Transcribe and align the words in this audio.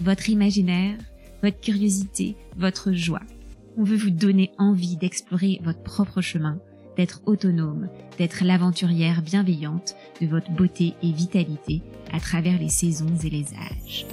votre 0.00 0.28
imaginaire, 0.30 0.96
votre 1.42 1.60
curiosité, 1.60 2.36
votre 2.56 2.92
joie. 2.92 3.22
On 3.76 3.84
veut 3.84 3.96
vous 3.96 4.10
donner 4.10 4.50
envie 4.58 4.96
d'explorer 4.96 5.60
votre 5.62 5.82
propre 5.82 6.20
chemin, 6.20 6.58
d'être 6.96 7.22
autonome, 7.26 7.88
d'être 8.18 8.44
l'aventurière 8.44 9.22
bienveillante 9.22 9.96
de 10.20 10.26
votre 10.26 10.50
beauté 10.52 10.94
et 11.02 11.12
vitalité 11.12 11.82
à 12.12 12.20
travers 12.20 12.58
les 12.58 12.68
saisons 12.68 13.16
et 13.24 13.30
les 13.30 13.46
âges. 13.54 14.06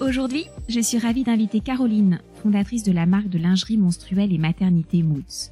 Aujourd'hui, 0.00 0.46
je 0.68 0.80
suis 0.80 0.98
ravie 0.98 1.24
d'inviter 1.24 1.60
Caroline, 1.60 2.20
fondatrice 2.42 2.82
de 2.82 2.92
la 2.92 3.06
marque 3.06 3.28
de 3.28 3.38
lingerie 3.38 3.78
menstruelle 3.78 4.32
et 4.32 4.38
maternité 4.38 5.02
Moods. 5.02 5.50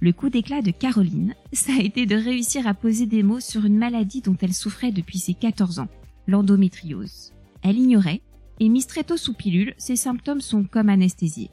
Le 0.00 0.12
coup 0.12 0.28
d'éclat 0.28 0.62
de 0.62 0.70
Caroline, 0.70 1.34
ça 1.52 1.72
a 1.78 1.82
été 1.82 2.06
de 2.06 2.16
réussir 2.16 2.66
à 2.66 2.74
poser 2.74 3.06
des 3.06 3.22
mots 3.22 3.40
sur 3.40 3.64
une 3.64 3.76
maladie 3.76 4.22
dont 4.22 4.36
elle 4.40 4.54
souffrait 4.54 4.92
depuis 4.92 5.18
ses 5.18 5.34
14 5.34 5.80
ans, 5.80 5.88
l'endométriose. 6.26 7.32
Elle 7.62 7.78
ignorait, 7.78 8.22
et 8.58 8.68
mise 8.68 8.86
très 8.86 9.04
tôt 9.04 9.16
sous 9.16 9.34
pilule, 9.34 9.74
ses 9.78 9.96
symptômes 9.96 10.40
sont 10.40 10.64
comme 10.64 10.88
anesthésiés. 10.88 11.50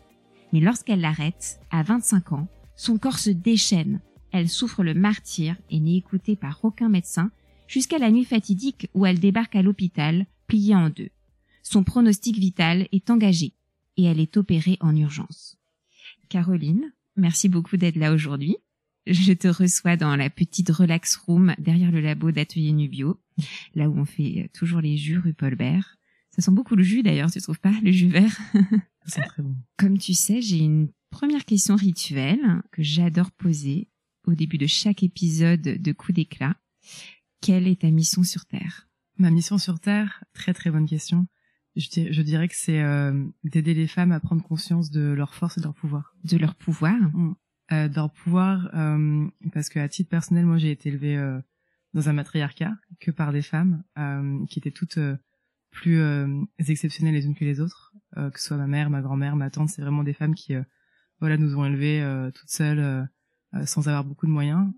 Mais 0.54 0.60
lorsqu'elle 0.60 1.02
l'arrête, 1.02 1.60
à 1.72 1.84
25 1.84 2.34
ans, 2.34 2.48
son 2.76 2.98
corps 2.98 3.20
se 3.20 3.30
déchaîne. 3.30 4.02
Elle 4.32 4.50
souffre 4.50 4.84
le 4.84 4.94
martyr 4.94 5.56
et 5.70 5.80
n'est 5.80 5.98
écoutée 5.98 6.36
par 6.36 6.60
aucun 6.64 6.90
médecin 6.90 7.32
jusqu'à 7.68 7.98
la 7.98 8.12
nuit 8.12 8.26
fatidique 8.26 8.90
où 8.94 9.06
elle 9.06 9.20
débarque 9.20 9.56
à 9.56 9.62
l'hôpital, 9.62 10.26
pliée 10.48 10.76
en 10.76 10.90
deux. 10.90 11.10
Son 11.64 11.84
pronostic 11.84 12.38
vital 12.38 12.88
est 12.92 13.10
engagé 13.10 13.54
et 13.98 14.04
elle 14.04 14.20
est 14.20 14.38
opérée 14.38 14.78
en 14.80 14.95
urgence. 14.95 15.58
Caroline, 16.30 16.92
Merci 17.18 17.50
beaucoup 17.50 17.78
d'être 17.78 17.95
là 17.95 18.14
aujourd'hui. 18.14 18.58
Je 19.10 19.34
te 19.34 19.48
reçois 19.48 19.96
dans 19.96 20.16
la 20.16 20.30
petite 20.30 20.70
relax 20.70 21.16
room 21.16 21.56
derrière 21.58 21.92
le 21.92 22.02
labo 22.02 22.32
d'Atelier 22.32 22.74
Nubio, 22.74 23.20
là 23.76 23.90
où 23.90 23.98
on 23.98 24.06
fait 24.06 24.44
euh, 24.44 24.48
toujours 24.54 24.82
les 24.82 24.98
jus 24.98 25.18
rue 25.18 25.34
Paulbert. 25.34 25.98
Ça 26.32 26.42
sent 26.42 26.52
beaucoup 26.52 26.76
le 26.76 26.84
jus 26.84 27.04
d'ailleurs, 27.04 27.32
tu 27.32 27.42
trouves 27.42 27.60
pas, 27.60 27.74
le 27.84 27.92
jus 27.92 28.10
vert? 28.10 28.38
C'est 29.06 29.22
très 29.22 29.42
bon. 29.42 29.56
Comme 29.78 29.98
tu 29.98 30.14
sais, 30.14 30.42
j'ai 30.42 30.60
une 30.60 30.90
première 31.10 31.46
question 31.46 31.76
rituelle 31.76 32.62
que 32.72 32.84
j'adore 32.84 33.32
poser 33.32 33.90
au 34.26 34.36
début 34.36 34.58
de 34.58 34.68
chaque 34.68 35.04
épisode 35.04 35.62
de 35.62 35.92
Coup 35.94 36.12
d'éclat. 36.12 36.56
Quelle 37.42 37.68
est 37.68 37.82
ta 37.82 37.92
mission 37.92 38.24
sur 38.24 38.46
Terre? 38.46 38.90
Ma 39.18 39.32
mission 39.32 39.58
sur 39.58 39.80
Terre, 39.80 40.24
très 40.34 40.54
très 40.54 40.70
bonne 40.70 40.88
question 40.88 41.28
je, 41.78 42.22
dirais 42.22 42.48
que 42.48 42.56
c'est 42.56 42.82
euh, 42.82 43.26
d'aider 43.44 43.74
les 43.74 43.88
femmes 43.88 44.12
à 44.12 44.20
prendre 44.20 44.44
conscience 44.44 44.90
de 44.90 45.02
leur 45.02 45.34
force 45.34 45.58
et 45.58 45.62
de 45.62 45.66
leur 45.66 45.74
pouvoir. 45.74 46.16
De 46.24 46.38
leur 46.38 46.56
pouvoir 46.56 46.98
mm. 47.14 47.36
Euh, 47.72 47.90
De 47.90 47.96
leur 47.96 48.12
pouvoir, 48.12 48.70
euh, 48.76 49.28
parce 49.52 49.68
que 49.70 49.80
à 49.80 49.90
titre 49.90 50.10
personnel, 50.10 50.46
moi 50.46 50.58
j'ai 50.58 50.72
été 50.72 50.88
élevée 50.90 51.18
euh, 51.18 51.40
dans 51.94 52.08
un 52.08 52.14
matriarcat 52.14 52.73
que 53.02 53.12
par 53.12 53.34
des 53.34 53.42
femmes 53.42 53.84
qui 54.50 54.60
étaient 54.60 54.72
toutes 54.72 55.00
plus 55.72 56.00
exceptionnelles 56.60 57.14
les 57.14 57.26
unes 57.26 57.33
que 57.33 57.45
les 57.45 57.60
autres, 57.60 57.94
que 58.16 58.39
ce 58.39 58.48
soit 58.48 58.58
ma 58.58 58.67
mère, 58.67 58.89
ma 58.89 59.02
grand-mère, 59.02 59.36
ma 59.36 59.50
tante, 59.50 59.70
c'est 59.70 59.82
vraiment 59.82 60.04
des 60.04 60.14
femmes 60.14 60.36
qui 60.36 60.54
voilà 61.20 61.38
nous 61.38 61.55
ont 61.58 61.66
élevées 61.66 62.30
toutes 62.36 62.50
seules 62.50 63.08
sans 63.66 63.88
avoir 63.88 64.04
beaucoup 64.04 64.28
de 64.28 64.32
moyens. 64.32 64.72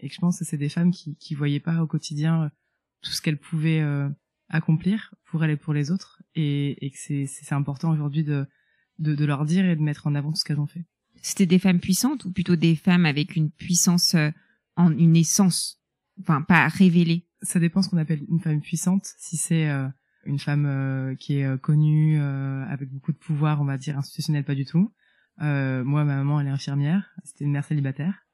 Et 0.00 0.08
je 0.08 0.18
pense 0.18 0.40
que 0.40 0.44
c'est 0.44 0.56
des 0.56 0.68
femmes 0.68 0.90
qui 0.90 1.16
qui 1.16 1.34
voyaient 1.34 1.60
pas 1.60 1.80
au 1.80 1.86
quotidien 1.86 2.50
tout 3.02 3.12
ce 3.12 3.22
qu'elles 3.22 3.38
pouvaient 3.38 3.84
accomplir 4.48 5.14
pour 5.26 5.44
elles 5.44 5.52
et 5.52 5.56
pour 5.56 5.74
les 5.74 5.92
autres. 5.92 6.22
Et, 6.34 6.84
et 6.84 6.90
que 6.90 6.98
c'est 6.98 7.26
c'est 7.26 7.54
important 7.54 7.92
aujourd'hui 7.92 8.24
de, 8.24 8.46
de 8.98 9.14
de 9.14 9.24
leur 9.24 9.44
dire 9.44 9.64
et 9.64 9.76
de 9.76 9.82
mettre 9.82 10.08
en 10.08 10.14
avant 10.14 10.30
tout 10.30 10.38
ce 10.38 10.44
qu'elles 10.44 10.60
ont 10.60 10.66
fait. 10.66 10.86
C'était 11.22 11.46
des 11.46 11.58
femmes 11.58 11.80
puissantes 11.80 12.24
ou 12.24 12.32
plutôt 12.32 12.56
des 12.56 12.76
femmes 12.76 13.06
avec 13.06 13.36
une 13.36 13.50
puissance 13.50 14.14
euh, 14.14 14.30
en 14.76 14.96
une 14.96 15.16
essence, 15.16 15.80
enfin 16.20 16.42
pas 16.42 16.68
révélée? 16.68 17.26
Ça 17.42 17.60
dépend 17.60 17.82
ce 17.82 17.88
qu'on 17.88 17.98
appelle 17.98 18.24
une 18.28 18.40
femme 18.40 18.60
puissante. 18.60 19.04
Si 19.18 19.36
c'est 19.36 19.68
euh, 19.68 19.88
une 20.24 20.38
femme 20.38 20.66
euh, 20.66 21.14
qui 21.14 21.38
est 21.38 21.60
connue 21.60 22.20
avec 22.20 22.90
beaucoup 22.90 23.12
de 23.12 23.18
pouvoir, 23.18 23.60
on 23.60 23.64
va 23.64 23.78
dire 23.78 23.96
institutionnel, 23.98 24.44
pas 24.44 24.54
du 24.54 24.64
tout. 24.64 24.92
moi, 25.38 26.04
ma 26.04 26.16
maman, 26.16 26.40
elle 26.40 26.48
est 26.48 26.50
infirmière. 26.50 27.10
C'était 27.24 27.44
une 27.44 27.52
mère 27.52 27.64
célibataire 27.64 28.26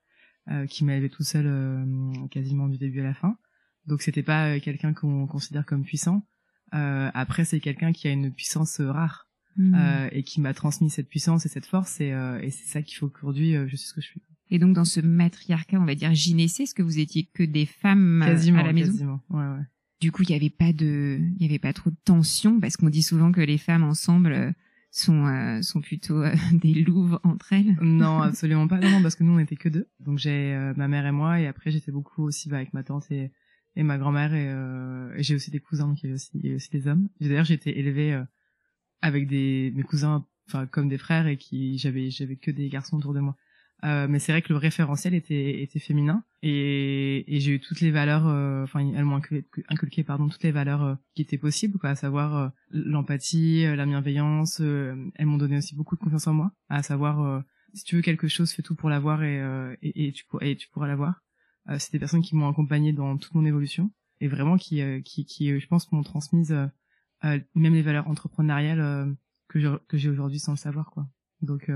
qui 0.68 0.84
m'a 0.84 0.94
élevée 0.94 1.08
toute 1.08 1.24
seule 1.24 1.86
quasiment 2.30 2.68
du 2.68 2.76
début 2.76 3.00
à 3.00 3.04
la 3.04 3.14
fin. 3.14 3.38
Donc 3.86 4.02
c'était 4.02 4.22
pas 4.22 4.58
quelqu'un 4.60 4.92
qu'on 4.92 5.26
considère 5.26 5.64
comme 5.64 5.84
puissant. 5.84 6.26
Après, 6.72 7.44
c'est 7.44 7.60
quelqu'un 7.60 7.92
qui 7.92 8.08
a 8.08 8.10
une 8.10 8.32
puissance 8.32 8.80
rare 8.80 9.28
hmm. 9.56 9.74
euh, 9.74 10.08
et 10.12 10.22
qui 10.22 10.40
m'a 10.40 10.54
transmis 10.54 10.90
cette 10.90 11.08
puissance 11.08 11.46
et 11.46 11.48
cette 11.48 11.66
force. 11.66 12.00
Et, 12.00 12.12
euh, 12.12 12.40
et 12.40 12.50
c'est 12.50 12.66
ça 12.66 12.82
qu'il 12.82 12.96
faut 12.96 13.08
qu'aujourd'hui, 13.08 13.54
je 13.66 13.76
sais 13.76 13.86
ce 13.86 13.94
que 13.94 14.00
je 14.00 14.06
suis. 14.06 14.22
Et 14.50 14.58
donc, 14.58 14.74
dans 14.74 14.84
ce 14.84 15.00
matriarcat, 15.00 15.80
on 15.80 15.84
va 15.84 15.94
dire 15.94 16.14
gynécée, 16.14 16.64
est-ce 16.64 16.74
que 16.74 16.82
vous 16.82 16.98
étiez 16.98 17.28
que 17.32 17.42
des 17.42 17.66
femmes 17.66 18.22
quasiment, 18.24 18.60
à 18.60 18.62
la 18.62 18.72
maison? 18.72 18.92
Quasiment, 18.92 19.20
ouais, 19.30 19.38
ouais. 19.38 19.64
Du 20.00 20.12
coup, 20.12 20.22
il 20.22 20.30
y 20.30 20.34
avait 20.34 20.50
pas 20.50 20.72
de, 20.72 21.18
il 21.38 21.42
y 21.42 21.46
avait 21.46 21.58
pas 21.58 21.72
trop 21.72 21.90
de 21.90 21.96
tension 22.04 22.60
parce 22.60 22.76
qu'on 22.76 22.90
dit 22.90 23.02
souvent 23.02 23.32
que 23.32 23.40
les 23.40 23.58
femmes 23.58 23.84
ensemble 23.84 24.54
sont 24.90 25.26
euh, 25.26 25.62
sont 25.62 25.80
plutôt 25.80 26.22
des 26.52 26.74
louves 26.74 27.18
entre 27.24 27.54
elles. 27.54 27.76
Non, 27.80 28.20
absolument 28.22 28.68
pas. 28.68 28.78
Non, 28.80 29.02
parce 29.02 29.14
que 29.14 29.24
nous 29.24 29.32
on 29.32 29.38
était 29.38 29.56
que 29.56 29.70
deux. 29.70 29.88
Donc 30.00 30.18
j'ai 30.18 30.72
ma 30.76 30.88
mère 30.88 31.06
et 31.06 31.12
moi 31.12 31.40
et 31.40 31.46
après 31.46 31.70
j'étais 31.70 31.90
beaucoup 31.90 32.22
aussi 32.22 32.48
bah, 32.50 32.56
avec 32.56 32.74
ma 32.74 32.82
tante 32.82 33.10
et 33.10 33.30
et 33.76 33.82
ma 33.82 33.98
grand-mère 33.98 34.34
et, 34.34 34.48
euh, 34.48 35.14
et 35.16 35.22
j'ai 35.22 35.34
aussi 35.34 35.50
des 35.50 35.60
cousins 35.60 35.94
qui 35.94 36.06
avaient 36.06 36.14
aussi, 36.14 36.30
aussi 36.54 36.70
des 36.70 36.86
hommes. 36.86 37.08
D'ailleurs, 37.20 37.44
j'ai 37.44 37.54
été 37.54 37.78
élevée 37.78 38.12
euh, 38.12 38.22
avec 39.04 39.26
des 39.28 39.72
mes 39.74 39.82
cousins, 39.82 40.26
enfin 40.48 40.66
comme 40.66 40.88
des 40.88 40.98
frères 40.98 41.26
et 41.26 41.36
qui 41.36 41.78
j'avais 41.78 42.10
j'avais 42.10 42.36
que 42.36 42.50
des 42.50 42.68
garçons 42.68 42.96
autour 42.96 43.14
de 43.14 43.20
moi. 43.20 43.36
Euh, 43.84 44.06
mais 44.08 44.18
c'est 44.18 44.32
vrai 44.32 44.40
que 44.40 44.52
le 44.52 44.58
référentiel 44.58 45.14
était 45.14 45.62
était 45.62 45.78
féminin 45.78 46.24
et, 46.42 47.24
et 47.34 47.40
j'ai 47.40 47.52
eu 47.52 47.60
toutes 47.60 47.80
les 47.80 47.90
valeurs, 47.90 48.26
euh, 48.26 48.62
enfin 48.64 48.80
elles 48.80 49.04
m'ont 49.04 49.20
inculqué, 49.68 50.04
pardon 50.04 50.28
toutes 50.28 50.42
les 50.42 50.52
valeurs 50.52 50.82
euh, 50.82 50.94
qui 51.14 51.22
étaient 51.22 51.38
possibles, 51.38 51.78
quoi, 51.78 51.90
à 51.90 51.94
savoir 51.94 52.52
l'empathie, 52.70 53.64
la 53.64 53.84
bienveillance. 53.84 54.60
elles 54.60 55.26
m'ont 55.26 55.36
donné 55.36 55.58
aussi 55.58 55.74
beaucoup 55.74 55.96
de 55.96 56.00
confiance 56.00 56.26
en 56.26 56.34
moi, 56.34 56.52
à 56.70 56.82
savoir 56.82 57.42
si 57.74 57.84
tu 57.84 57.96
veux 57.96 58.02
quelque 58.02 58.28
chose, 58.28 58.52
fais 58.52 58.62
tout 58.62 58.76
pour 58.76 58.88
l'avoir 58.88 59.22
et, 59.22 59.38
et, 59.82 60.14
et 60.40 60.56
tu 60.56 60.68
pourras 60.70 60.86
l'avoir. 60.86 61.24
Euh, 61.68 61.76
c'est 61.78 61.92
des 61.92 61.98
personnes 61.98 62.22
qui 62.22 62.36
m'ont 62.36 62.48
accompagné 62.48 62.92
dans 62.92 63.16
toute 63.16 63.34
mon 63.34 63.44
évolution 63.44 63.90
et 64.20 64.28
vraiment 64.28 64.56
qui, 64.56 64.82
euh, 64.82 65.00
qui, 65.00 65.24
qui, 65.24 65.50
euh, 65.50 65.58
je 65.58 65.66
pense, 65.66 65.90
m'ont 65.92 66.02
transmise 66.02 66.54
même 67.22 67.74
les 67.74 67.82
valeurs 67.82 68.08
entrepreneuriales 68.08 69.16
que 69.48 69.78
que 69.86 69.96
j'ai 69.96 70.08
aujourd'hui 70.08 70.38
sans 70.38 70.52
le 70.52 70.58
savoir, 70.58 70.90
quoi. 70.90 71.08
Donc, 71.40 71.70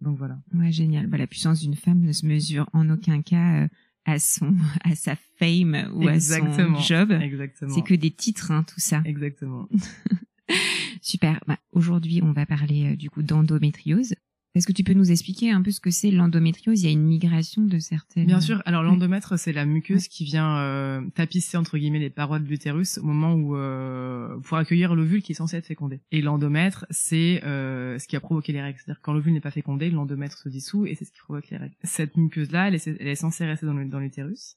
donc 0.00 0.16
voilà. 0.16 0.38
Ouais, 0.54 0.70
génial. 0.70 1.06
Bah, 1.06 1.18
la 1.18 1.26
puissance 1.26 1.60
d'une 1.60 1.74
femme 1.74 2.00
ne 2.00 2.12
se 2.12 2.26
mesure 2.26 2.68
en 2.72 2.88
aucun 2.90 3.22
cas 3.22 3.68
à 4.04 4.18
son, 4.18 4.54
à 4.84 4.94
sa 4.94 5.16
fame 5.38 5.90
ou 5.94 6.08
à 6.08 6.18
son 6.18 6.74
job. 6.80 7.12
Exactement. 7.12 7.74
C'est 7.74 7.82
que 7.82 7.94
des 7.94 8.10
titres, 8.10 8.50
hein, 8.50 8.64
tout 8.64 8.80
ça. 8.80 9.02
Exactement. 9.04 9.68
Super. 11.02 11.40
Bah, 11.46 11.58
aujourd'hui, 11.72 12.20
on 12.22 12.32
va 12.32 12.46
parler 12.46 12.96
du 12.96 13.10
coup 13.10 13.22
d'endométriose. 13.22 14.14
Est-ce 14.58 14.66
que 14.66 14.72
tu 14.72 14.82
peux 14.82 14.92
nous 14.92 15.12
expliquer 15.12 15.52
un 15.52 15.62
peu 15.62 15.70
ce 15.70 15.80
que 15.80 15.92
c'est 15.92 16.10
l'endométriose? 16.10 16.82
Il 16.82 16.86
y 16.86 16.88
a 16.88 16.92
une 16.92 17.04
migration 17.04 17.62
de 17.62 17.78
certaines. 17.78 18.26
Bien 18.26 18.40
sûr. 18.40 18.60
Alors 18.66 18.82
l'endomètre, 18.82 19.38
c'est 19.38 19.52
la 19.52 19.64
muqueuse 19.64 20.08
qui 20.08 20.24
vient 20.24 20.58
euh, 20.58 21.00
tapisser 21.14 21.56
entre 21.56 21.78
guillemets 21.78 22.00
les 22.00 22.10
parois 22.10 22.40
de 22.40 22.44
l'utérus 22.44 22.98
au 22.98 23.04
moment 23.04 23.34
où 23.34 23.54
euh, 23.54 24.36
pour 24.40 24.58
accueillir 24.58 24.96
l'ovule 24.96 25.22
qui 25.22 25.30
est 25.30 25.36
censé 25.36 25.56
être 25.58 25.66
fécondé. 25.66 26.00
Et 26.10 26.22
l'endomètre, 26.22 26.86
c'est 26.90 27.40
euh, 27.44 28.00
ce 28.00 28.08
qui 28.08 28.16
a 28.16 28.20
provoqué 28.20 28.52
les 28.52 28.60
règles. 28.60 28.80
C'est-à-dire 28.84 29.00
quand 29.00 29.12
l'ovule 29.12 29.32
n'est 29.32 29.40
pas 29.40 29.52
fécondé, 29.52 29.90
l'endomètre 29.90 30.36
se 30.36 30.48
dissout 30.48 30.86
et 30.86 30.96
c'est 30.96 31.04
ce 31.04 31.12
qui 31.12 31.20
provoque 31.20 31.48
les 31.50 31.56
règles. 31.56 31.76
Cette 31.84 32.16
muqueuse-là, 32.16 32.66
elle, 32.66 32.80
elle, 32.84 33.06
est 33.06 33.14
censée 33.14 33.46
rester 33.46 33.64
dans 33.64 34.00
l'utérus. 34.00 34.56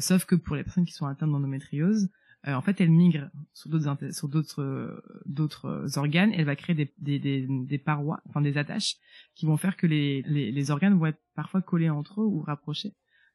Sauf 0.00 0.26
que 0.26 0.34
pour 0.34 0.56
les 0.56 0.62
personnes 0.62 0.84
qui 0.84 0.92
sont 0.92 1.06
atteintes 1.06 1.30
d'endométriose, 1.30 2.10
en 2.46 2.60
fait, 2.60 2.80
elle 2.80 2.90
migre 2.90 3.30
sur 3.54 3.70
d'autres 3.70 4.12
sur 4.12 4.28
d'autres 4.28 5.02
d'autres 5.26 5.96
organes. 5.96 6.32
Elle 6.34 6.44
va 6.44 6.56
créer 6.56 6.74
des, 6.74 6.92
des, 6.98 7.18
des, 7.18 7.46
des, 7.48 7.78
parois, 7.78 8.20
enfin 8.28 8.40
des 8.40 8.58
attaches, 8.58 8.96
qui 9.34 9.46
vont 9.46 9.56
faire 9.56 9.76
que 9.76 9.86
les, 9.86 10.22
les, 10.22 10.50
les 10.50 10.70
organes 10.70 10.98
vont 10.98 11.06
être 11.06 11.20
parfois 11.34 11.62
collés 11.62 11.90
entre 11.90 12.20
eux 12.20 12.24
ou 12.26 12.40
rapprochés, 12.40 12.94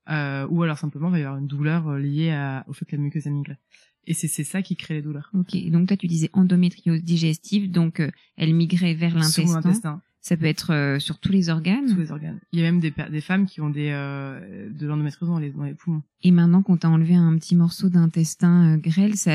euh, 0.10 0.46
ou 0.50 0.64
alors 0.64 0.78
simplement 0.78 1.08
il 1.08 1.12
va 1.12 1.20
y 1.20 1.24
avoir 1.24 1.38
une 1.40 1.48
douleur 1.48 1.88
euh, 1.88 2.00
liée 2.00 2.32
à, 2.32 2.66
au 2.68 2.74
fait 2.74 2.86
que 2.86 2.96
la 2.96 3.02
muqueuse 3.02 3.28
a 3.28 3.30
migré. 3.30 3.58
Et 4.06 4.14
c'est 4.14 4.28
c'est 4.28 4.44
ça 4.44 4.62
qui 4.62 4.76
crée 4.76 4.96
les 4.96 5.02
douleurs. 5.02 5.30
Ok, 5.34 5.56
donc 5.70 5.88
toi 5.88 5.98
tu 5.98 6.08
disais 6.08 6.30
endométriose 6.34 7.04
digestive, 7.04 7.72
donc 7.72 8.00
euh, 8.00 8.12
elle 8.36 8.54
migrait 8.54 8.94
vers 8.94 9.16
l'intestin. 9.16 10.02
Ça 10.28 10.36
peut 10.36 10.46
être 10.46 10.74
euh, 10.74 11.00
sur 11.00 11.20
tous 11.20 11.32
les 11.32 11.50
organes. 11.50 11.88
Tous 11.94 12.00
les 12.00 12.12
organes. 12.12 12.40
Il 12.52 12.60
y 12.60 12.62
a 12.62 12.66
même 12.66 12.82
des, 12.82 12.94
des 13.10 13.22
femmes 13.22 13.46
qui 13.46 13.62
ont 13.62 13.70
des 13.70 13.90
euh, 13.92 14.70
de 14.70 14.86
l'endométriose 14.86 15.30
dans 15.30 15.40
les, 15.40 15.52
dans 15.52 15.64
les 15.64 15.74
poumons. 15.74 16.04
Et 16.22 16.32
maintenant, 16.32 16.62
quand 16.64 16.76
t'as 16.78 16.90
enlevé 16.90 17.16
un 17.16 17.38
petit 17.38 17.56
morceau 17.56 17.88
d'intestin 17.90 18.74
euh, 18.74 18.78
grêle, 18.78 19.16
ça, 19.16 19.32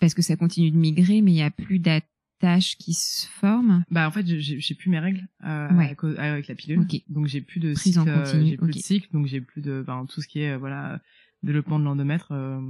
parce 0.00 0.12
que 0.12 0.20
ça 0.20 0.36
continue 0.36 0.70
de 0.70 0.76
migrer, 0.76 1.22
mais 1.22 1.32
il 1.32 1.36
y 1.36 1.42
a 1.42 1.50
plus 1.50 1.78
d'attaches 1.78 2.76
qui 2.76 2.92
se 2.92 3.26
forment. 3.26 3.84
Bah 3.90 4.06
en 4.06 4.10
fait, 4.10 4.26
j'ai 4.26 4.74
plus 4.74 4.90
mes 4.90 4.98
règles 4.98 5.26
euh, 5.44 5.68
avec 6.18 6.46
la 6.48 6.54
pilule, 6.54 6.80
Ok. 6.80 7.00
donc 7.08 7.26
j'ai 7.26 7.40
plus 7.40 7.60
de 7.60 7.72
Prise 7.72 7.94
cycle, 7.94 8.44
j'ai 8.44 8.56
plus 8.58 8.72
de 8.72 8.78
cycle, 8.78 9.08
donc 9.12 9.26
j'ai 9.26 9.40
plus 9.40 9.62
de, 9.62 9.82
ben, 9.86 10.04
tout 10.06 10.20
ce 10.20 10.28
qui 10.28 10.40
est 10.40 10.56
voilà 10.58 11.00
développement 11.42 11.78
de 11.78 11.84
l'endomètre, 11.84 12.32
euh, 12.32 12.60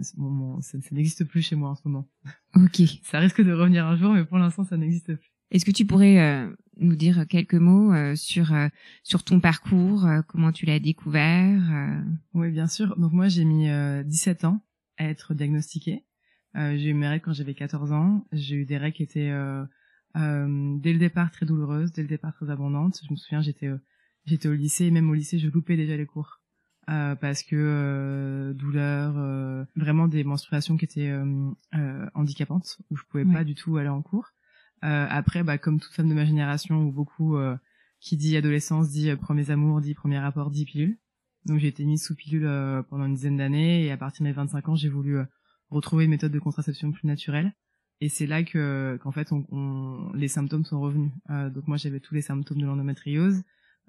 c'est- 0.00 0.16
bon, 0.18 0.30
bon, 0.30 0.60
ça, 0.62 0.80
ça 0.80 0.88
n'existe 0.92 1.24
plus 1.24 1.42
chez 1.42 1.56
moi 1.56 1.70
en 1.70 1.74
ce 1.74 1.82
moment. 1.84 2.08
Ok. 2.56 2.80
Ça 3.04 3.18
risque 3.18 3.42
de 3.42 3.52
revenir 3.52 3.86
un 3.86 3.96
jour, 3.96 4.14
mais 4.14 4.24
pour 4.24 4.38
l'instant, 4.38 4.64
ça 4.64 4.76
n'existe 4.78 5.14
plus. 5.14 5.30
Est-ce 5.54 5.64
que 5.64 5.70
tu 5.70 5.86
pourrais 5.86 6.18
euh, 6.18 6.52
nous 6.78 6.96
dire 6.96 7.26
quelques 7.28 7.54
mots 7.54 7.92
euh, 7.94 8.16
sur 8.16 8.52
euh, 8.52 8.66
sur 9.04 9.22
ton 9.22 9.38
parcours, 9.38 10.04
euh, 10.04 10.20
comment 10.26 10.50
tu 10.50 10.66
l'as 10.66 10.80
découvert 10.80 11.62
euh, 11.72 12.00
Oui, 12.34 12.50
bien 12.50 12.66
sûr. 12.66 12.96
Donc 12.98 13.12
moi, 13.12 13.28
j'ai 13.28 13.44
mis 13.44 13.68
euh, 13.70 14.02
17 14.02 14.44
ans 14.44 14.60
à 14.98 15.04
être 15.04 15.32
diagnostiquée. 15.32 16.04
Euh, 16.56 16.76
j'ai 16.76 16.90
eu 16.90 16.94
mes 16.94 17.06
règles 17.06 17.24
quand 17.24 17.32
j'avais 17.32 17.54
14 17.54 17.92
ans. 17.92 18.26
J'ai 18.32 18.56
eu 18.56 18.64
des 18.64 18.76
règles 18.78 18.96
qui 18.96 19.04
étaient 19.04 19.30
euh, 19.30 19.64
euh, 20.16 20.76
dès 20.80 20.92
le 20.92 20.98
départ 20.98 21.30
très 21.30 21.46
douloureuses, 21.46 21.92
dès 21.92 22.02
le 22.02 22.08
départ 22.08 22.34
très 22.34 22.50
abondantes. 22.50 23.00
Je 23.06 23.12
me 23.12 23.16
souviens, 23.16 23.40
j'étais 23.40 23.68
euh, 23.68 23.78
j'étais 24.26 24.48
au 24.48 24.54
lycée, 24.54 24.86
et 24.86 24.90
même 24.90 25.08
au 25.08 25.14
lycée, 25.14 25.38
je 25.38 25.48
loupais 25.48 25.76
déjà 25.76 25.96
les 25.96 26.06
cours 26.06 26.40
euh, 26.90 27.14
parce 27.14 27.44
que 27.44 27.54
euh, 27.56 28.54
douleur, 28.54 29.14
euh, 29.18 29.64
vraiment 29.76 30.08
des 30.08 30.24
menstruations 30.24 30.76
qui 30.76 30.84
étaient 30.84 31.10
euh, 31.10 31.24
euh, 31.76 32.06
handicapantes 32.14 32.78
où 32.90 32.96
je 32.96 33.04
pouvais 33.04 33.24
Ouais. 33.24 33.32
pas 33.32 33.44
du 33.44 33.54
tout 33.54 33.76
aller 33.76 33.88
en 33.88 34.02
cours. 34.02 34.30
Euh, 34.84 35.06
après, 35.08 35.42
bah, 35.42 35.58
comme 35.58 35.80
toute 35.80 35.92
femme 35.92 36.08
de 36.08 36.14
ma 36.14 36.24
génération, 36.26 36.82
où 36.84 36.92
beaucoup 36.92 37.36
euh, 37.36 37.56
qui 38.00 38.16
dit 38.16 38.36
adolescence 38.36 38.90
dit 38.90 39.10
euh, 39.10 39.16
premiers 39.16 39.50
amours, 39.50 39.80
dit 39.80 39.94
premier 39.94 40.18
rapport, 40.18 40.50
dit 40.50 40.64
pilule. 40.64 40.98
Donc 41.46 41.58
j'ai 41.58 41.68
été 41.68 41.84
mise 41.84 42.02
sous 42.04 42.14
pilule 42.14 42.48
pendant 42.88 43.04
une 43.04 43.14
dizaine 43.14 43.36
d'années 43.36 43.84
et 43.84 43.90
à 43.92 43.96
partir 43.98 44.22
de 44.24 44.28
mes 44.28 44.32
25 44.32 44.68
ans, 44.70 44.76
j'ai 44.76 44.88
voulu 44.88 45.18
retrouver 45.68 46.04
une 46.04 46.10
méthode 46.10 46.32
de 46.32 46.38
contraception 46.38 46.90
plus 46.90 47.06
naturelle. 47.06 47.52
Et 48.00 48.08
c'est 48.08 48.26
là 48.26 48.42
que 48.44 48.98
qu'en 49.02 49.12
fait 49.12 49.30
on, 49.30 49.46
on- 49.50 50.10
les 50.14 50.28
symptômes 50.28 50.64
sont 50.64 50.80
revenus. 50.80 51.12
Euh, 51.30 51.50
donc 51.50 51.68
moi 51.68 51.76
j'avais 51.76 52.00
tous 52.00 52.14
les 52.14 52.22
symptômes 52.22 52.60
de 52.60 52.66
l'endométriose. 52.66 53.42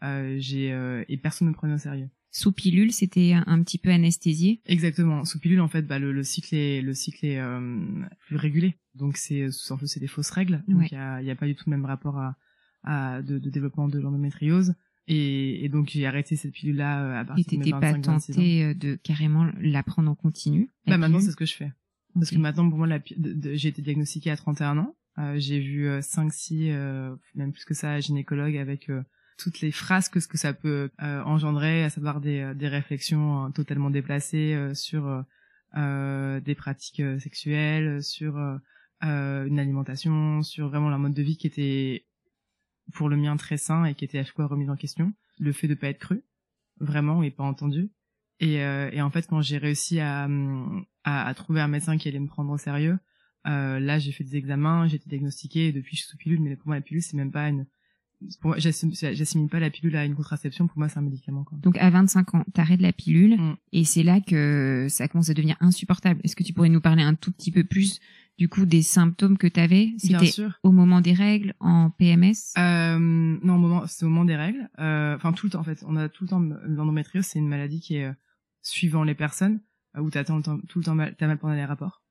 Euh, 0.04 0.36
j'ai 0.40 0.72
euh, 0.72 1.04
et 1.10 1.18
personne 1.18 1.48
ne 1.48 1.52
me 1.52 1.56
prenait 1.56 1.74
au 1.74 1.78
sérieux. 1.78 2.10
Sous 2.32 2.52
pilule, 2.52 2.92
c'était 2.92 3.32
un, 3.34 3.64
petit 3.64 3.78
peu 3.78 3.90
anesthésié. 3.92 4.60
Exactement. 4.66 5.24
Sous 5.24 5.40
pilule, 5.40 5.62
en 5.62 5.70
fait, 5.70 5.84
bah, 5.84 6.00
le, 6.00 6.12
le 6.12 6.24
cycle 6.24 6.54
est 6.54 6.82
le 6.82 6.94
cycle 6.94 7.26
est 7.26 7.40
euh, 7.40 7.80
plus 8.28 8.36
régulé. 8.36 8.76
Donc 8.94 9.16
c'est 9.16 9.48
en 9.70 9.78
fait 9.78 9.88
c'est 9.88 10.02
des 10.02 10.08
fausses 10.08 10.32
règles. 10.32 10.62
Donc 10.68 10.80
Ouais. 10.82 10.88
il 10.92 10.96
y 10.96 10.98
a, 10.98 11.22
y 11.22 11.32
a 11.32 11.36
pas 11.36 11.46
du 11.46 11.56
tout 11.56 11.64
le 11.68 11.72
même 11.78 11.86
rapport 11.86 12.18
à, 12.18 12.36
à 12.84 13.22
de, 13.22 13.40
de 13.40 13.50
développement 13.50 13.88
de 13.88 14.00
l'endométriose. 14.00 14.74
Et, 15.08 15.64
et 15.64 15.70
donc 15.70 15.90
j'ai 15.90 16.06
arrêté 16.08 16.36
cette 16.36 16.52
pilule 16.52 16.78
là 16.78 17.20
à 17.20 17.24
Et 17.24 17.26
partir 17.26 17.46
de 17.46 17.58
mes 17.58 17.64
t'étais 17.66 17.72
pas 17.72 17.92
25 17.92 18.06
26 18.12 18.32
ans. 18.34 18.36
tenté 18.36 18.64
euh, 18.66 18.74
de 18.74 18.96
carrément 18.96 19.50
la 19.62 19.84
prendre 19.84 20.10
en 20.12 20.16
continu. 20.16 20.70
Bah 20.88 20.98
maintenant 20.98 21.20
c'est 21.22 21.32
ce 21.32 21.36
que 21.38 21.46
je 21.46 21.54
fais. 21.56 21.72
Parce 22.16 22.32
que 22.32 22.38
maintenant 22.38 22.68
pour 22.70 22.80
moi 22.80 22.88
j'ai 23.54 23.68
été 23.70 23.82
diagnostiquée 23.82 24.32
à 24.32 24.36
31 24.38 24.78
ans. 24.80 24.96
Euh, 25.20 25.36
j'ai 25.38 25.60
vu 25.60 25.88
5 26.02 26.34
6 26.34 26.68
euh, 26.72 27.16
même 27.36 27.54
plus 27.54 27.64
que 27.66 27.74
ça 27.74 28.00
gynécologue 28.02 28.58
avec 28.58 28.90
euh, 28.90 29.02
toutes 29.38 29.62
les 29.62 29.72
phrases 29.72 30.10
que 30.10 30.20
ce 30.20 30.28
que 30.28 30.38
ça 30.38 30.54
peut 30.54 30.92
euh, 31.02 31.22
engendrer, 31.24 31.84
à 31.84 31.90
savoir 31.90 32.22
des, 32.22 32.40
euh, 32.40 32.54
des 32.54 32.68
réflexions 32.68 33.46
euh, 33.46 33.50
totalement 33.50 33.90
déplacées 33.90 34.58
sur 34.74 35.24
des 35.76 36.56
pratiques 36.56 37.02
sexuelles, 37.20 38.02
sur 38.02 38.38
une 39.02 39.60
alimentation, 39.60 40.42
sur 40.42 40.70
vraiment 40.70 40.90
leur 40.90 41.00
mode 41.00 41.14
de 41.14 41.22
vie 41.22 41.36
qui 41.36 41.48
était 41.48 42.06
pour 42.94 43.10
le 43.10 43.18
mien 43.18 43.36
très 43.36 43.58
sain 43.58 43.84
et 43.84 43.94
qui 43.94 44.06
était 44.06 44.20
à 44.20 44.24
chaque 44.24 44.36
fois 44.36 44.48
remis 44.48 44.70
en 44.70 44.78
question. 44.78 45.12
Le 45.38 45.52
fait 45.52 45.68
de 45.68 45.76
pas 45.76 45.88
être 45.88 46.00
cru, 46.00 46.24
vraiment, 46.80 47.24
et 47.24 47.32
pas 47.32 47.44
entendu. 47.44 47.92
Et, 48.40 48.64
euh, 48.64 48.90
et 48.92 49.02
en 49.02 49.10
fait, 49.10 49.28
quand 49.28 49.42
j'ai 49.42 49.58
réussi 49.58 50.00
à, 50.00 50.30
à, 51.04 51.28
à 51.28 51.34
trouver 51.34 51.62
un 51.62 51.68
médecin 51.68 51.98
qui 51.98 52.08
allait 52.08 52.20
me 52.20 52.28
prendre 52.28 52.52
au 52.52 52.58
sérieux, 52.58 52.98
euh, 53.48 53.80
là, 53.80 54.00
j'ai 54.00 54.12
fait 54.12 54.24
des 54.24 54.38
examens, 54.38 54.88
j'ai 54.88 54.96
été 54.96 55.10
diagnostiquée, 55.10 55.68
et 55.68 55.72
depuis, 55.72 55.96
je 55.96 56.02
suis 56.02 56.10
sous 56.10 56.18
pilule, 56.18 56.42
mais 56.42 56.56
pour 56.56 56.68
moi, 56.68 56.76
la 56.76 56.82
pilule, 56.82 57.02
c'est 57.02 57.18
même 57.18 57.32
pas 57.32 57.50
une... 57.50 57.66
Pour 58.42 58.50
moi, 58.52 58.58
j'assimile 58.60 59.50
pas 59.50 59.60
la 59.60 59.70
pilule 59.70 59.96
à 59.96 60.06
une 60.06 60.16
contraception, 60.16 60.68
pour 60.68 60.78
moi, 60.78 60.90
c'est 60.90 61.00
un 61.00 61.04
médicament, 61.04 61.44
quoi. 61.44 61.58
Donc 61.62 61.78
à 61.78 61.90
25 61.90 62.36
ans, 62.36 62.44
t'arrêtes 62.54 62.82
la 62.82 62.94
pilule 62.94 63.38
Mm. 63.38 63.56
et 63.74 63.84
c'est 63.84 64.04
là 64.04 64.20
que 64.22 64.88
ça 64.90 65.08
commence 65.08 65.30
à 65.30 65.34
devenir 65.34 65.58
insupportable. 65.60 66.22
Est-ce 66.24 66.36
que 66.36 66.44
tu 66.44 66.54
pourrais 66.54 66.70
nous 66.70 66.82
parler 66.82 67.04
un 67.04 67.14
tout 67.16 67.32
petit 67.32 67.52
peu 67.52 67.64
plus 67.64 68.00
du 68.38 68.50
coup 68.50 68.66
des 68.66 68.82
symptômes 68.82 69.38
que 69.38 69.48
t'avais? 69.48 69.94
C'était 69.98 70.32
au 70.64 70.72
moment 70.72 71.02
des 71.02 71.14
règles, 71.14 71.54
en 71.60 71.90
PMS 71.90 72.54
Euh, 72.58 72.98
non, 73.00 73.56
au 73.56 73.60
moment, 73.60 73.84
c'est 73.88 74.06
au 74.06 74.10
moment 74.10 74.26
des 74.26 74.36
règles. 74.36 74.70
Euh, 74.80 75.16
Enfin, 75.16 75.34
tout 75.34 75.48
le 75.48 75.52
temps, 75.52 75.60
en 75.60 75.64
fait. 75.64 75.84
On 75.88 75.96
a 75.96 76.10
tout 76.10 76.24
le 76.24 76.30
temps 76.30 76.40
l'endométriose, 76.40 77.26
c'est 77.26 77.40
une 77.40 77.48
maladie 77.48 77.80
qui 77.82 77.96
est 77.98 78.06
euh, 78.06 78.14
suivant 78.62 79.04
les 79.04 79.16
personnes 79.16 79.60
où 80.00 80.10
tout 80.10 80.18
le 80.18 80.42
temps, 80.42 80.60
tout 80.68 80.80
le 80.80 80.86
temps 80.86 80.96
mal, 80.96 81.16
t'as 81.18 81.28
mal 81.28 81.38
pendant 81.38 81.54
les 81.54 81.64
rapports 81.66 82.02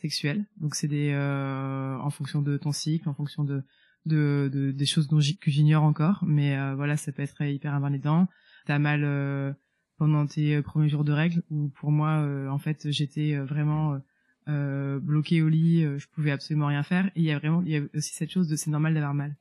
sexuels. 0.00 0.44
Donc 0.56 0.74
c'est 0.74 0.88
des 0.88 1.12
en 1.14 2.10
fonction 2.10 2.42
de 2.42 2.56
ton 2.56 2.72
cycle, 2.72 3.08
en 3.08 3.14
fonction 3.14 3.44
de 3.44 3.62
de, 4.06 4.50
de 4.52 4.70
des 4.70 4.86
choses 4.86 5.08
dont 5.08 5.18
que 5.18 5.50
j'ignore 5.50 5.82
encore. 5.84 6.24
Mais 6.26 6.56
euh, 6.56 6.74
voilà, 6.74 6.96
ça 6.96 7.12
peut 7.12 7.22
être 7.22 7.42
hyper 7.42 7.74
invalidant. 7.74 8.28
T'as 8.66 8.78
mal 8.78 9.02
euh, 9.04 9.52
pendant 9.96 10.26
tes 10.26 10.56
euh, 10.56 10.62
premiers 10.62 10.88
jours 10.88 11.04
de 11.04 11.12
règles 11.12 11.42
où 11.50 11.68
pour 11.68 11.90
moi, 11.90 12.26
en 12.50 12.58
fait, 12.58 12.90
j'étais 12.90 13.36
vraiment 13.36 14.00
euh, 14.48 14.98
bloquée 15.00 15.42
au 15.42 15.48
lit, 15.48 15.82
je 15.98 16.06
pouvais 16.08 16.30
absolument 16.30 16.66
rien 16.66 16.82
faire. 16.82 17.06
Et 17.16 17.20
il 17.20 17.24
y 17.24 17.32
a 17.32 17.38
vraiment, 17.38 17.62
il 17.62 17.70
y 17.70 17.76
a 17.76 17.82
aussi 17.94 18.14
cette 18.14 18.30
chose 18.30 18.48
de 18.48 18.56
c'est 18.56 18.70
normal 18.70 18.94
d'avoir 18.94 19.14
mal 19.14 19.36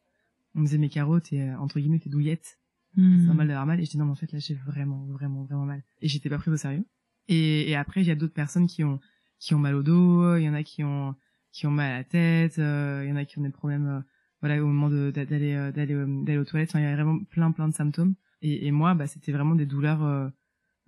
on 0.55 0.61
me 0.61 0.65
disait 0.65 0.79
mais 0.79 0.89
Caro 0.89 1.19
t'es 1.19 1.51
entre 1.59 1.79
guillemets 1.79 1.99
t'es 1.99 2.09
douillette 2.09 2.57
Hmm. 2.95 3.19
c'est 3.19 3.27
normal 3.27 3.47
d'avoir 3.47 3.67
mal 3.67 3.79
et 3.79 3.85
je 3.85 3.91
dis 3.91 3.97
non 3.99 4.05
mais 4.05 4.11
en 4.11 4.15
fait 4.15 4.31
là 4.31 4.39
j'ai 4.39 4.55
vraiment 4.55 5.05
vraiment 5.05 5.43
vraiment 5.43 5.65
mal 5.65 5.83
et 6.01 6.07
j'étais 6.07 6.29
pas 6.29 6.39
prise 6.39 6.53
au 6.53 6.57
sérieux 6.57 6.83
et, 7.27 7.69
et 7.69 7.75
après 7.75 8.01
il 8.01 8.07
y 8.07 8.11
a 8.11 8.15
d'autres 8.15 8.33
personnes 8.33 8.65
qui 8.65 8.83
ont 8.83 8.99
qui 9.39 9.53
ont 9.53 9.59
mal 9.59 9.75
au 9.75 9.83
dos 9.83 10.35
il 10.35 10.43
y 10.43 10.49
en 10.49 10.55
a 10.55 10.63
qui 10.63 10.83
ont 10.83 11.13
qui 11.51 11.67
ont 11.67 11.71
mal 11.71 11.91
à 11.91 11.97
la 11.97 12.03
tête 12.03 12.57
euh, 12.57 13.03
il 13.05 13.09
y 13.09 13.11
en 13.11 13.17
a 13.17 13.25
qui 13.25 13.37
ont 13.37 13.43
des 13.43 13.51
problèmes 13.51 14.03
voilà 14.41 14.63
au 14.63 14.67
moment 14.67 14.89
d'aller 14.89 15.53
euh, 15.53 15.71
d'aller 15.71 15.93
euh, 15.93 16.23
d'aller 16.23 16.37
aux 16.37 16.45
toilettes 16.45 16.69
enfin 16.69 16.79
il 16.79 16.83
y 16.83 16.85
a 16.85 16.95
vraiment 16.95 17.19
plein 17.25 17.51
plein 17.51 17.67
de 17.67 17.73
symptômes. 17.73 18.15
Et, 18.41 18.67
et 18.67 18.71
moi 18.71 18.93
bah 18.93 19.07
c'était 19.07 19.31
vraiment 19.31 19.55
des 19.55 19.65
douleurs 19.65 20.03
euh, 20.03 20.29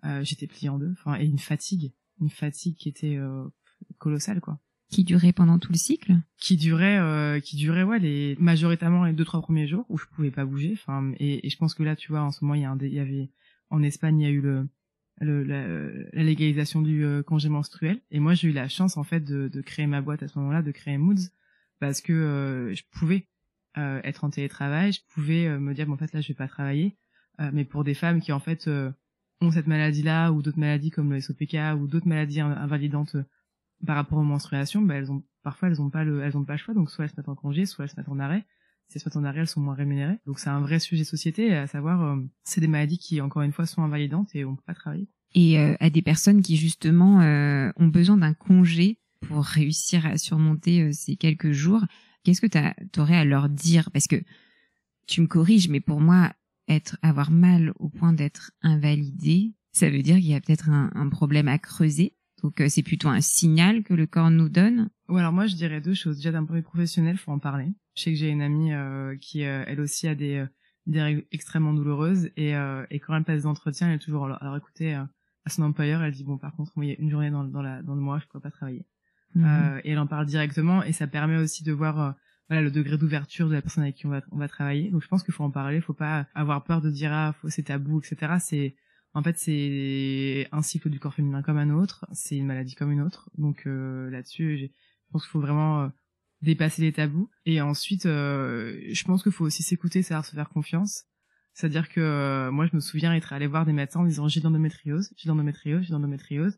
euh, 0.06 0.24
j'étais 0.24 0.48
pliée 0.48 0.70
en 0.70 0.78
deux 0.78 0.92
enfin 0.92 1.18
et 1.20 1.26
une 1.26 1.40
fatigue 1.40 1.94
une 2.22 2.30
fatigue 2.30 2.76
qui 2.76 2.90
était 2.90 3.18
euh, 3.18 3.44
colossale 3.98 4.40
quoi. 4.42 4.60
Qui 4.92 5.04
durait 5.04 5.34
pendant 5.34 5.60
tout 5.60 5.72
le 5.72 5.78
cycle? 5.78 6.14
Qui 6.38 6.58
durait 6.58 6.98
euh, 6.98 7.40
qui 7.40 7.56
durait 7.58 7.84
ouais 7.84 8.00
les 8.00 8.36
majoritairement 8.40 9.04
les 9.06 9.14
deux 9.14 9.26
trois 9.26 9.42
premiers 9.42 9.68
jours 9.68 9.86
où 9.90 9.98
je 9.98 10.06
pouvais 10.06 10.32
pas 10.32 10.46
bouger 10.46 10.72
enfin 10.74 11.12
et, 11.20 11.46
et 11.46 11.50
je 11.50 11.58
pense 11.58 11.74
que 11.76 11.84
là 11.84 11.96
tu 11.96 12.12
vois 12.12 12.22
en 12.22 12.32
ce 12.32 12.44
moment 12.44 12.56
il 12.56 12.62
y 12.62 12.66
a 12.66 12.72
un 12.72 12.78
il 12.80 12.94
y 12.94 13.00
avait 13.00 13.30
en 13.70 13.84
Espagne 13.84 14.20
il 14.20 14.24
y 14.24 14.28
a 14.28 14.32
eu 14.32 14.42
le, 14.42 14.68
le 15.22 15.44
la, 15.44 15.68
la 16.12 16.24
légalisation 16.24 16.82
du 16.82 17.04
euh, 17.04 17.22
congé 17.22 17.50
menstruel. 17.50 18.02
Et 18.10 18.20
moi 18.20 18.34
j'ai 18.34 18.48
eu 18.48 18.52
la 18.52 18.68
chance 18.68 18.98
en 18.98 19.04
fait 19.04 19.20
de, 19.24 19.48
de 19.48 19.62
créer 19.62 19.86
ma 19.86 20.02
boîte 20.02 20.24
à 20.24 20.28
ce 20.28 20.40
moment-là 20.40 20.62
de 20.64 20.72
créer 20.72 20.98
Moods 20.98 21.30
parce 21.80 22.02
que 22.02 22.14
euh, 22.14 22.74
je 22.74 22.82
pouvais 22.92 23.28
euh, 23.78 24.02
être 24.04 24.24
en 24.24 24.30
télétravail 24.30 24.92
je 24.94 25.02
pouvais 25.14 25.46
euh, 25.48 25.60
me 25.60 25.74
dire 25.74 25.86
bon 25.86 25.94
en 25.94 25.98
fait 25.98 26.12
là 26.14 26.22
je 26.22 26.28
vais 26.30 26.34
pas 26.34 26.48
travailler 26.48 26.96
Euh, 27.42 27.52
mais 27.54 27.64
pour 27.64 27.84
des 27.86 27.94
femmes 27.94 28.20
qui 28.20 28.32
en 28.34 28.40
fait 28.42 28.68
euh, 28.68 28.92
ont 29.40 29.52
cette 29.52 29.68
maladie 29.68 30.04
là 30.04 30.32
ou 30.34 30.42
d'autres 30.42 30.60
maladies 30.60 30.90
comme 30.92 31.10
le 31.14 31.22
SOPK 31.22 31.56
ou 31.80 31.88
d'autres 31.88 32.08
maladies 32.08 32.42
in- 32.42 32.52
invalidantes 32.52 33.16
euh, 33.16 33.24
par 33.86 33.96
rapport 33.96 34.18
aux 34.20 34.24
menstruations, 34.36 34.82
bah, 34.82 34.96
elles 34.96 35.10
ont 35.12 35.24
parfois 35.42 35.70
elles 35.70 35.82
ont 35.82 35.90
pas 35.90 36.04
le 36.04 36.22
elles 36.22 36.36
ont 36.36 36.44
pas 36.44 36.54
le 36.54 36.60
choix, 36.60 36.74
donc 36.74 36.90
soit 36.92 37.06
elles 37.06 37.12
se 37.12 37.16
mettent 37.18 37.30
en 37.30 37.36
congé, 37.36 37.66
soit 37.66 37.86
elles 37.86 37.92
se 37.92 37.96
mettent 37.98 38.10
en 38.10 38.20
arrêt. 38.20 38.44
Si 38.90 38.98
elles 38.98 39.02
se 39.04 39.08
mettent 39.08 39.16
en 39.16 39.24
arrêt, 39.24 39.40
elles 39.42 39.48
sont 39.48 39.62
moins 39.62 39.76
rémunérées. 39.76 40.18
Donc 40.26 40.40
c'est 40.40 40.50
un 40.50 40.60
vrai 40.60 40.80
sujet 40.80 41.06
société, 41.06 41.56
à 41.56 41.68
savoir 41.68 42.02
euh, 42.04 42.18
c'est 42.44 42.60
des 42.60 42.68
maladies 42.68 42.98
qui 42.98 43.22
encore 43.22 43.44
une 43.44 43.54
fois 43.54 43.66
sont 43.66 43.84
invalidantes 43.84 44.36
et 44.36 44.44
on 44.44 44.56
peut 44.58 44.64
pas 44.66 44.74
travailler. 44.74 45.08
et 45.34 45.58
à 45.80 45.90
des 45.90 46.02
personnes 46.02 46.42
qui 46.42 46.58
justement 46.58 47.20
ont 47.78 47.88
besoin 47.88 48.18
d'un 48.18 48.34
congé 48.34 48.98
pour 49.22 49.44
réussir 49.46 50.06
à 50.06 50.18
surmonter 50.18 50.92
ces 50.92 51.16
quelques 51.16 51.52
jours. 51.52 51.84
Qu'est-ce 52.30 52.42
que 52.42 52.88
tu 52.94 53.00
aurais 53.00 53.16
à 53.16 53.26
leur 53.26 53.50
dire? 53.50 53.90
Parce 53.90 54.06
que 54.06 54.18
tu 55.08 55.22
me 55.22 55.26
corriges, 55.26 55.68
mais 55.68 55.80
pour 55.80 56.00
moi, 56.00 56.32
être 56.68 56.96
avoir 57.02 57.32
mal 57.32 57.74
au 57.80 57.90
point 57.90 58.14
d'être 58.14 58.52
invalidé, 58.62 59.56
ça 59.72 59.90
veut 59.90 60.04
dire 60.04 60.18
qu'il 60.18 60.28
y 60.28 60.36
a 60.36 60.40
peut-être 60.40 60.70
un, 60.70 61.10
problème 61.10 61.48
à 61.48 61.58
creuser. 61.58 62.14
Donc 62.44 62.62
euh, 62.62 62.68
c'est 62.70 62.84
plutôt 62.84 63.08
un 63.08 63.20
signal 63.20 63.82
que 63.82 63.96
le 63.96 64.06
corps 64.06 64.30
nous 64.30 64.48
donne. 64.48 64.92
Ou 65.08 65.18
alors 65.18 65.34
moi 65.34 65.48
je 65.48 65.56
dirais 65.56 65.82
deux 65.82 65.96
choses. 65.96 66.18
Déjà 66.18 66.32
d'un 66.32 66.46
point 66.46 66.58
de 66.58 66.62
vue 66.62 66.66
professionnel, 66.68 67.18
faut 67.18 67.32
en 67.32 67.40
parler. 67.40 67.74
Je 67.96 68.04
sais 68.04 68.12
que 68.12 68.18
j'ai 68.18 68.30
une 68.30 68.44
amie 68.44 68.74
euh, 68.74 69.18
qui 69.18 69.44
euh, 69.44 69.64
elle 69.66 69.82
aussi 69.82 70.08
a 70.08 70.14
des 70.14 70.46
des 70.86 71.02
règles 71.02 71.26
extrêmement 71.32 71.74
douloureuses 71.74 72.30
et 72.38 72.54
quand 72.54 73.16
elle 73.16 73.24
passe 73.24 73.42
des 73.42 73.46
entretiens, 73.48 73.90
elle 73.90 73.96
est 73.96 74.00
toujours 74.00 74.26
alors, 74.26 74.56
écoutez 74.56 74.94
à 74.94 75.10
son 75.50 75.64
employeur, 75.64 76.04
elle 76.04 76.14
dit 76.14 76.24
bon 76.24 76.38
par 76.38 76.56
contre 76.56 76.72
moi 76.76 76.86
il 76.86 76.90
y 76.90 76.92
a 76.92 77.00
une 77.00 77.10
journée 77.10 77.32
dans, 77.32 77.44
dans 77.44 77.64
la 77.64 77.82
dans 77.82 77.96
le 77.96 78.02
mois, 78.02 78.20
je 78.20 78.28
pourrais 78.28 78.42
pas 78.42 78.52
travailler. 78.52 78.86
Mhm. 79.36 79.44
Euh, 79.46 79.82
et 79.84 79.92
elle 79.92 80.00
en 80.00 80.08
parle 80.08 80.26
directement 80.26 80.84
et 80.84 80.92
ça 80.92 81.08
permet 81.08 81.38
aussi 81.38 81.64
de 81.64 81.72
voir 81.72 82.02
euh, 82.02 82.12
voilà 82.48 82.64
le 82.64 82.72
degré 82.72 82.98
d'ouverture 82.98 83.48
de 83.48 83.54
la 83.54 83.62
personne 83.62 83.84
avec 83.84 83.96
qui 83.96 84.08
on 84.08 84.10
va 84.10 84.22
on 84.32 84.38
va 84.38 84.48
travailler 84.48 84.90
donc 84.90 85.04
je 85.04 85.08
pense 85.08 85.24
qu'il 85.24 85.34
faut 85.34 85.44
en 85.44 85.52
parler 85.52 85.82
faut 85.82 85.94
pas 85.94 86.26
avoir 86.34 86.64
peur 86.64 86.82
de 86.82 86.90
dire 86.90 87.14
ah 87.14 87.36
c'est 87.48 87.64
tabou 87.64 88.00
etc 88.00 88.38
c'est 88.40 88.76
en 89.14 89.22
fait 89.22 89.38
c'est 89.38 90.48
un 90.52 90.64
cycle 90.64 90.90
du 90.90 91.00
corps 91.00 91.14
féminin 91.14 91.44
comme 91.44 91.58
un 91.58 91.70
autre 91.70 92.08
c'est 92.12 92.38
une 92.38 92.48
maladie 92.48 92.74
comme 92.74 92.92
une 92.92 93.02
autre 93.02 93.30
donc 93.38 93.68
euh, 93.68 94.10
là-dessus 94.10 94.58
je 94.58 95.12
pense 95.12 95.24
qu'il 95.24 95.32
faut 95.32 95.42
vraiment 95.42 95.84
euh, 95.84 95.88
dépasser 96.42 96.82
les 96.84 96.94
tabous. 96.94 97.30
Et 97.46 97.62
ensuite, 97.62 98.04
je 98.06 99.04
pense 99.04 99.24
qu'il 99.24 99.32
faut 99.32 99.44
aussi 99.44 99.62
s'écouter, 99.64 100.04
savoir 100.04 100.24
se 100.24 100.36
faire 100.36 100.48
confiance. 100.48 101.04
C'est-à-dire 101.54 101.90
que 101.90 102.50
moi, 102.50 102.66
je 102.68 102.76
me 102.76 102.80
souviens 102.80 103.14
être 103.14 103.34
allé 103.34 103.48
voir 103.48 103.66
des 103.66 103.74
médecins 103.74 104.00
en 104.02 104.06
disant 104.06 104.30
j'ai 104.30 104.40
d'endométriose, 104.40 105.12
j'ai 105.18 105.28
d'endométriose, 105.28 105.84
j'ai 105.84 105.92
d'endométriose. 105.92 106.58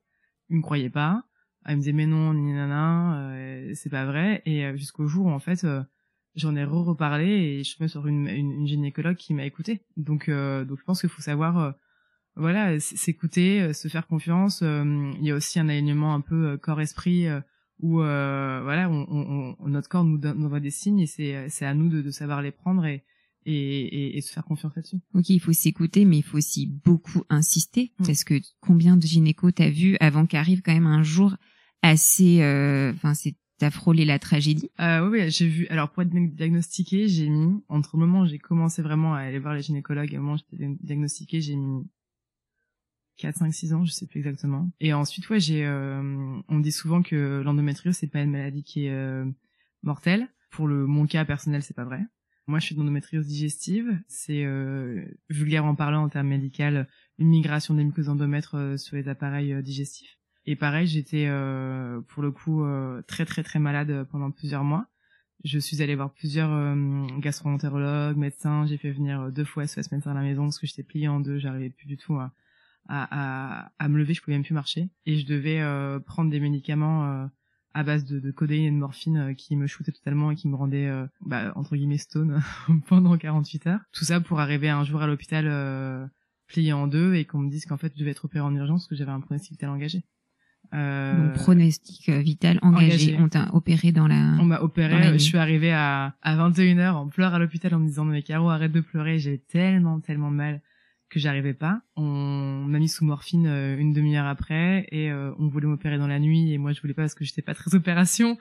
Ils 0.50 0.58
me 0.58 0.62
croyaient 0.62 0.92
pas. 0.92 1.24
Ils 1.68 1.76
me 1.76 1.82
disaient 1.82 1.94
mais 1.94 2.08
non, 2.08 2.34
ni 2.34 2.54
nana, 2.54 3.34
c'est 3.76 3.90
pas 3.90 4.06
vrai. 4.06 4.42
Et 4.46 4.76
jusqu'au 4.78 5.08
jour 5.08 5.28
où 5.28 5.30
en 5.30 5.40
fait 5.40 5.66
j'en 6.36 6.56
ai 6.56 6.64
re-reparlé 6.64 7.26
et 7.26 7.64
je 7.64 7.70
suis 7.70 7.90
sur 7.90 8.08
une, 8.08 8.28
une, 8.28 8.68
gynécologue 8.68 9.18
qui 9.18 9.34
m'a 9.34 9.46
écouté. 9.46 9.82
Donc, 9.98 10.30
euh, 10.30 10.66
donc 10.66 10.80
je 10.80 10.84
pense 10.84 11.02
qu'il 11.02 11.10
faut 11.10 11.22
savoir, 11.22 11.58
euh, 11.58 11.72
voilà, 12.36 12.80
s'écouter, 12.80 13.62
euh, 13.62 13.74
se 13.74 13.88
faire 13.88 14.08
confiance. 14.08 14.62
il 14.62 15.26
y 15.26 15.32
a 15.32 15.36
aussi 15.36 15.60
un 15.60 15.70
alignement 15.70 16.14
un 16.14 16.22
peu 16.22 16.58
corps-esprit 16.58 17.28
où, 17.80 17.98
voilà, 17.98 18.90
on, 18.90 19.56
on, 19.60 19.68
notre 19.68 19.90
corps 19.90 20.06
nous, 20.06 20.18
donne, 20.18 20.38
nous 20.38 20.60
des 20.60 20.72
signes 20.72 21.00
et 21.00 21.08
c'est, 21.08 21.50
c'est 21.50 21.66
à 21.66 21.74
nous 21.74 21.90
de, 21.90 22.02
de 22.02 22.12
savoir 22.12 22.42
les 22.42 22.52
prendre 22.52 22.86
et, 22.86 23.04
et, 23.46 24.18
et, 24.18 24.22
se 24.22 24.32
faire 24.32 24.46
confiance 24.46 24.76
là-dessus. 24.76 24.98
Ok, 25.16 25.30
il 25.30 25.40
faut 25.40 25.52
s'écouter, 25.52 26.06
mais 26.06 26.20
il 26.20 26.22
faut 26.22 26.38
aussi 26.38 26.68
beaucoup 26.68 27.24
insister, 27.30 27.92
mm. 27.98 28.06
parce 28.06 28.24
que 28.24 28.36
combien 28.60 28.98
de 28.98 29.06
gynéco 29.06 29.50
t'as 29.50 29.72
vu 29.72 29.98
avant 30.00 30.28
qu'arrive 30.28 30.62
quand 30.62 30.74
même 30.74 30.86
un 30.86 31.02
jour 31.02 31.36
assez, 31.82 32.38
enfin 32.96 33.14
c'est 33.14 33.36
t'as 33.62 33.70
frôlé 33.70 34.06
la 34.06 34.18
tragédie 34.18 34.72
euh, 34.80 35.08
Oui, 35.08 35.30
j'ai 35.30 35.48
vu. 35.48 35.68
Alors 35.68 35.92
pour 35.92 36.02
être 36.02 36.10
diagnostiquée, 36.10 37.08
j'ai 37.08 37.30
mis 37.30 37.62
entre 37.70 37.96
le 37.96 38.08
moment 38.08 38.22
où 38.22 38.26
j'ai 38.26 38.40
commencé 38.40 38.82
vraiment 38.82 39.14
à 39.14 39.20
aller 39.20 39.38
voir 39.38 39.54
les 39.54 39.62
gynécologues 39.62 40.12
et 40.12 40.16
le 40.16 40.22
moment 40.22 40.34
où 40.34 40.38
j'étais 40.38 40.68
diagnostiquée, 40.82 41.42
j'ai 41.42 41.56
mis 41.56 41.88
4, 43.18 43.38
5, 43.38 43.54
6 43.54 43.74
ans, 43.76 43.86
je 43.86 43.92
sais 43.92 44.08
plus 44.08 44.18
exactement. 44.18 44.72
Et 44.80 44.94
ensuite, 44.94 45.30
ouais, 45.30 45.40
j'ai. 45.40 45.64
Euh, 45.64 46.42
on 46.48 46.60
dit 46.60 46.72
souvent 46.72 47.04
que 47.04 47.44
l'endométriose 47.46 47.96
c'est 47.96 48.08
pas 48.08 48.22
une 48.22 48.32
maladie 48.32 48.64
qui 48.64 48.88
est 48.88 48.94
euh, 48.94 49.26
mortelle. 49.84 50.28
Pour 50.50 50.68
le 50.68 50.88
mon 50.88 51.06
cas 51.06 51.24
personnel, 51.24 51.62
c'est 51.62 51.76
pas 51.76 51.86
vrai. 51.86 52.02
Moi, 52.48 52.58
je 52.58 52.66
suis 52.66 52.76
d'endométriose 52.76 53.28
digestive. 53.28 53.96
C'est 54.08 54.44
euh, 54.44 55.06
vulgaire 55.30 55.66
en 55.66 55.76
parlant 55.76 56.04
en 56.04 56.10
termes 56.10 56.30
médicaux, 56.30 56.64
une 57.20 57.28
migration 57.28 57.76
des 57.76 57.84
muqueuses 57.84 58.10
endomètres 58.10 58.56
euh, 58.56 58.78
sur 58.78 58.96
les 58.96 59.08
appareils 59.08 59.54
euh, 59.54 59.62
digestifs. 59.62 60.18
Et 60.46 60.56
pareil, 60.56 60.88
j'étais 60.88 61.28
euh, 61.28 62.02
pour 62.02 62.24
le 62.24 62.32
coup 62.32 62.64
euh, 62.64 63.02
très 63.04 63.26
très 63.26 63.44
très 63.44 63.60
malade 63.60 64.06
pendant 64.12 64.32
plusieurs 64.32 64.64
mois. 64.64 64.88
Je 65.44 65.58
suis 65.60 65.82
allée 65.82 65.96
voir 65.96 66.12
plusieurs 66.12 66.52
euh, 66.52 67.08
gastroentérologues, 67.20 68.18
médecins. 68.18 68.66
J'ai 68.66 68.78
fait 68.78 68.92
venir 68.92 69.32
deux 69.32 69.46
fois 69.46 69.66
SOS 69.68 69.92
médecin 69.92 70.12
à 70.12 70.14
la 70.14 70.22
maison 70.22 70.44
parce 70.44 70.60
que 70.60 70.68
j'étais 70.68 70.84
pliée 70.84 71.08
en 71.08 71.20
deux. 71.20 71.40
J'arrivais 71.40 71.70
plus 71.70 71.88
du 71.88 71.98
tout 71.98 72.16
à, 72.16 72.32
à, 72.88 73.72
à, 73.78 73.88
me 73.88 73.98
lever. 73.98 74.14
Je 74.14 74.22
pouvais 74.22 74.36
même 74.36 74.44
plus 74.44 74.54
marcher. 74.54 74.90
Et 75.06 75.18
je 75.18 75.26
devais 75.26 75.60
euh, 75.62 76.00
prendre 76.00 76.30
des 76.30 76.40
médicaments 76.40 77.30
à 77.74 77.84
base 77.84 78.06
de, 78.06 78.20
de 78.20 78.32
codéine 78.32 78.66
et 78.66 78.72
de 78.72 78.76
morphine 78.76 79.36
qui 79.36 79.56
me 79.56 79.66
shootaient 79.66 79.92
totalement 79.92 80.30
et 80.30 80.36
qui 80.36 80.48
me 80.48 80.56
rendaient 80.56 80.92
bah, 81.22 81.54
entre 81.56 81.76
guillemets 81.76 81.98
stone 81.98 82.42
pendant 82.88 83.18
48 83.18 83.68
heures. 83.68 83.80
Tout 83.94 84.06
ça 84.06 84.22
pour 84.22 84.40
arriver 84.40 84.70
un 84.70 84.84
jour 84.84 85.02
à 85.02 85.08
l'hôpital 85.08 86.10
plié 86.48 86.74
en 86.74 86.86
deux 86.86 87.16
et 87.16 87.26
qu'on 87.26 87.40
me 87.40 87.50
dise 87.50 87.66
qu'en 87.66 87.78
fait 87.78 87.94
je 87.96 88.00
devais 88.00 88.12
être 88.12 88.26
opérée 88.26 88.44
en 88.44 88.54
urgence 88.54 88.84
parce 88.84 88.90
que 88.90 88.96
j'avais 88.96 89.12
un 89.12 89.22
pronostic 89.22 89.54
vital 89.54 89.70
engagé. 89.70 90.04
Euh, 90.74 91.28
Donc 91.28 91.34
pronostic 91.34 92.10
euh, 92.10 92.20
vital 92.20 92.60
engagé. 92.62 93.18
On 93.20 93.28
t'a 93.28 93.54
opéré 93.54 93.92
dans 93.92 94.08
la. 94.08 94.38
On 94.40 94.46
m'a 94.46 94.62
opéré. 94.62 95.14
Je 95.14 95.18
suis 95.18 95.38
arrivée 95.38 95.74
à 95.74 96.16
à 96.22 96.36
21h 96.36 96.94
en 96.94 97.08
pleurs 97.08 97.34
à 97.34 97.40
l'hôpital 97.40 97.74
en 97.74 97.80
me 97.80 97.88
disant 97.88 98.06
mais 98.06 98.22
Caro 98.24 98.50
arrête 98.50 98.72
de 98.72 98.82
pleurer. 98.82 99.20
J'ai 99.20 99.38
tellement 99.38 100.00
tellement 100.00 100.30
mal 100.32 100.62
que 101.10 101.20
j'arrivais 101.20 101.54
pas. 101.54 101.82
On 101.98 102.64
m'a 102.66 102.80
mis 102.80 102.88
sous 102.88 103.04
morphine 103.04 103.46
euh, 103.48 103.78
une 103.78 103.92
demi-heure 103.92 104.26
après 104.28 104.88
et 104.92 105.12
on 105.12 105.48
voulait 105.50 105.68
m'opérer 105.68 105.98
dans 105.98 106.08
la 106.08 106.20
nuit 106.20 106.54
et 106.54 106.58
moi 106.58 106.72
je 106.72 106.80
voulais 106.80 106.94
pas 106.94 107.02
parce 107.02 107.16
que 107.16 107.26
j'étais 107.26 107.42
pas 107.42 107.54
très 107.54 107.76
opération. 107.76 108.38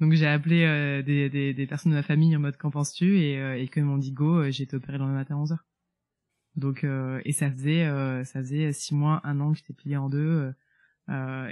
Donc 0.00 0.12
j'ai 0.12 0.26
appelé 0.26 1.02
des, 1.06 1.30
des, 1.30 1.54
des 1.54 1.66
personnes 1.66 1.92
de 1.92 1.96
ma 1.96 2.02
famille 2.02 2.36
en 2.36 2.40
mode 2.40 2.58
qu'en 2.58 2.70
penses-tu? 2.70 3.18
Et 3.20 3.62
et 3.62 3.68
que 3.68 3.80
m'ont 3.80 3.96
dit 3.96 4.12
go, 4.12 4.50
j'ai 4.50 4.64
été 4.64 4.76
opérée 4.76 4.98
dans 4.98 5.06
le 5.08 5.14
matin 5.14 5.36
à 5.36 5.42
11h. 5.42 5.56
Donc 6.56 6.84
et 7.24 7.32
ça 7.32 7.50
faisait 7.50 7.86
ça 8.24 8.40
faisait 8.40 8.70
six 8.74 8.94
mois, 8.94 9.22
un 9.24 9.40
an 9.40 9.52
que 9.52 9.58
j'étais 9.58 9.72
pliée 9.72 9.96
en 9.96 10.10
deux 10.10 10.18
euh, 10.18 10.52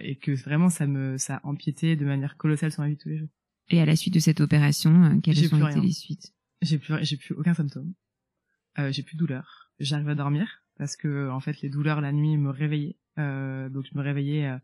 et 0.03 0.17
que 0.17 0.33
vraiment 0.33 0.71
ça 0.71 0.87
me 0.87 1.19
ça 1.19 1.37
a 1.37 1.47
empiété 1.47 1.97
de 1.97 2.05
manière 2.05 2.37
colossale 2.37 2.73
sur 2.73 2.83
ma 2.83 2.89
vie 2.89 2.97
tous 2.97 3.09
les 3.09 3.19
jours. 3.19 3.29
Et 3.71 3.81
à 3.81 3.85
la 3.85 3.97
suite 3.97 4.15
de 4.15 4.21
cette 4.21 4.41
opération, 4.41 5.05
euh, 5.05 5.21
quelles 5.23 5.37
sont 5.37 5.69
été 5.69 5.81
les 5.81 5.93
suites? 5.93 6.35
J'ai 6.63 6.79
plus 6.79 6.95
j'ai 7.03 7.17
plus 7.17 7.35
aucun 7.35 7.55
symptôme. 7.55 7.93
Euh, 8.79 8.91
j'ai 8.93 9.03
plus 9.03 9.15
de 9.15 9.19
douleur. 9.19 9.71
J'arrive 9.79 10.09
à 10.09 10.15
dormir 10.15 10.63
parce 10.79 10.97
que 10.97 11.29
en 11.31 11.41
fait 11.41 11.61
les 11.61 11.69
douleurs 11.69 12.01
la 12.01 12.13
nuit 12.13 12.37
me 12.37 12.51
réveillaient. 12.51 12.97
Euh, 13.19 13.69
donc 13.69 13.85
je 13.91 13.99
me 13.99 14.03
réveillais 14.03 14.47
euh, 14.47 14.55
euh, 14.55 14.59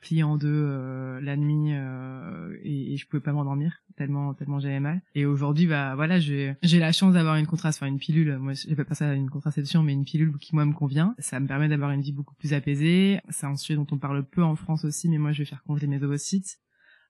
plié 0.00 0.22
en 0.22 0.36
deux 0.36 0.48
euh, 0.48 1.20
la 1.20 1.36
nuit 1.36 1.72
euh, 1.72 2.56
et, 2.62 2.92
et, 2.92 2.96
je 2.96 3.06
pouvais 3.06 3.22
pas 3.22 3.32
m'endormir 3.32 3.82
tellement 3.96 4.32
tellement 4.34 4.60
j'avais 4.60 4.80
mal. 4.80 5.02
Et 5.14 5.26
aujourd'hui 5.26 5.66
bah 5.66 5.94
voilà 5.96 6.18
j'ai 6.18 6.54
j'ai 6.62 6.78
la 6.78 6.92
chance 6.92 7.14
d'avoir 7.14 7.36
une 7.36 7.46
contraception 7.46 7.86
enfin 7.86 7.92
une 7.92 7.98
pilule. 7.98 8.38
Moi 8.38 8.52
j'ai 8.54 8.76
pas 8.76 8.94
ça 8.94 9.12
une 9.14 9.30
contraception 9.30 9.82
mais 9.82 9.92
une 9.92 10.04
pilule 10.04 10.32
qui 10.38 10.54
moi 10.54 10.64
me 10.64 10.72
convient. 10.72 11.14
Ça 11.18 11.40
me 11.40 11.46
permet 11.46 11.68
d'avoir 11.68 11.90
une 11.90 12.00
vie 12.00 12.12
beaucoup 12.12 12.34
plus 12.34 12.54
apaisée. 12.54 13.20
C'est 13.30 13.46
un 13.46 13.56
sujet 13.56 13.76
dont 13.76 13.86
on 13.90 13.98
parle 13.98 14.24
peu 14.24 14.42
en 14.42 14.56
France 14.56 14.84
aussi 14.84 15.08
mais 15.08 15.18
moi 15.18 15.32
je 15.32 15.38
vais 15.38 15.44
faire 15.44 15.62
congeler 15.64 15.86
mes 15.86 16.02
ovocytes. 16.02 16.58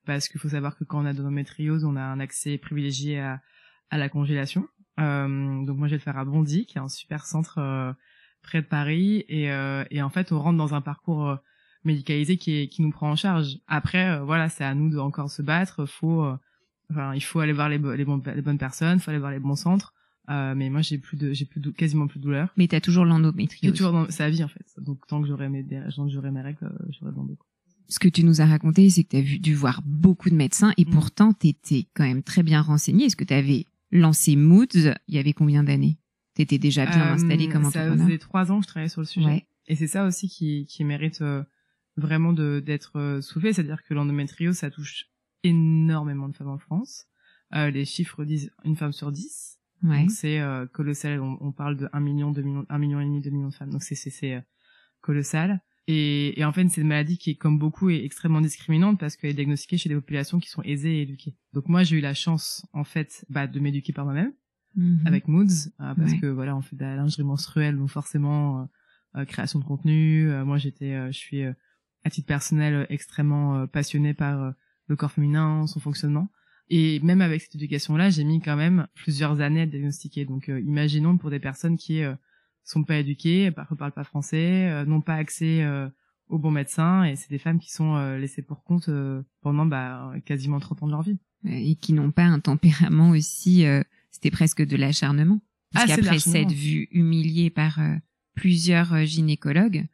Parce 0.05 0.29
qu'il 0.29 0.41
faut 0.41 0.49
savoir 0.49 0.77
que 0.77 0.85
quand 0.85 1.03
on 1.03 1.07
a 1.07 1.13
de 1.13 1.19
l'endométriose 1.19 1.85
on 1.85 1.97
a 1.97 2.03
un 2.03 2.21
accès 2.21 2.59
privilégié 2.59 3.21
à 3.21 3.41
à 3.91 3.99
la 3.99 4.09
congélation. 4.09 4.67
Euh, 4.99 5.65
donc 5.65 5.77
moi 5.77 5.89
je 5.89 5.93
vais 5.93 5.99
le 5.99 6.03
faire 6.03 6.19
à 6.19 6.25
Bondy 6.25 6.67
qui 6.67 6.79
est 6.79 6.81
un 6.81 6.89
super 6.89 7.27
centre 7.27 7.95
près 8.43 8.63
de 8.63 8.67
Paris. 8.67 9.25
Et, 9.29 9.45
et 9.91 10.03
en 10.03 10.11
fait 10.11 10.33
on 10.33 10.41
rentre 10.41 10.59
dans 10.59 10.75
un 10.75 10.81
parcours 10.81 11.39
médicalisé 11.85 12.37
qui, 12.37 12.69
qui 12.69 12.83
nous 12.83 12.91
prend 12.91 13.11
en 13.11 13.17
charge. 13.17 13.59
Après, 13.67 14.11
euh, 14.11 14.23
voilà, 14.25 14.49
c'est 14.49 14.65
à 14.65 14.75
nous 14.75 14.91
de 14.91 14.99
encore 14.99 15.31
se 15.31 15.43
battre. 15.43 15.87
Faut, 15.87 16.25
euh, 16.25 16.37
enfin, 16.91 17.15
il 17.15 17.23
faut 17.23 17.41
aller 17.41 17.53
voir 17.53 17.69
les, 17.69 17.79
les, 17.79 17.97
les 17.97 18.43
bonnes 18.43 18.59
personnes, 18.59 19.01
faut 19.01 19.11
aller 19.11 19.19
voir 19.19 19.33
les 19.33 19.41
bons 19.41 19.57
centres. 19.57 19.93
Euh, 20.31 20.55
mais 20.55 20.71
moi, 20.71 20.83
j'ai 20.83 20.99
plus 20.99 21.17
de, 21.17 21.33
j'ai 21.33 21.45
plus 21.45 21.61
de, 21.61 21.71
quasiment 21.71 22.07
plus 22.07 22.21
de 22.21 22.25
douleur. 22.25 22.49
Mais 22.57 22.69
t'as 22.69 22.81
toujours 22.81 23.05
l'endométriose. 23.05 23.75
toujours 23.77 23.93
dans, 23.93 24.09
c'est 24.09 24.31
vie 24.31 24.45
en 24.45 24.49
fait. 24.49 24.65
Donc 24.79 25.05
tant 25.09 25.21
que 25.21 25.27
j'aurai 25.27 25.49
mes, 25.49 25.67
tant 25.67 26.07
que 26.07 26.13
j'aurai 26.13 26.31
mes 26.31 26.41
règles, 26.41 26.65
euh, 26.65 26.87
j'aurai 26.91 27.11
de 27.11 27.17
l'endo. 27.17 27.37
Ce 27.89 27.99
que 27.99 28.09
tu 28.09 28.25
nous 28.25 28.41
as 28.41 28.47
raconté, 28.47 28.89
c'est 28.89 29.03
que 29.03 29.11
tu 29.11 29.17
as 29.17 29.21
vu, 29.21 29.39
dû 29.41 29.55
voir 29.55 29.83
beaucoup 29.85 30.31
de 30.31 30.37
médecins 30.37 30.73
et 30.79 30.85
mm. 30.85 30.91
pourtant 30.91 31.33
tu 31.33 31.49
étais 31.49 31.87
quand 31.95 32.05
même 32.05 32.23
très 32.23 32.45
bien 32.45 32.63
renseigné. 32.63 33.07
Est-ce 33.07 33.17
que 33.17 33.25
tu 33.25 33.35
avais 33.35 33.67
lancé 33.91 34.37
Moods 34.37 34.95
il 35.09 35.15
y 35.15 35.19
avait 35.19 35.33
combien 35.33 35.65
d'années? 35.65 35.99
Tu 36.37 36.43
étais 36.43 36.59
déjà 36.59 36.87
bien 36.87 37.09
euh, 37.09 37.15
installé 37.15 37.49
comme 37.49 37.67
entrepreneur? 37.67 37.99
Ça 37.99 38.05
faisait 38.05 38.19
trois 38.19 38.53
ans 38.53 38.61
que 38.61 38.65
je 38.65 38.69
travaillais 38.69 38.89
sur 38.89 39.01
le 39.01 39.07
sujet. 39.07 39.27
Ouais. 39.27 39.47
Et 39.67 39.75
c'est 39.75 39.89
ça 39.89 40.07
aussi 40.07 40.29
qui, 40.29 40.67
qui 40.67 40.85
mérite 40.85 41.23
vraiment 41.97 42.33
de 42.33 42.63
d'être 42.65 42.99
euh, 42.99 43.21
soulevé, 43.21 43.53
c'est-à-dire 43.53 43.83
que 43.83 43.95
l'endométriose 43.95 44.57
ça 44.57 44.71
touche 44.71 45.07
énormément 45.43 46.29
de 46.29 46.37
femmes 46.37 46.49
en 46.49 46.59
France. 46.59 47.07
Euh, 47.55 47.71
les 47.71 47.85
chiffres 47.85 48.25
disent 48.25 48.51
une 48.65 48.77
femme 48.77 48.93
sur 48.93 49.13
dix. 49.13 49.59
Ouais. 49.83 50.01
Donc 50.01 50.11
c'est 50.11 50.41
euh, 50.41 50.67
colossal. 50.67 51.21
On, 51.21 51.37
on, 51.41 51.53
parle 51.53 51.77
de 51.77 51.89
1 51.93 52.01
million, 52.01 52.31
2 52.31 52.43
millions, 52.43 52.67
1 52.69 52.79
million 52.79 53.01
et 53.01 53.05
demi, 53.05 53.21
2 53.21 53.31
millions 53.31 53.49
de 53.49 53.55
femmes. 53.55 53.71
Donc 53.71 53.83
c'est 53.83 53.95
c'est 53.95 54.35
euh, 54.35 54.41
colossal. 55.01 55.61
Et, 55.89 56.39
et, 56.39 56.45
en 56.45 56.53
fait, 56.53 56.69
c'est 56.69 56.81
une 56.81 56.87
maladie 56.87 57.19
qui, 57.19 57.31
est, 57.31 57.35
comme 57.35 57.59
beaucoup, 57.59 57.91
est 57.91 58.05
extrêmement 58.05 58.41
discriminante 58.41 59.01
parce 59.01 59.17
qu'elle 59.17 59.31
est 59.31 59.35
diagnostiquée 59.35 59.79
chez 59.79 59.89
des 59.89 59.97
populations 59.97 60.39
qui 60.39 60.49
sont 60.49 60.63
aisées 60.63 60.99
et 60.99 61.03
éduquées. 61.03 61.35
Donc 61.55 61.69
moi, 61.69 61.83
j'ai 61.83 61.99
eu 61.99 62.01
la 62.01 62.15
chance, 62.15 62.65
en 62.73 62.85
fait, 62.85 63.27
bah, 63.29 63.49
de 63.49 63.59
m'éduquer 63.59 63.93
par 63.93 64.05
moi-même 64.05 64.33
mm-hmm. 64.79 65.07
avec 65.07 65.27
Moods, 65.27 65.73
parce 65.79 66.15
que 66.15 66.27
voilà, 66.27 66.55
on 66.55 66.63
fait 66.63 66.77
de 66.77 66.83
la 66.83 66.95
lingerie 66.95 67.25
menstruelle, 67.25 67.77
donc 67.77 67.89
forcément, 67.89 68.69
création 69.27 69.59
de 69.59 69.65
contenu. 69.65 70.31
moi, 70.45 70.57
j'étais, 70.57 71.11
je 71.11 71.19
suis 71.19 71.43
à 72.05 72.11
titre 72.11 72.27
personnel 72.27 72.75
euh, 72.75 72.87
extrêmement 72.89 73.57
euh, 73.57 73.67
passionné 73.67 74.15
par 74.15 74.43
euh, 74.43 74.51
le 74.89 74.97
corps 74.97 75.13
féminin, 75.13 75.67
son 75.67 75.81
fonctionnement. 75.81 76.29
Et 76.69 77.01
même 77.01 77.21
avec 77.21 77.43
cette 77.43 77.55
éducation-là, 77.55 78.11
j'ai 78.11 78.25
mis 78.25 78.41
quand 78.41 78.57
même 78.57 78.87
plusieurs 78.95 79.41
années 79.41 79.63
à 79.63 79.67
diagnostiquer. 79.67 80.25
Donc, 80.25 80.49
imaginons 80.49 81.19
pour 81.19 81.29
des 81.29 81.39
personnes 81.39 81.77
qui 81.77 82.03
sont 82.65 82.83
pas 82.83 82.97
éduquées, 82.97 83.47
ne 83.47 83.75
parlent 83.75 83.93
pas 83.93 84.05
français, 84.05 84.85
n'ont 84.87 85.03
pas 85.03 85.17
accès 85.17 85.67
aux 86.29 86.39
bons 86.39 86.51
médecins, 86.51 87.05
et 87.05 87.15
c'est 87.15 87.29
des 87.29 87.39
femmes 87.39 87.59
qui 87.59 87.71
sont 87.71 88.17
laissées 88.17 88.41
pour 88.41 88.65
compte 88.65 88.89
pendant 89.43 89.67
bah, 89.67 90.15
quasiment 90.25 90.61
30 90.61 90.85
ans 90.85 90.87
de 90.87 90.93
leur 90.93 91.03
vie. 91.03 91.19
Et 91.45 91.75
qui 91.77 91.93
n'ont 91.93 92.11
pas 92.11 92.25
un 92.25 92.41
tempérament 92.41 93.11
aussi, 93.11 93.67
c'était 94.11 94.31
presque 94.31 94.65
de 94.65 94.77
l'acharnement. 94.77 95.43
Parce 95.73 95.91
ah, 95.91 95.97
qu'après 95.97 96.21
s'être 96.21 96.53
vue 96.53 96.89
humiliée 96.91 97.51
par 97.51 97.81
plusieurs 98.35 99.05
gynécologues, 99.05 99.87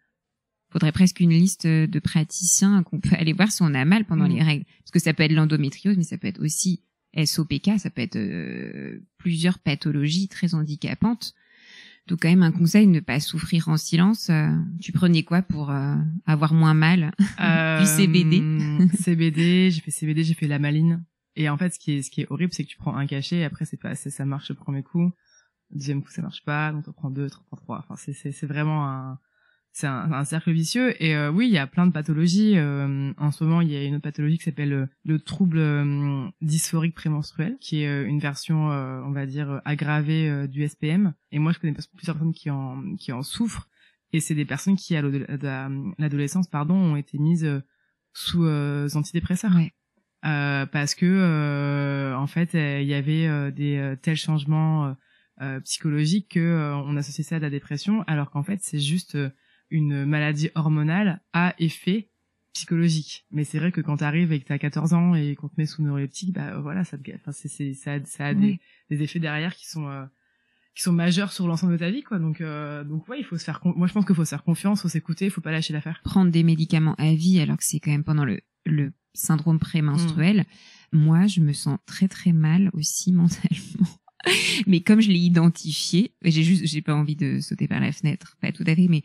faudrait 0.71 0.93
presque 0.93 1.21
une 1.21 1.31
liste 1.31 1.67
de 1.67 1.99
praticiens 1.99 2.83
qu'on 2.83 3.01
peut 3.01 3.15
aller 3.19 3.33
voir 3.33 3.51
si 3.51 3.63
on 3.63 3.75
a 3.75 3.85
mal 3.85 4.05
pendant 4.05 4.29
mm. 4.29 4.33
les 4.33 4.43
règles. 4.43 4.65
Parce 4.81 4.91
que 4.93 4.99
ça 4.99 5.15
peut 5.15 5.23
être 5.23 5.33
l'endométriose, 5.33 5.97
mais 5.97 6.05
ça 6.05 6.19
peut 6.19 6.29
être 6.29 6.43
aussi 6.43 6.83
SOPK, 7.17 7.79
ça 7.79 7.91
peut 7.91 8.03
être 8.03 8.17
euh, 8.17 9.01
plusieurs 9.17 9.59
pathologies 9.59 10.29
très 10.29 10.55
handicapantes. 10.55 11.35
Donc 12.07 12.23
quand 12.23 12.29
même 12.29 12.43
un 12.43 12.53
conseil, 12.53 12.87
ne 12.87 13.01
pas 13.01 13.21
souffrir 13.21 13.69
en 13.69 13.77
silence. 13.77 14.31
Euh, 14.31 14.49
tu 14.81 14.93
prenais 14.93 15.25
quoi 15.25 15.43
pour 15.43 15.71
euh, 15.71 15.97
avoir 16.27 16.55
moins 16.55 16.75
mal? 16.75 17.13
Du 17.79 17.87
CBD 17.87 18.43
CBD, 18.99 19.71
j'ai 19.71 19.81
fait 19.81 19.91
CBD, 19.91 20.25
j'ai 20.25 20.35
fait 20.35 20.49
la 20.49 20.59
maline. 20.59 21.05
Et 21.37 21.49
en 21.49 21.57
fait, 21.57 21.75
ce 21.75 21.79
qui 21.79 21.93
est, 21.93 22.03
ce 22.03 22.11
qui 22.11 22.23
est 22.23 22.27
horrible, 22.31 22.53
c'est 22.53 22.65
que 22.65 22.69
tu 22.69 22.77
prends 22.77 22.97
un 22.97 23.07
cachet, 23.07 23.37
et 23.37 23.45
après 23.45 23.65
c'est 23.65 23.77
pas, 23.77 23.95
ça 23.95 24.25
marche 24.25 24.49
le 24.49 24.57
premier 24.57 24.83
coup, 24.83 25.13
le 25.71 25.79
deuxième 25.79 26.03
coup 26.03 26.11
ça 26.11 26.23
marche 26.23 26.45
pas, 26.45 26.73
donc 26.73 26.85
tu 26.85 26.93
prends 26.93 27.11
deux, 27.11 27.31
tu 27.31 27.37
prends 27.47 27.57
trois. 27.57 27.79
Enfin, 27.79 27.95
c'est, 27.97 28.13
c'est, 28.13 28.33
c'est 28.33 28.47
vraiment 28.47 28.89
un, 28.89 29.21
c'est 29.79 29.87
un, 29.87 30.11
un, 30.13 30.25
cercle 30.25 30.51
vicieux. 30.51 31.01
Et 31.01 31.15
euh, 31.15 31.31
oui, 31.31 31.47
il 31.47 31.53
y 31.53 31.59
a 31.59 31.69
plein 31.69 31.87
de 31.87 31.93
pathologies. 31.93 32.55
Euh, 32.57 33.13
en 33.17 33.31
ce 33.31 33.45
moment, 33.45 33.61
il 33.61 33.71
y 33.71 33.77
a 33.77 33.85
une 33.85 34.01
pathologie 34.01 34.37
qui 34.37 34.43
s'appelle 34.43 34.73
euh, 34.73 34.87
le 35.05 35.21
trouble 35.21 35.63
dysphorique 36.41 36.97
prémenstruel, 36.97 37.57
qui 37.61 37.83
est 37.83 38.03
une 38.05 38.19
version, 38.19 38.67
on 38.67 39.13
va 39.13 39.25
dire, 39.27 39.63
aggravée 39.65 40.49
du 40.49 40.67
SPM. 40.67 41.15
Et 41.31 41.39
moi, 41.39 41.53
je 41.53 41.61
connais 41.61 41.75
plusieurs 41.95 42.17
personnes 42.17 42.33
qui 42.33 42.51
en, 42.51 42.97
qui 42.97 43.13
en 43.13 43.23
souffrent. 43.23 43.69
Et 44.13 44.19
c'est 44.19 44.35
des 44.35 44.45
personnes 44.45 44.75
qui, 44.75 44.97
à 44.97 45.03
l'adolescence, 45.99 46.49
pardon, 46.49 46.75
ont 46.75 46.97
été 46.97 47.19
mises 47.19 47.49
sous 48.13 48.45
antidépresseurs. 48.49 49.55
Ouais. 49.55 49.73
parce 50.23 50.97
que, 50.97 52.15
en 52.17 52.27
fait, 52.27 52.55
il 52.55 52.89
y 52.89 52.95
avait 52.95 53.53
des 53.53 53.95
tels 54.03 54.17
changements 54.17 54.97
psychologiques 55.63 56.33
que 56.33 56.73
on 56.85 56.97
associait 56.97 57.23
ça 57.23 57.37
à 57.37 57.39
la 57.39 57.51
dépression, 57.51 58.03
alors 58.09 58.33
qu'en 58.33 58.43
fait, 58.43 58.59
c'est 58.61 58.81
juste 58.81 59.17
une 59.71 60.05
maladie 60.05 60.51
hormonale 60.55 61.21
a 61.33 61.55
effet 61.59 62.11
psychologique. 62.53 63.27
Mais 63.31 63.45
c'est 63.45 63.59
vrai 63.59 63.71
que 63.73 63.81
quand 63.81 63.99
tu 63.99 64.05
arrives 64.05 64.33
et 64.33 64.41
que 64.41 64.47
tu 64.47 64.53
as 64.53 64.59
14 64.59 64.95
ans 64.95 65.15
et 65.15 65.35
qu'on 65.35 65.49
te 65.49 65.55
met 65.59 65.67
sous 65.67 65.83
neuroleptique, 65.83 66.33
bah 66.33 66.59
voilà, 66.61 66.85
ça 66.85 66.97
enfin 67.15 67.33
c'est 67.33 67.49
c'est 67.49 67.75
ça, 67.75 68.05
ça 68.05 68.27
a 68.27 68.35
des, 68.35 68.61
des, 68.91 69.03
effets 69.03 69.21
derrière 69.21 69.55
qui 69.55 69.69
sont 69.69 69.87
euh, 69.89 70.05
qui 70.75 70.83
sont 70.83 70.93
majeurs 70.93 71.33
sur 71.33 71.47
l'ensemble 71.47 71.73
de 71.73 71.79
ta 71.79 71.91
vie 71.91 72.03
quoi. 72.03 72.19
Donc 72.19 72.41
euh, 72.41 72.85
donc 72.85 73.09
ouais, 73.09 73.21
il 73.21 73.25
faut 73.25 73.39
se 73.39 73.45
faire 73.45 73.61
moi 73.65 73.87
je 73.87 73.93
pense 73.93 74.05
qu'il 74.05 74.17
faut 74.17 74.25
se 74.25 74.31
faire 74.31 74.45
confiance, 74.45 74.83
faut 74.83 74.89
s'écouter, 74.89 75.27
il 75.27 75.31
faut 75.31 75.41
pas 75.41 75.53
lâcher 75.53 75.73
l'affaire. 75.73 76.01
Prendre 76.05 76.31
des 76.31 76.43
médicaments 76.43 76.95
à 76.97 77.15
vie 77.15 77.41
alors 77.41 77.57
que 77.57 77.65
c'est 77.65 77.81
quand 77.81 77.91
même 77.91 78.05
pendant 78.05 78.25
le 78.25 78.41
le 78.65 78.93
syndrome 79.15 79.59
prémenstruel. 79.59 80.45
Mmh. 80.93 80.99
Moi, 80.99 81.27
je 81.27 81.41
me 81.41 81.53
sens 81.53 81.79
très 81.87 82.09
très 82.09 82.33
mal 82.33 82.71
aussi 82.73 83.13
mentalement. 83.13 83.89
mais 84.67 84.81
comme 84.81 85.01
je 85.01 85.11
l'ai 85.11 85.19
identifié, 85.19 86.13
j'ai 86.23 86.43
juste, 86.43 86.67
j'ai 86.67 86.83
pas 86.83 86.95
envie 86.95 87.17
de 87.17 87.41
sauter 87.41 87.69
par 87.69 87.81
la 87.81 87.93
fenêtre, 87.93 88.37
pas 88.41 88.53
tout 88.53 88.65
à 88.67 88.75
fait, 88.75 88.89
mais 88.89 89.03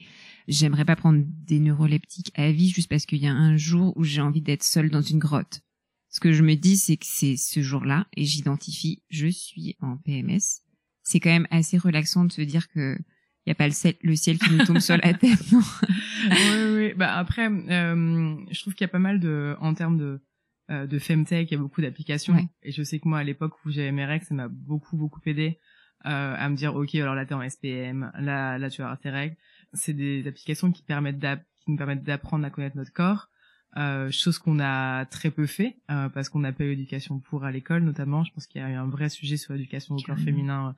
j'aimerais 0.48 0.86
pas 0.86 0.96
prendre 0.96 1.24
des 1.26 1.60
neuroleptiques 1.60 2.32
à 2.36 2.52
vie 2.52 2.70
juste 2.70 2.90
parce 2.90 3.06
qu'il 3.06 3.20
y 3.20 3.28
a 3.28 3.34
un 3.34 3.58
jour 3.58 3.96
où 3.98 4.04
j'ai 4.04 4.22
envie 4.22 4.42
d'être 4.42 4.64
seule 4.64 4.90
dans 4.90 5.02
une 5.02 5.20
grotte. 5.20 5.62
Ce 6.10 6.20
que 6.20 6.32
je 6.32 6.44
me 6.44 6.56
dis, 6.56 6.78
c'est 6.78 6.98
que 6.98 7.06
c'est 7.08 7.38
ce 7.38 7.62
jour-là 7.62 8.08
et 8.16 8.24
j'identifie, 8.24 9.02
je 9.10 9.28
suis 9.28 9.76
en 9.82 9.98
PMS. 9.98 10.62
C'est 11.02 11.20
quand 11.20 11.32
même 11.32 11.48
assez 11.50 11.78
relaxant 11.78 12.26
de 12.26 12.32
se 12.32 12.42
dire 12.42 12.68
que 12.70 12.98
il 13.46 13.50
y 13.50 13.52
a 13.52 13.56
pas 13.56 13.68
le 13.68 13.74
ciel, 13.74 13.96
le 14.02 14.16
ciel 14.16 14.38
qui 14.38 14.52
nous 14.52 14.64
tombe 14.64 14.80
sur 14.80 14.96
la 14.96 15.14
tête. 15.14 15.52
Non 15.52 15.60
oui, 16.30 16.76
oui. 16.76 16.94
Bah 16.96 17.18
après, 17.18 17.50
euh, 17.50 18.36
je 18.50 18.60
trouve 18.62 18.74
qu'il 18.74 18.86
y 18.86 18.90
a 18.90 18.92
pas 18.92 19.00
mal 19.00 19.20
de, 19.20 19.58
en 19.60 19.74
termes 19.74 19.98
de 19.98 20.22
euh, 20.72 20.88
de 20.88 20.98
femtech, 20.98 21.52
il 21.52 21.56
y 21.56 21.58
a 21.58 21.60
beaucoup 21.60 21.82
d'applications. 21.82 22.38
Et 22.62 22.72
je 22.72 22.84
sais 22.84 23.00
que 23.00 23.08
moi, 23.08 23.20
à 23.20 23.24
l'époque 23.24 23.54
où 23.66 23.70
j'avais 23.70 23.92
mes 23.92 24.06
règles, 24.06 24.24
ça 24.24 24.34
m'a 24.34 24.48
beaucoup, 24.48 24.96
beaucoup 24.96 25.20
aidé 25.26 25.60
euh, 26.06 26.36
à 26.38 26.50
me 26.50 26.56
dire, 26.56 26.74
ok, 26.74 26.96
alors 26.96 27.16
là, 27.16 27.26
t'es 27.26 27.34
en 27.34 27.48
SPM, 27.48 28.12
là, 28.18 28.58
là, 28.58 28.70
tu 28.70 28.82
vas 28.82 28.88
avoir 28.88 29.00
tes 29.00 29.10
règles. 29.10 29.36
C'est 29.74 29.94
des 29.94 30.28
applications 30.28 30.72
qui 30.72 30.84
permettent 30.84 31.20
qui 31.20 31.72
nous 31.72 31.78
permettent 31.78 32.04
d'apprendre 32.04 32.46
à 32.46 32.50
connaître 32.50 32.76
notre 32.76 32.92
corps, 32.92 33.30
euh, 33.76 34.12
chose 34.12 34.38
qu'on 34.38 34.60
a 34.60 35.06
très 35.06 35.32
peu 35.32 35.48
fait 35.48 35.78
euh, 35.90 36.08
parce 36.10 36.30
qu'on 36.30 36.40
n'a 36.40 36.52
pas 36.52 36.64
eu 36.64 36.70
l'éducation 36.70 37.20
pour 37.20 37.44
à 37.44 37.52
l'école, 37.52 37.84
notamment. 37.84 38.24
Je 38.24 38.32
pense 38.32 38.46
qu'il 38.46 38.62
y 38.62 38.64
a 38.64 38.70
eu 38.70 38.76
un 38.76 38.88
vrai 38.88 39.10
sujet 39.10 39.38
sur 39.38 39.54
l'éducation 39.54 39.96
au 39.96 40.02
corps 40.02 40.20
féminin 40.20 40.76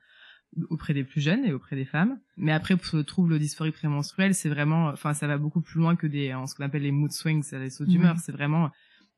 euh, 0.56 0.64
auprès 0.70 0.94
des 0.94 1.04
plus 1.04 1.20
jeunes 1.20 1.44
et 1.44 1.52
auprès 1.52 1.76
des 1.76 1.84
femmes. 1.84 2.18
Mais 2.38 2.52
après, 2.52 2.76
pour 2.76 2.96
le 2.96 3.04
trouble 3.04 3.38
dysphorie 3.38 3.72
prémenstruelle, 3.72 4.34
c'est 4.34 4.48
vraiment, 4.48 4.86
enfin, 4.86 5.12
ça 5.12 5.26
va 5.26 5.36
beaucoup 5.36 5.60
plus 5.60 5.78
loin 5.78 5.94
que 5.94 6.06
des, 6.06 6.34
ce 6.46 6.54
qu'on 6.54 6.64
appelle 6.64 6.82
les 6.82 6.92
mood 6.92 7.12
swings, 7.12 7.44
les 7.52 7.68
sauts 7.68 7.84
d'humeur. 7.84 8.18
C'est 8.18 8.32
vraiment 8.32 8.70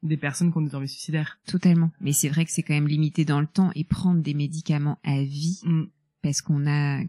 des 0.03 0.17
personnes 0.17 0.51
qui 0.51 0.59
ont 0.59 0.63
des 0.63 0.75
envies 0.75 0.89
suicidaires. 0.89 1.39
Totalement. 1.47 1.91
Mais 2.01 2.13
c'est 2.13 2.29
vrai 2.29 2.45
que 2.45 2.51
c'est 2.51 2.63
quand 2.63 2.75
même 2.75 2.89
limité 2.89 3.25
dans 3.25 3.41
le 3.41 3.47
temps 3.47 3.71
et 3.77 3.85
prendre 3.85 4.23
des 4.23 4.35
médicaments 4.35 4.99
à 5.05 5.23
vie 5.23 5.61
mm. 5.65 5.85
parce 6.23 6.41
qu'on 6.41 6.67
a 6.67 7.03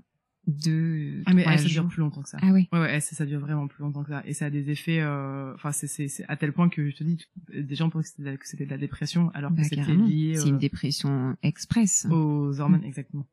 deux 0.50 1.22
ah 1.25 1.34
mais 1.34 1.44
ça 1.58 1.63
dure 1.63 1.88
plus 1.88 2.00
longtemps 2.00 2.22
que 2.22 2.29
ça. 2.29 2.38
Ah 2.41 2.51
oui. 2.51 2.68
Ouais 2.72 2.79
ouais 2.79 3.00
ça, 3.00 3.15
ça 3.15 3.25
dure 3.25 3.39
vraiment 3.39 3.68
plus 3.68 3.84
longtemps 3.84 4.03
que 4.03 4.10
ça. 4.10 4.24
Et 4.25 4.34
ça 4.34 4.46
a 4.46 4.50
des 4.50 4.70
effets 4.70 5.00
euh, 5.01 5.53
enfin 5.56 5.72
c'est 5.72 5.88
c'est 5.88 6.25
à 6.27 6.36
tel 6.36 6.53
point 6.53 6.70
que 6.70 6.89
je 6.89 6.96
te 6.96 7.03
dis 7.03 7.25
des 7.53 7.75
gens 7.75 7.89
pensaient 7.89 8.38
que 8.38 8.48
c'était 8.48 8.65
de 8.65 8.72
la 8.72 8.77
dépression 8.77 9.32
alors 9.34 9.51
que 9.51 9.58
bah, 9.58 9.63
c'était 9.63 9.94
lié 9.94 10.36
c'est 10.36 10.50
une 10.50 10.58
dépression 10.58 11.36
express. 11.44 12.08
aux 12.10 12.60
hormones 12.60 12.84
exactement. 12.84 13.27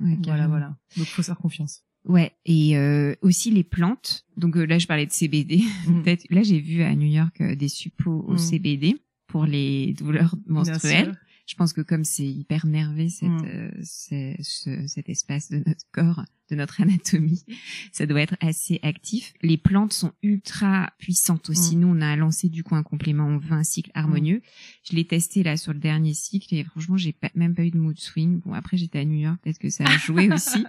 Ouais, 0.00 0.18
voilà 0.24 0.48
voilà. 0.48 0.76
Donc 0.96 1.06
faut 1.06 1.22
faire 1.22 1.38
confiance. 1.38 1.84
Ouais, 2.06 2.32
et 2.44 2.76
euh, 2.76 3.14
aussi 3.22 3.50
les 3.50 3.64
plantes. 3.64 4.26
Donc 4.36 4.56
euh, 4.56 4.64
là, 4.66 4.78
je 4.78 4.86
parlais 4.86 5.06
de 5.06 5.12
CBD. 5.12 5.62
Mm. 5.86 6.02
Peut-être 6.02 6.24
là, 6.30 6.42
j'ai 6.42 6.60
vu 6.60 6.82
à 6.82 6.94
New 6.94 7.06
York 7.06 7.40
euh, 7.42 7.54
des 7.54 7.68
suppos 7.68 8.24
au 8.26 8.34
mm. 8.34 8.38
CBD 8.38 8.96
pour 9.26 9.44
les 9.44 9.92
douleurs 9.92 10.34
menstruelles. 10.46 11.18
Je 11.46 11.54
pense 11.56 11.72
que 11.72 11.80
comme 11.80 12.04
c'est 12.04 12.26
hyper 12.26 12.66
nervé 12.66 13.08
cette, 13.08 13.28
mm. 13.28 13.82
ce, 13.82 14.86
cet 14.86 15.08
espace 15.08 15.50
de 15.50 15.62
notre 15.66 15.84
corps, 15.92 16.24
de 16.50 16.56
notre 16.56 16.80
anatomie, 16.80 17.44
ça 17.92 18.06
doit 18.06 18.20
être 18.20 18.36
assez 18.40 18.80
actif. 18.82 19.32
Les 19.42 19.56
plantes 19.56 19.92
sont 19.92 20.12
ultra 20.22 20.92
puissantes 20.98 21.48
aussi. 21.50 21.76
Mm. 21.76 21.80
Nous, 21.80 21.88
on 21.88 22.00
a 22.00 22.16
lancé 22.16 22.48
du 22.48 22.62
coup 22.62 22.74
un 22.74 22.82
complément 22.82 23.24
en 23.24 23.38
20 23.38 23.64
cycles 23.64 23.90
harmonieux. 23.94 24.42
Je 24.88 24.94
l'ai 24.94 25.04
testé 25.04 25.42
là 25.42 25.56
sur 25.56 25.72
le 25.72 25.78
dernier 25.78 26.14
cycle 26.14 26.54
et 26.54 26.64
franchement, 26.64 26.96
j'ai 26.96 27.12
pas, 27.12 27.30
même 27.34 27.54
pas 27.54 27.64
eu 27.64 27.70
de 27.70 27.78
mood 27.78 27.98
swing. 27.98 28.40
Bon, 28.40 28.52
après, 28.52 28.76
j'étais 28.76 28.98
à 28.98 29.04
New 29.04 29.18
York, 29.18 29.38
peut-être 29.42 29.58
que 29.58 29.70
ça 29.70 29.84
a 29.84 29.96
joué 29.98 30.30
aussi. 30.32 30.64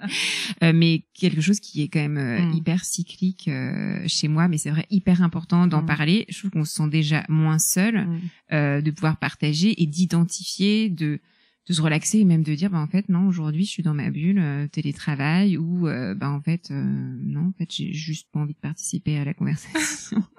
Euh, 0.64 0.72
mais 0.74 1.04
quelque 1.14 1.42
chose 1.42 1.60
qui 1.60 1.82
est 1.82 1.88
quand 1.88 2.00
même 2.00 2.18
euh, 2.18 2.42
mm. 2.42 2.54
hyper 2.54 2.86
cyclique 2.86 3.48
euh, 3.48 4.04
chez 4.08 4.28
moi. 4.28 4.48
Mais 4.48 4.58
c'est 4.58 4.72
vrai, 4.72 4.86
hyper 4.90 5.22
important 5.22 5.68
d'en 5.68 5.82
mm. 5.82 5.86
parler. 5.86 6.26
Je 6.30 6.40
trouve 6.40 6.52
qu'on 6.52 6.66
se 6.66 6.76
sent 6.76 6.90
déjà 6.90 7.24
moins 7.30 7.60
seul, 7.60 8.08
de 8.52 8.92
pouvoir 8.92 9.18
partager 9.18 9.82
et 9.82 9.86
d'identifier, 9.86 10.90
de 10.90 11.20
de 11.68 11.74
se 11.74 11.82
relaxer 11.82 12.20
et 12.20 12.26
même 12.26 12.44
de 12.44 12.54
dire 12.54 12.70
bah 12.70 12.80
en 12.80 12.88
fait 12.88 13.10
non 13.10 13.28
aujourd'hui 13.28 13.66
je 13.66 13.72
suis 13.72 13.84
dans 13.84 13.94
ma 13.94 14.12
bulle 14.12 14.40
euh, 14.40 14.68
télétravail 14.68 15.58
ou 15.58 15.88
euh, 15.88 16.14
bah 16.14 16.30
en 16.30 16.42
fait 16.42 16.70
euh, 16.72 16.84
non 17.22 17.48
en 17.48 17.52
fait 17.54 17.72
j'ai 17.72 17.92
juste 17.92 18.30
pas 18.32 18.40
envie 18.40 18.54
de 18.54 18.60
participer 18.60 19.18
à 19.18 19.26
la 19.26 19.34
conversation. 19.34 20.24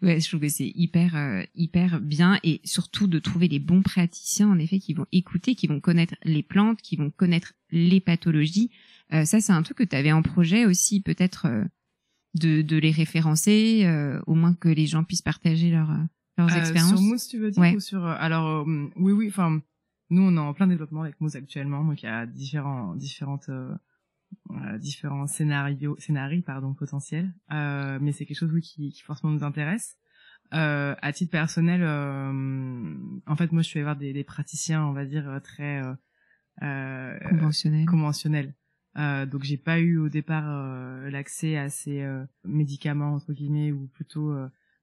Ouais 0.00 0.18
je 0.18 0.26
trouve 0.28 0.40
que 0.40 0.48
c'est 0.48 0.72
hyper 0.74 1.44
hyper 1.54 2.00
bien 2.00 2.40
et 2.42 2.62
surtout 2.64 3.06
de 3.06 3.18
trouver 3.18 3.48
les 3.48 3.58
bons 3.58 3.82
praticiens 3.82 4.48
en 4.48 4.58
effet 4.58 4.78
qui 4.78 4.94
vont 4.94 5.04
écouter 5.12 5.54
qui 5.54 5.66
vont 5.66 5.78
connaître 5.78 6.14
les 6.24 6.42
plantes 6.42 6.80
qui 6.80 6.96
vont 6.96 7.10
connaître 7.10 7.52
les 7.70 8.00
pathologies. 8.00 8.70
Ça 9.10 9.40
c'est 9.40 9.52
un 9.52 9.62
truc 9.62 9.76
que 9.76 9.84
tu 9.84 9.94
avais 9.94 10.10
en 10.10 10.22
projet 10.22 10.64
aussi 10.64 11.02
peut-être 11.02 11.46
de, 12.34 12.62
de 12.62 12.76
les 12.78 12.90
référencer 12.90 13.86
au 14.26 14.34
moins 14.34 14.54
que 14.54 14.70
les 14.70 14.86
gens 14.86 15.04
puissent 15.04 15.22
partager 15.22 15.70
leur 15.70 15.90
leurs 16.38 16.56
expériences 16.56 16.98
sur 16.98 17.02
Mousse 17.02 17.28
tu 17.28 17.38
veux 17.38 17.50
dire 17.50 17.74
ou 17.74 17.80
sur 17.80 18.06
alors 18.06 18.66
oui 18.96 19.12
oui 19.12 19.26
enfin 19.28 19.60
nous, 20.10 20.22
on 20.22 20.36
est 20.36 20.40
en 20.40 20.52
plein 20.54 20.66
développement 20.66 21.02
avec 21.02 21.20
Moose 21.20 21.36
actuellement, 21.36 21.84
donc 21.84 22.02
il 22.02 22.06
y 22.06 22.08
a 22.08 22.26
différents, 22.26 22.94
différentes, 22.96 23.48
euh, 23.48 23.72
euh, 24.50 24.78
différents 24.78 25.26
scénarios, 25.26 25.96
scénarios 25.98 26.42
pardon 26.42 26.74
potentiels, 26.74 27.32
euh, 27.52 27.98
mais 28.00 28.12
c'est 28.12 28.26
quelque 28.26 28.38
chose 28.38 28.52
oui, 28.52 28.60
qui, 28.60 28.90
qui 28.90 29.02
forcément 29.02 29.32
nous 29.32 29.44
intéresse. 29.44 29.96
Euh, 30.52 30.96
à 31.00 31.12
titre 31.12 31.30
personnel, 31.30 31.80
euh, 31.82 32.94
en 33.26 33.36
fait, 33.36 33.52
moi, 33.52 33.62
je 33.62 33.68
suis 33.68 33.78
allée 33.78 33.84
voir 33.84 33.96
des, 33.96 34.12
des 34.12 34.24
praticiens, 34.24 34.84
on 34.84 34.92
va 34.92 35.04
dire 35.04 35.40
très 35.44 35.80
euh, 36.62 37.18
conventionnels. 37.28 37.86
conventionnels. 37.86 38.54
donc, 38.96 39.44
j'ai 39.44 39.58
pas 39.58 39.78
eu 39.78 39.98
au 39.98 40.08
départ 40.08 40.48
l'accès 41.08 41.56
à 41.56 41.68
ces 41.68 42.04
médicaments 42.44 43.14
entre 43.14 43.32
guillemets 43.32 43.70
ou 43.70 43.86
plutôt 43.86 44.34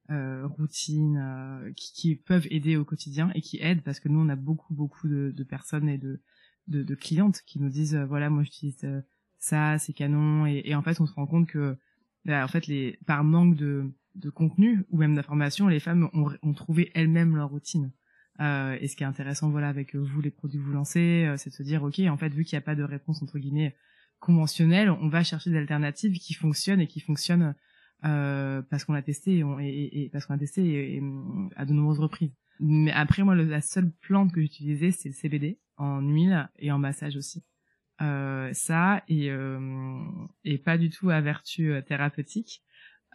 euh, 0.10 0.48
routines 0.48 1.18
euh, 1.18 1.72
qui, 1.74 1.94
qui, 1.94 2.16
peuvent 2.16 2.48
aider 2.50 2.78
au 2.78 2.86
quotidien 2.86 3.32
et 3.36 3.42
qui 3.42 3.60
aident 3.62 3.82
parce 3.84 4.00
que 4.00 4.08
nous 4.08 4.20
on 4.20 4.30
a 4.30 4.36
beaucoup 4.36 4.74
beaucoup 4.74 5.08
de, 5.08 5.34
de 5.36 5.44
personnes 5.44 5.90
et 5.90 5.98
de, 5.98 6.22
de, 6.68 6.84
de, 6.84 6.96
clientes 6.96 7.42
qui 7.46 7.60
nous 7.60 7.70
disent 7.70 7.96
euh, 7.96 8.06
voilà 8.06 8.30
moi 8.30 8.44
j'utilise 8.44 8.84
euh, 8.84 9.02
ça 9.38 9.78
c'est 9.80 9.94
canon. 9.94 10.46
Et, 10.46 10.62
et, 10.66 10.76
en 10.76 10.82
fait 10.82 11.00
on 11.02 11.06
se 11.06 11.14
rend 11.14 11.28
compte 11.28 11.48
que 11.48 11.78
bah, 12.26 12.44
en 12.44 12.48
fait 12.48 12.68
les 12.68 13.00
par 13.06 13.24
manque 13.24 13.56
de, 13.56 13.92
de 14.16 14.30
contenu 14.30 14.86
ou 14.90 14.98
même 14.98 15.16
d'information 15.16 15.68
les 15.68 15.80
femmes 15.80 16.10
ont, 16.14 16.30
ont 16.42 16.54
trouvé 16.54 16.92
elles-mêmes 16.96 17.36
leur 17.36 17.50
routine. 17.50 17.92
Euh, 18.40 18.78
et 18.80 18.88
ce 18.88 18.96
qui 18.96 19.04
est 19.04 19.08
intéressant 19.08 19.50
voilà 19.50 19.68
avec 19.68 19.96
vous 19.96 20.22
les 20.22 20.30
produits 20.30 20.60
que 20.60 20.64
vous 20.64 20.72
lancez 20.72 21.34
c'est 21.38 21.50
de 21.50 21.56
se 21.56 21.64
dire 21.64 21.82
ok 21.82 22.00
en 22.08 22.18
fait 22.18 22.30
vu 22.30 22.44
qu'il 22.44 22.56
n'y 22.56 22.62
a 22.62 22.66
pas 22.66 22.76
de 22.76 22.84
réponse 22.84 23.24
entre 23.24 23.40
guillemets 23.40 23.76
conventionnelle 24.20 24.92
on 24.92 25.10
va 25.10 25.24
chercher 25.24 25.50
des 25.50 25.58
alternatives 25.58 26.20
qui 26.20 26.36
fonctionnent 26.36 26.80
et 26.80 26.86
qui 26.86 27.00
fonctionnent 27.00 27.56
euh, 28.06 28.62
parce 28.70 28.86
qu'on 28.86 28.94
a 28.94 29.02
testé 29.02 29.44
et, 29.60 30.04
et, 30.04 30.10
parce 30.10 30.26
qu'on 30.26 30.36
a 30.36 30.38
testé 30.38 31.02
à 31.56 31.66
de 31.66 31.74
nombreuses 31.74 32.00
reprises. 32.00 32.34
Mais 32.60 32.92
après 32.92 33.24
moi 33.24 33.36
la 33.36 33.62
seule 33.62 33.92
plante 33.92 34.32
que 34.32 34.42
j'utilisais 34.42 34.92
c'est 34.92 35.10
le 35.10 35.14
CBD 35.14 35.60
en 35.78 36.02
huile 36.02 36.50
et 36.60 36.72
en 36.72 36.80
massage 36.80 37.16
aussi. 37.16 37.44
Euh, 38.02 38.52
ça 38.54 39.04
et 39.08 39.32
euh, 39.32 40.00
et 40.44 40.60
pas 40.60 40.78
du 40.78 40.90
tout 40.92 41.10
à 41.10 41.20
vertu 41.22 41.72
euh, 41.72 41.82
thérapeutique. 41.82 42.64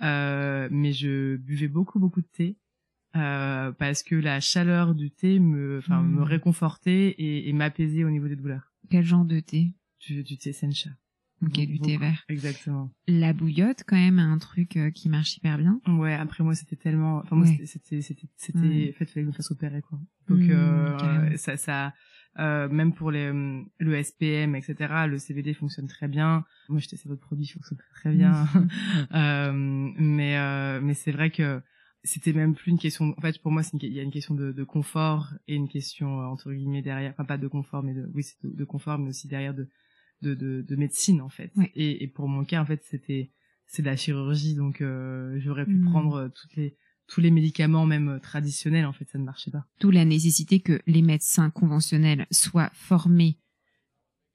Euh, 0.02 0.68
mais 0.70 0.92
je 0.92 1.36
buvais 1.36 1.68
beaucoup 1.68 2.00
beaucoup 2.00 2.20
de 2.20 2.26
thé 2.26 2.58
euh, 3.14 3.70
parce 3.72 4.02
que 4.02 4.16
la 4.16 4.40
chaleur 4.40 4.94
du 4.94 5.12
thé 5.12 5.38
me 5.38 5.78
enfin 5.78 6.02
me 6.02 6.20
mmh. 6.20 6.24
réconfortait 6.24 7.08
et, 7.10 7.48
et 7.48 7.52
m'apaisait 7.52 8.04
au 8.04 8.10
niveau 8.10 8.26
des 8.26 8.36
douleurs. 8.36 8.72
Quel 8.90 9.04
genre 9.04 9.24
de 9.24 9.38
thé? 9.38 9.74
Du, 10.00 10.24
du 10.24 10.36
thé 10.36 10.52
sencha. 10.52 10.90
Ok, 11.42 11.52
du 11.52 11.80
thé 11.80 11.96
vert. 11.96 12.24
Exactement. 12.28 12.90
La 13.08 13.32
bouillotte, 13.32 13.82
quand 13.86 13.96
même, 13.96 14.18
un 14.18 14.38
truc 14.38 14.76
euh, 14.76 14.90
qui 14.90 15.08
marche 15.08 15.36
hyper 15.36 15.58
bien. 15.58 15.80
Ouais, 15.88 16.14
après 16.14 16.44
moi, 16.44 16.54
c'était 16.54 16.76
tellement... 16.76 17.18
Enfin, 17.18 17.36
moi, 17.36 17.46
c'était... 17.46 17.66
C'était... 17.66 18.00
C'était... 18.36 18.92
fait, 18.96 19.04
fallait 19.06 19.06
que 19.06 19.20
je 19.20 19.26
me 19.26 19.32
fasse 19.32 19.50
opérer, 19.50 19.82
quoi. 19.82 19.98
Donc, 20.28 20.40
mmh, 20.40 20.50
euh, 20.50 21.36
ça, 21.36 21.56
ça... 21.56 21.92
Euh, 22.38 22.68
même 22.68 22.94
pour 22.94 23.10
les, 23.10 23.30
le 23.78 24.02
SPM, 24.02 24.54
etc. 24.54 25.04
Le 25.06 25.18
CBD 25.18 25.52
fonctionne 25.52 25.86
très 25.86 26.08
bien. 26.08 26.44
Moi, 26.68 26.80
je 26.80 26.88
testé 26.88 27.08
votre 27.08 27.20
produit, 27.20 27.46
fonctionne 27.46 27.78
très, 27.78 28.00
très 28.00 28.12
bien. 28.12 28.46
euh, 29.14 29.52
mais 29.52 30.38
euh, 30.38 30.80
mais 30.82 30.94
c'est 30.94 31.12
vrai 31.12 31.30
que 31.30 31.60
c'était 32.04 32.32
même 32.32 32.54
plus 32.54 32.70
une 32.70 32.78
question. 32.78 33.14
En 33.18 33.20
fait, 33.20 33.38
pour 33.42 33.52
moi, 33.52 33.62
il 33.74 33.92
y 33.92 34.00
a 34.00 34.02
une 34.02 34.10
question 34.10 34.34
de, 34.34 34.50
de, 34.50 34.64
confort 34.64 35.34
et 35.46 35.54
une 35.54 35.68
question 35.68 36.20
entre 36.20 36.52
guillemets 36.52 36.82
derrière. 36.82 37.12
Enfin, 37.12 37.26
pas 37.26 37.38
de 37.38 37.48
confort, 37.48 37.82
mais 37.82 37.92
de 37.92 38.10
oui, 38.14 38.22
c'est 38.22 38.42
de, 38.42 38.54
de, 38.54 38.64
confort, 38.64 38.98
mais 38.98 39.10
aussi 39.10 39.28
derrière 39.28 39.54
de 39.54 39.68
de, 40.22 40.34
de, 40.34 40.64
de 40.66 40.76
médecine 40.76 41.20
en 41.20 41.28
fait. 41.28 41.52
Et, 41.74 42.02
et, 42.02 42.08
pour 42.08 42.28
mon 42.28 42.44
cas, 42.44 42.62
en 42.62 42.66
fait, 42.66 42.82
c'était 42.84 43.30
c'est 43.66 43.82
de 43.82 43.86
la 43.86 43.96
chirurgie, 43.96 44.54
donc 44.54 44.80
euh, 44.80 45.38
j'aurais 45.40 45.64
pu 45.64 45.74
mmh. 45.74 45.90
prendre 45.90 46.28
toutes 46.28 46.56
les 46.56 46.76
tous 47.08 47.20
les 47.20 47.30
médicaments 47.30 47.86
même 47.86 48.08
euh, 48.08 48.18
traditionnels 48.18 48.86
en 48.86 48.92
fait 48.92 49.08
ça 49.10 49.18
ne 49.18 49.24
marchait 49.24 49.50
pas. 49.50 49.66
D'où 49.80 49.90
la 49.90 50.04
nécessité 50.04 50.60
que 50.60 50.80
les 50.86 51.02
médecins 51.02 51.50
conventionnels 51.50 52.26
soient 52.30 52.70
formés 52.74 53.38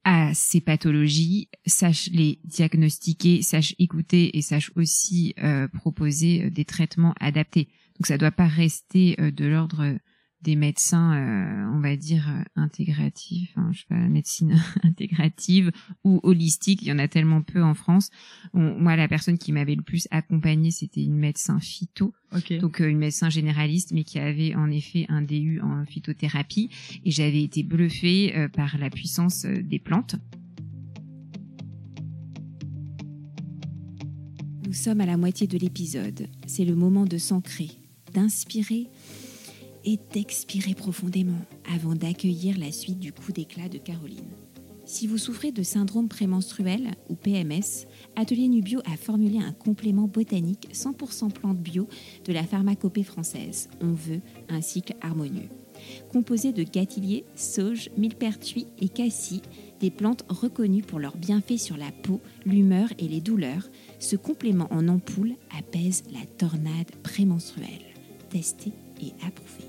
à 0.04 0.32
ces 0.32 0.60
pathologies, 0.60 1.48
sachent 1.66 2.08
les 2.10 2.40
diagnostiquer, 2.44 3.42
sachent 3.42 3.74
écouter 3.78 4.36
et 4.36 4.42
sachent 4.42 4.72
aussi 4.74 5.34
euh, 5.42 5.68
proposer 5.68 6.44
euh, 6.44 6.50
des 6.50 6.64
traitements 6.64 7.14
adaptés. 7.20 7.68
Donc 7.98 8.06
ça 8.06 8.14
ne 8.14 8.18
doit 8.18 8.30
pas 8.30 8.46
rester 8.46 9.16
de 9.18 9.46
l'ordre 9.46 9.98
des 10.42 10.54
médecins, 10.54 11.14
euh, 11.16 11.72
on 11.74 11.80
va 11.80 11.96
dire 11.96 12.28
euh, 12.28 12.42
intégratifs, 12.54 13.50
hein, 13.56 13.70
je 13.72 13.80
sais 13.80 13.86
pas, 13.88 13.96
médecine 13.96 14.60
intégrative 14.84 15.72
ou 16.04 16.20
holistique. 16.22 16.82
Il 16.82 16.88
y 16.88 16.92
en 16.92 16.98
a 16.98 17.08
tellement 17.08 17.42
peu 17.42 17.62
en 17.62 17.74
France. 17.74 18.10
moi, 18.54 18.94
la 18.94 19.08
personne 19.08 19.36
qui 19.36 19.52
m'avait 19.52 19.74
le 19.74 19.82
plus 19.82 20.06
accompagnée, 20.10 20.70
c'était 20.70 21.02
une 21.02 21.16
médecin 21.16 21.58
phyto, 21.58 22.14
donc 22.60 22.80
euh, 22.80 22.88
une 22.88 22.98
médecin 22.98 23.30
généraliste, 23.30 23.92
mais 23.92 24.04
qui 24.04 24.18
avait 24.18 24.54
en 24.54 24.70
effet 24.70 25.06
un 25.08 25.22
DU 25.22 25.60
en 25.60 25.84
phytothérapie. 25.84 26.70
Et 27.04 27.10
j'avais 27.10 27.42
été 27.42 27.62
bluffée 27.62 28.48
par 28.52 28.78
la 28.78 28.90
puissance 28.90 29.44
des 29.44 29.78
plantes. 29.78 30.16
Nous 34.66 34.72
sommes 34.72 35.00
à 35.00 35.06
la 35.06 35.16
moitié 35.16 35.46
de 35.46 35.58
l'épisode. 35.58 36.28
C'est 36.46 36.64
le 36.64 36.76
moment 36.76 37.06
de 37.06 37.18
s'ancrer, 37.18 37.70
d'inspirer 38.12 38.88
et 39.88 39.98
d'expirer 40.12 40.74
profondément 40.74 41.40
avant 41.74 41.94
d'accueillir 41.94 42.58
la 42.58 42.70
suite 42.70 42.98
du 42.98 43.10
coup 43.10 43.32
d'éclat 43.32 43.70
de 43.70 43.78
Caroline. 43.78 44.28
Si 44.84 45.06
vous 45.06 45.16
souffrez 45.16 45.50
de 45.50 45.62
syndrome 45.62 46.08
prémenstruel 46.08 46.90
ou 47.08 47.14
PMS, 47.14 47.86
Atelier 48.14 48.48
Nubio 48.48 48.80
a 48.84 48.98
formulé 48.98 49.38
un 49.38 49.52
complément 49.52 50.06
botanique 50.06 50.68
100% 50.74 51.32
plante 51.32 51.58
bio 51.58 51.88
de 52.26 52.32
la 52.34 52.44
pharmacopée 52.44 53.02
française. 53.02 53.70
On 53.80 53.92
veut 53.92 54.20
un 54.50 54.60
cycle 54.60 54.94
harmonieux. 55.00 55.48
Composé 56.12 56.52
de 56.52 56.64
gâtillier, 56.64 57.24
sauge, 57.34 57.88
millepertuis 57.96 58.66
et 58.82 58.90
cassis, 58.90 59.42
des 59.80 59.90
plantes 59.90 60.24
reconnues 60.28 60.82
pour 60.82 60.98
leurs 60.98 61.16
bienfaits 61.16 61.58
sur 61.58 61.78
la 61.78 61.92
peau, 61.92 62.20
l'humeur 62.44 62.88
et 62.98 63.08
les 63.08 63.22
douleurs, 63.22 63.70
ce 64.00 64.16
complément 64.16 64.68
en 64.70 64.86
ampoule 64.88 65.34
apaise 65.56 66.02
la 66.12 66.26
tornade 66.36 66.90
prémenstruelle. 67.02 67.86
Testé 68.28 68.72
et 69.00 69.12
approuvé. 69.24 69.67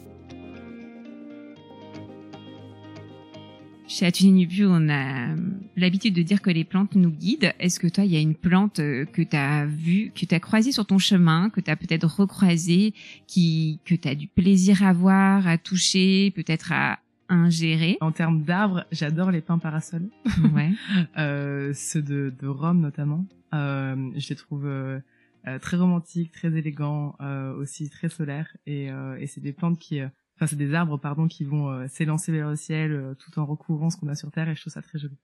Chez 3.89 4.12
Nubu, 4.30 4.65
on 4.67 4.88
a 4.88 5.36
l'habitude 5.75 6.13
de 6.13 6.21
dire 6.21 6.43
que 6.43 6.52
les 6.52 6.63
plantes 6.63 6.93
nous 6.93 7.10
guident. 7.10 7.54
Est-ce 7.60 7.80
que 7.80 7.88
toi, 7.88 8.06
il 8.06 8.13
y 8.13 8.17
a 8.17 8.19
une 8.19 8.36
plante 8.36 8.80
euh, 8.80 9.04
que 9.04 9.23
tu 9.23 9.36
as 9.36 9.65
vue, 9.65 10.12
que 10.13 10.28
tu 10.28 10.36
as 10.36 10.39
croisée 10.39 10.71
sur 10.71 10.86
ton 10.86 10.99
chemin, 10.99 11.49
que 11.49 11.60
tu 11.60 11.71
as 11.71 11.75
peut-être 11.75 12.06
recroisée, 12.06 12.93
qui, 13.25 13.80
que 13.86 13.95
tu 13.95 14.08
as 14.08 14.13
du 14.13 14.28
plaisir 14.28 14.84
à 14.84 14.93
voir, 14.93 15.47
à 15.47 15.58
toucher, 15.58 16.32
peut-être 16.36 16.71
à 16.71 16.99
ingérer? 17.30 17.97
En 17.99 18.12
termes 18.12 18.43
d'arbres, 18.43 18.86
j'adore 18.91 19.32
les 19.32 19.41
pins 19.41 19.58
parasols. 19.58 20.10
Ouais. 20.54 20.69
euh, 21.17 21.73
ceux 21.73 22.04
de, 22.04 22.32
de 22.39 22.47
Rome 22.47 22.82
notamment. 22.82 23.25
Euh, 23.56 24.12
je 24.15 24.30
les 24.30 24.36
trouve 24.36 24.67
euh, 24.67 24.99
euh 25.47 25.58
très 25.58 25.78
romantiques, 25.78 26.32
très 26.32 26.56
élégants, 26.56 27.15
euh, 27.21 27.56
aussi 27.56 27.89
très 27.89 28.10
solaires. 28.10 28.56
Et, 28.67 28.89
et 29.19 29.25
c'est 29.25 29.41
des 29.41 29.54
plantes 29.54 29.80
qui 29.80 29.99
enfin 30.39 30.47
c'est 30.47 30.56
des 30.56 30.73
arbres 30.73 30.97
pardon 30.97 31.28
qui 31.28 31.43
vont 31.43 31.69
euh, 31.69 31.88
s'élancer 31.88 32.32
vers 32.32 32.49
le 32.49 32.56
ciel 32.56 32.93
euh, 32.93 33.13
tout 33.13 33.38
en 33.39 33.45
recouvrant 33.45 33.89
ce 33.89 33.97
qu'on 33.97 34.08
a 34.08 34.15
sur 34.15 34.32
terre 34.32 34.47
et 34.47 34.56
je 34.56 34.62
trouve 34.62 34.71
ça 34.71 34.82
très 34.82 34.97
joli. 34.97 35.17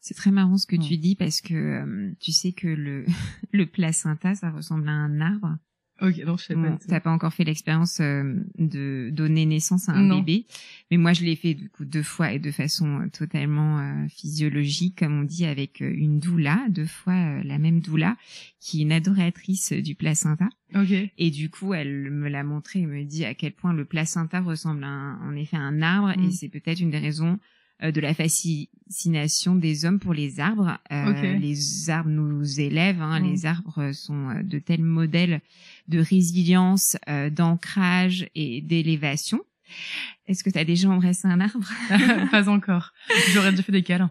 C'est 0.00 0.14
très 0.14 0.30
marrant 0.30 0.56
ce 0.56 0.66
que 0.66 0.76
tu 0.76 0.96
dis 0.96 1.14
parce 1.14 1.40
que 1.40 1.54
euh, 1.54 2.12
tu 2.20 2.32
sais 2.32 2.52
que 2.52 2.68
le 2.68 3.04
le 3.52 3.66
placenta 3.66 4.34
ça 4.34 4.50
ressemble 4.50 4.88
à 4.88 4.92
un 4.92 5.20
arbre 5.20 5.58
Ok, 6.02 6.18
non, 6.26 6.36
je 6.36 6.44
sais 6.44 6.54
pas. 6.54 6.78
T'as 6.86 7.00
pas 7.00 7.10
encore 7.10 7.32
fait 7.32 7.44
l'expérience 7.44 8.00
euh, 8.00 8.34
de 8.58 9.08
donner 9.12 9.46
naissance 9.46 9.88
à 9.88 9.92
un 9.92 10.16
bébé, 10.16 10.44
mais 10.90 10.98
moi 10.98 11.14
je 11.14 11.24
l'ai 11.24 11.36
fait 11.36 11.54
du 11.54 11.70
coup 11.70 11.86
deux 11.86 12.02
fois 12.02 12.32
et 12.32 12.38
de 12.38 12.50
façon 12.50 13.00
euh, 13.00 13.06
totalement 13.08 13.78
euh, 13.78 14.06
physiologique, 14.08 14.98
comme 14.98 15.20
on 15.20 15.24
dit, 15.24 15.46
avec 15.46 15.80
une 15.80 16.20
doula, 16.20 16.66
deux 16.68 16.86
fois 16.86 17.42
la 17.42 17.58
même 17.58 17.80
doula, 17.80 18.16
qui 18.60 18.80
est 18.80 18.82
une 18.82 18.92
adoratrice 18.92 19.72
du 19.72 19.94
placenta. 19.94 20.48
Ok. 20.74 20.92
Et 21.16 21.30
du 21.30 21.48
coup, 21.48 21.72
elle 21.72 22.10
me 22.10 22.28
l'a 22.28 22.44
montré 22.44 22.80
et 22.80 22.86
me 22.86 23.02
dit 23.04 23.24
à 23.24 23.34
quel 23.34 23.52
point 23.52 23.72
le 23.72 23.86
placenta 23.86 24.40
ressemble 24.40 24.84
à 24.84 25.18
en 25.22 25.34
effet 25.34 25.56
à 25.56 25.60
un 25.60 25.80
arbre, 25.80 26.10
et 26.10 26.26
mm. 26.26 26.30
c'est 26.30 26.48
peut-être 26.48 26.80
une 26.80 26.90
des 26.90 26.98
raisons 26.98 27.38
euh, 27.82 27.90
de 27.90 28.00
la 28.00 28.14
fascination 28.14 29.54
des 29.54 29.84
hommes 29.84 29.98
pour 29.98 30.14
les 30.14 30.40
arbres. 30.40 30.78
Euh, 30.90 31.36
les 31.36 31.90
arbres 31.90 32.08
nous 32.08 32.58
élèvent, 32.58 33.02
hein, 33.02 33.20
les 33.20 33.44
arbres 33.44 33.92
sont 33.92 34.30
euh, 34.30 34.42
de 34.42 34.58
tels 34.58 34.82
modèles 34.82 35.42
de 35.88 35.98
résilience, 35.98 36.96
d'ancrage 37.30 38.28
et 38.34 38.62
d'élévation. 38.62 39.40
Est-ce 40.26 40.42
que 40.42 40.50
tu 40.50 40.58
as 40.58 40.64
déjà 40.64 40.88
embrassé 40.88 41.28
un 41.28 41.38
arbre 41.40 41.68
Pas 42.30 42.48
encore. 42.48 42.92
J'aurais 43.32 43.50
déjà 43.50 43.62
fait 43.62 43.72
des 43.72 43.82
câlins. 43.82 44.10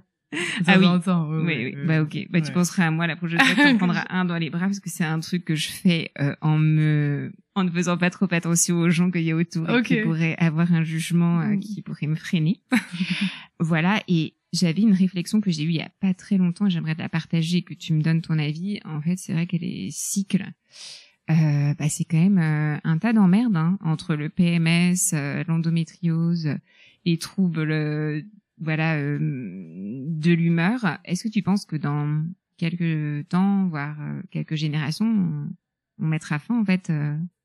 ah 0.67 0.77
oui. 0.77 0.85
oui, 0.85 1.73
oui, 1.73 1.75
Bah 1.85 2.01
ok. 2.01 2.27
Bah 2.29 2.41
tu 2.41 2.51
penseras 2.51 2.87
à 2.87 2.91
moi 2.91 3.07
la 3.07 3.15
prochaine 3.15 3.39
fois. 3.39 3.71
Tu 3.71 3.77
prendras 3.77 4.05
un 4.09 4.25
dans 4.25 4.37
les 4.37 4.49
bras 4.49 4.65
parce 4.65 4.79
que 4.79 4.89
c'est 4.89 5.03
un 5.03 5.19
truc 5.19 5.43
que 5.43 5.55
je 5.55 5.69
fais 5.69 6.11
en 6.41 6.57
me 6.57 7.31
en 7.55 7.63
ne 7.63 7.71
faisant 7.71 7.97
pas 7.97 8.09
trop 8.09 8.27
attention 8.31 8.77
aux 8.79 8.89
gens 8.89 9.09
qu'il 9.09 9.21
y 9.21 9.31
a 9.31 9.35
autour 9.35 9.69
et 9.69 9.81
qui 9.81 9.95
pourraient 10.01 10.35
avoir 10.37 10.73
un 10.73 10.83
jugement 10.83 11.39
euh, 11.39 11.55
mm. 11.55 11.59
qui 11.61 11.81
pourrait 11.81 12.07
me 12.07 12.15
freiner. 12.15 12.59
voilà, 13.59 14.01
et 14.07 14.33
j'avais 14.53 14.81
une 14.81 14.93
réflexion 14.93 15.41
que 15.41 15.51
j'ai 15.51 15.63
eue 15.63 15.69
il 15.69 15.75
y 15.75 15.81
a 15.81 15.91
pas 15.99 16.13
très 16.13 16.37
longtemps, 16.37 16.69
j'aimerais 16.69 16.95
te 16.95 17.01
la 17.01 17.09
partager, 17.09 17.61
que 17.61 17.73
tu 17.73 17.93
me 17.93 18.01
donnes 18.01 18.21
ton 18.21 18.39
avis. 18.39 18.79
En 18.85 19.01
fait, 19.01 19.17
c'est 19.17 19.33
vrai 19.33 19.47
qu'elle 19.47 19.63
est 19.63 19.89
cycle. 19.91 20.45
Euh, 21.29 21.73
bah, 21.73 21.89
c'est 21.89 22.03
quand 22.05 22.19
même 22.19 22.37
euh, 22.37 22.77
un 22.83 22.97
tas 22.99 23.11
d'emmerdes 23.11 23.57
hein, 23.57 23.79
entre 23.81 24.15
le 24.15 24.29
PMS, 24.29 25.13
euh, 25.13 25.43
l'endométriose, 25.47 26.49
les 27.03 27.17
troubles 27.17 28.23
voilà 28.59 28.97
de 28.97 30.31
l'humeur. 30.31 30.99
Est-ce 31.03 31.23
que 31.23 31.29
tu 31.29 31.41
penses 31.41 31.65
que 31.65 31.75
dans 31.75 32.23
quelques 32.57 33.27
temps, 33.27 33.67
voire 33.67 33.97
quelques 34.31 34.55
générations, 34.55 35.49
on, 35.99 36.05
mettra 36.05 36.39
fin 36.39 36.59
en 36.59 36.65
fait 36.65 36.91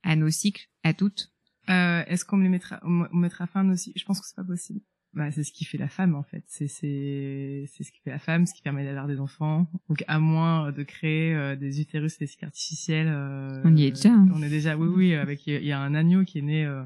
à 0.03 0.17
nos 0.17 0.31
cycles, 0.31 0.69
à 0.85 0.95
toutes? 0.95 1.33
Euh, 1.69 2.05
Est-ce 2.07 2.25
qu'on 2.25 2.39
les 2.39 2.49
mettra, 2.49 2.81
on 2.83 3.09
mettra 3.17 3.47
fin 3.47 3.61
à 3.61 3.65
nos 3.65 3.77
cycles? 3.77 3.99
Je 3.99 4.05
pense 4.05 4.21
que 4.21 4.27
c'est 4.27 4.37
pas 4.37 4.45
possible. 4.45 4.81
Bah, 5.13 5.31
c'est 5.33 5.43
ce 5.43 5.53
qui 5.53 5.65
fait 5.65 5.79
la 5.79 5.89
femme 5.89 6.15
en 6.15 6.23
fait. 6.23 6.45
C'est 6.47 6.69
c'est 6.69 7.65
c'est 7.67 7.83
ce 7.83 7.91
qui 7.91 8.01
fait 8.01 8.11
la 8.11 8.21
femme, 8.21 8.47
ce 8.47 8.55
qui 8.55 8.63
permet 8.63 8.85
d'avoir 8.85 9.09
des 9.09 9.19
enfants. 9.19 9.67
Donc 9.89 10.05
à 10.07 10.21
moins 10.21 10.71
de 10.71 10.83
créer 10.85 11.35
euh, 11.35 11.57
des 11.57 11.81
utérus 11.81 12.19
des 12.19 12.31
artificiels. 12.43 13.09
Euh, 13.09 13.61
on 13.65 13.77
y 13.77 13.87
est 13.87 13.91
déjà. 13.91 14.13
Hein. 14.13 14.29
On 14.33 14.43
est 14.43 14.49
déjà. 14.49 14.77
Oui 14.77 14.89
oui. 14.89 15.15
Avec 15.15 15.47
il 15.49 15.65
y 15.65 15.73
a 15.73 15.81
un 15.81 15.95
agneau 15.95 16.25
qui 16.25 16.39
est 16.39 16.43
né 16.43 16.65
euh, 16.65 16.85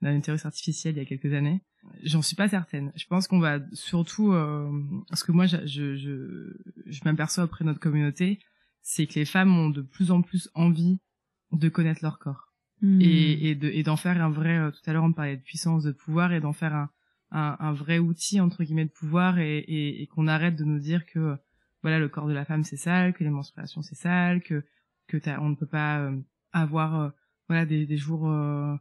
d'un 0.00 0.16
utérus 0.16 0.46
artificiel 0.46 0.94
il 0.94 0.98
y 0.98 1.02
a 1.02 1.04
quelques 1.04 1.34
années. 1.34 1.60
J'en 2.04 2.22
suis 2.22 2.36
pas 2.36 2.48
certaine. 2.48 2.90
Je 2.96 3.04
pense 3.06 3.28
qu'on 3.28 3.38
va 3.38 3.60
surtout 3.72 4.32
euh, 4.32 4.70
parce 5.10 5.22
que 5.22 5.32
moi 5.32 5.46
je 5.46 5.58
je 5.66 5.96
je, 5.96 6.56
je 6.86 7.00
m'aperçois 7.04 7.44
auprès 7.44 7.64
de 7.64 7.68
notre 7.68 7.80
communauté, 7.80 8.38
c'est 8.80 9.06
que 9.06 9.18
les 9.18 9.26
femmes 9.26 9.54
ont 9.54 9.68
de 9.68 9.82
plus 9.82 10.10
en 10.10 10.22
plus 10.22 10.48
envie 10.54 11.00
de 11.52 11.68
connaître 11.68 12.00
leur 12.02 12.18
corps 12.18 12.48
Hmm. 12.80 13.00
et, 13.00 13.50
et, 13.50 13.54
de, 13.56 13.68
et 13.68 13.82
d'en 13.82 13.96
faire 13.96 14.22
un 14.22 14.30
vrai. 14.30 14.56
Euh, 14.56 14.70
tout 14.70 14.78
à 14.86 14.92
l'heure, 14.92 15.04
on 15.04 15.12
parlait 15.12 15.36
de 15.36 15.42
puissance, 15.42 15.82
de 15.82 15.92
pouvoir, 15.92 16.32
et 16.32 16.40
d'en 16.40 16.52
faire 16.52 16.74
un, 16.74 16.90
un, 17.30 17.56
un, 17.58 17.72
vrai 17.72 17.98
outil 17.98 18.40
entre 18.40 18.64
guillemets 18.64 18.84
de 18.84 18.90
pouvoir, 18.90 19.38
et, 19.38 19.58
et, 19.58 20.02
et 20.02 20.06
qu'on 20.06 20.26
arrête 20.26 20.56
de 20.56 20.64
nous 20.64 20.78
dire 20.78 21.06
que 21.06 21.36
voilà 21.82 21.98
le 21.98 22.08
corps 22.08 22.26
de 22.26 22.32
la 22.32 22.44
femme 22.44 22.64
c'est 22.64 22.76
sale, 22.76 23.12
que 23.12 23.24
les 23.24 23.30
menstruations 23.30 23.82
c'est 23.82 23.94
sale, 23.94 24.42
que 24.42 24.64
que 25.06 25.18
on 25.40 25.50
ne 25.50 25.54
peut 25.54 25.66
pas 25.66 26.00
euh, 26.00 26.16
avoir 26.52 27.00
euh, 27.00 27.08
voilà 27.48 27.66
des, 27.66 27.86
des 27.86 27.96
jours 27.96 28.30
euh, 28.30 28.76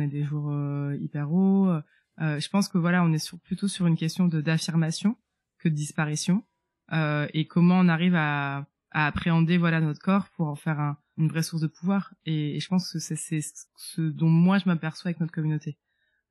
et 0.00 0.06
des 0.06 0.24
jours 0.24 0.52
hyper 0.98 1.30
hauts. 1.30 1.70
je 2.18 2.48
pense 2.48 2.68
que 2.68 2.78
voilà, 2.78 3.04
on 3.04 3.12
est 3.12 3.18
sur, 3.18 3.38
plutôt 3.38 3.68
sur 3.68 3.86
une 3.86 3.96
question 3.96 4.26
de 4.26 4.40
d'affirmation 4.40 5.16
que 5.58 5.68
de 5.68 5.74
disparition, 5.74 6.42
et 6.90 7.46
comment 7.46 7.78
on 7.78 7.88
arrive 7.88 8.14
à, 8.16 8.66
à 8.90 9.06
appréhender 9.06 9.58
voilà 9.58 9.80
notre 9.80 10.00
corps 10.00 10.30
pour 10.30 10.48
en 10.48 10.56
faire 10.56 10.80
un 10.80 10.96
une 11.18 11.28
vraie 11.28 11.42
source 11.42 11.60
de 11.60 11.66
pouvoir. 11.66 12.14
Et, 12.24 12.58
je 12.60 12.68
pense 12.68 12.92
que 12.92 12.98
c'est 12.98 13.40
ce 13.76 14.00
dont 14.00 14.28
moi 14.28 14.58
je 14.58 14.64
m'aperçois 14.66 15.10
avec 15.10 15.20
notre 15.20 15.32
communauté. 15.32 15.76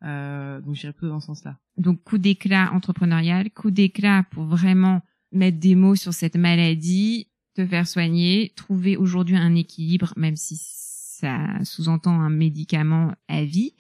Euh, 0.04 0.62
donc 0.62 0.76
j'irai 0.76 0.94
plutôt 0.94 1.10
dans 1.10 1.20
ce 1.20 1.28
sens-là. 1.28 1.58
Donc 1.78 2.04
coup 2.04 2.18
d'éclat 2.18 2.72
entrepreneurial, 2.74 3.50
coup 3.52 3.72
d'éclat 3.72 4.24
pour 4.32 4.46
vraiment 4.46 5.02
mettre 5.32 5.60
des 5.60 5.76
mots 5.76 5.96
sur 5.96 6.14
cette 6.14 6.36
maladie, 6.36 7.28
te 7.56 7.66
faire 7.66 7.88
soigner, 7.88 8.54
trouver 8.56 8.98
aujourd'hui 8.98 9.36
un 9.36 9.56
équilibre, 9.56 10.14
même 10.16 10.36
si 10.36 10.58
ça 10.60 11.64
sous-entend 11.64 12.20
un 12.22 12.30
médicament 12.30 13.14
à 13.28 13.44
vie, 13.44 13.74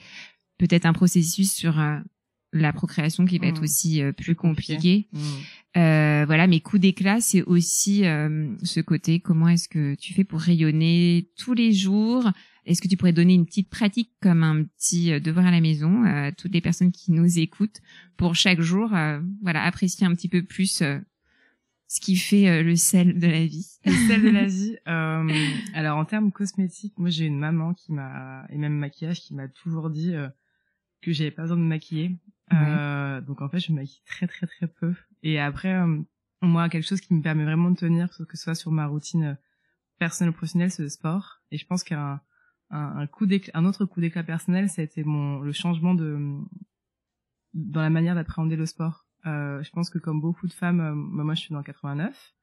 peut-être 0.58 0.86
un 0.86 0.94
processus 0.94 1.54
sur 1.54 1.80
euh, 1.80 2.00
la 2.54 2.72
procréation 2.74 3.26
qui 3.26 3.38
va 3.40 3.48
être 3.48 3.60
Mmh. 3.62 3.64
aussi 3.64 4.02
euh, 4.02 4.12
plus 4.14 4.26
Plus 4.26 4.36
compliqué. 4.36 4.74
compliquée. 4.74 5.08
Mm. 5.12 5.80
Euh, 5.80 6.26
voilà, 6.26 6.48
mes 6.48 6.62
coups 6.62 6.82
d'éclat, 6.82 7.20
c'est 7.22 7.44
aussi 7.44 8.06
euh, 8.06 8.48
ce 8.64 8.80
côté. 8.80 9.20
Comment 9.20 9.50
est-ce 9.50 9.68
que 9.68 9.96
tu 9.96 10.14
fais 10.14 10.24
pour 10.24 10.40
rayonner 10.40 11.30
tous 11.38 11.54
les 11.54 11.74
jours? 11.74 12.32
Est-ce 12.66 12.82
que 12.82 12.88
tu 12.88 12.98
pourrais 12.98 13.14
donner 13.14 13.34
une 13.34 13.46
petite 13.46 13.70
pratique 13.70 14.12
comme 14.22 14.44
un 14.44 14.64
petit 14.64 15.12
euh, 15.12 15.20
devoir 15.20 15.46
à 15.46 15.52
la 15.52 15.62
maison 15.62 16.04
euh, 16.06 16.28
à 16.28 16.32
toutes 16.32 16.54
les 16.54 16.62
personnes 16.62 16.92
qui 16.92 17.12
nous 17.12 17.38
écoutent 17.40 17.82
pour 18.18 18.36
chaque 18.36 18.62
jour, 18.62 18.94
euh, 18.96 19.20
voilà, 19.42 19.64
apprécier 19.64 20.06
un 20.08 20.14
petit 20.16 20.28
peu 20.30 20.42
plus 20.44 20.82
ce 21.90 22.02
qui 22.02 22.16
fait 22.18 22.64
le 22.64 22.76
sel 22.76 23.20
de 23.20 23.28
la 23.28 23.46
vie? 23.46 23.68
Le 23.86 23.92
sel 24.08 24.22
de 24.24 24.30
l'Asie. 24.30 24.78
Euh, 24.88 25.30
alors 25.74 25.98
en 25.98 26.06
termes 26.06 26.32
cosmétiques, 26.32 26.98
moi 26.98 27.10
j'ai 27.10 27.26
une 27.26 27.38
maman 27.40 27.74
qui 27.74 27.92
m'a 27.92 28.46
et 28.50 28.58
même 28.58 28.74
maquillage 28.78 29.20
qui 29.22 29.34
m'a 29.34 29.48
toujours 29.50 29.90
dit 29.90 30.14
que 31.02 31.12
j'avais 31.12 31.32
pas 31.32 31.42
besoin 31.44 31.58
de 31.58 31.62
me 31.62 31.68
maquiller. 31.68 32.12
Euh, 32.54 33.22
donc 33.22 33.42
en 33.42 33.50
fait 33.50 33.60
je 33.60 33.72
maquille 33.72 34.04
très 34.06 34.28
très 34.28 34.48
très 34.48 34.68
peu. 34.68 34.94
Et 35.24 35.40
après 35.40 35.74
euh, 35.74 36.00
moi 36.42 36.70
quelque 36.70 36.88
chose 36.88 37.02
qui 37.02 37.14
me 37.14 37.22
permet 37.22 37.44
vraiment 37.44 37.72
de 37.72 37.76
tenir, 37.76 38.10
que 38.10 38.38
ce 38.38 38.44
soit 38.44 38.56
sur 38.56 38.72
ma 38.72 38.88
routine 38.88 39.24
euh, 39.24 39.34
personnelle 40.00 40.30
ou 40.30 40.34
professionnelle, 40.34 40.72
c'est 40.72 40.84
le 40.84 40.90
sport. 40.90 41.42
Et 41.52 41.58
je 41.58 41.66
pense 41.66 41.84
qu'un 41.84 42.22
un, 42.70 42.98
un 42.98 43.08
coup 43.08 43.26
un 43.54 43.66
autre 43.66 43.86
coup 43.86 44.02
d'éclat 44.02 44.24
personnel, 44.24 44.70
ça 44.70 44.82
a 44.82 44.86
été 44.86 45.04
mon 45.04 45.40
le 45.40 45.52
changement 45.52 45.94
de 45.94 46.38
dans 47.54 47.82
la 47.82 47.90
manière 47.90 48.16
d'appréhender 48.16 48.56
le 48.56 48.66
sport. 48.66 49.06
Euh, 49.26 49.62
je 49.64 49.72
pense 49.72 49.90
que 49.90 49.98
comme 49.98 50.22
beaucoup 50.22 50.48
de 50.48 50.54
femmes, 50.54 50.80
euh, 50.80 50.94
moi 50.94 51.34
je 51.34 51.42
suis 51.42 51.52
dans 51.52 51.60
le 51.60 51.64
89. 51.64 52.34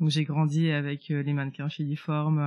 Donc 0.00 0.10
j'ai 0.10 0.24
grandi 0.24 0.70
avec 0.70 1.06
les 1.08 1.32
mannequins 1.32 1.68
filiformes 1.68 2.42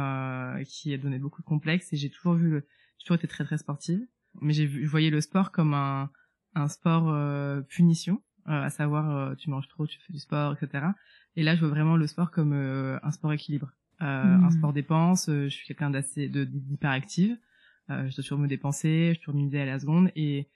qui 0.65 0.97
donnaient 0.97 1.17
beaucoup 1.17 1.41
de 1.41 1.47
complexes 1.47 1.93
et 1.93 1.95
j'ai 1.95 2.09
toujours 2.09 2.33
vu 2.33 2.49
le, 2.49 2.67
j'ai 2.97 3.05
toujours 3.05 3.15
été 3.15 3.27
très 3.27 3.45
très 3.45 3.57
sportive, 3.57 4.05
mais 4.41 4.51
j'ai 4.51 4.67
je 4.67 4.85
voyais 4.85 5.09
le 5.09 5.21
sport 5.21 5.53
comme 5.53 5.73
un 5.73 6.11
un 6.55 6.67
sport 6.67 7.09
euh, 7.09 7.61
punition, 7.61 8.21
euh, 8.47 8.63
à 8.63 8.69
savoir 8.69 9.15
euh, 9.15 9.35
tu 9.35 9.49
manges 9.49 9.67
trop, 9.67 9.85
tu 9.87 9.99
fais 9.99 10.13
du 10.13 10.19
sport, 10.19 10.53
etc. 10.53 10.87
Et 11.35 11.43
là 11.43 11.55
je 11.55 11.59
vois 11.61 11.69
vraiment 11.69 11.97
le 11.97 12.07
sport 12.07 12.31
comme 12.31 12.53
euh, 12.53 12.97
un 13.03 13.11
sport 13.11 13.31
équilibre, 13.33 13.71
euh, 14.01 14.37
Mhm. 14.37 14.43
un 14.45 14.51
sport 14.51 14.73
dépense. 14.73 15.29
euh, 15.29 15.43
je 15.49 15.55
suis 15.55 15.67
quelqu'un 15.67 15.89
d'assez 15.89 16.29
de 16.29 16.43
d'hyperactive, 16.45 17.37
euh, 17.89 18.07
je 18.09 18.15
dois 18.15 18.23
toujours 18.23 18.39
me 18.39 18.47
dépenser, 18.47 19.13
je 19.15 19.21
tourne 19.21 19.39
une 19.39 19.47
idée 19.47 19.59
à 19.59 19.65
la 19.65 19.79
seconde 19.79 20.11
et 20.15 20.47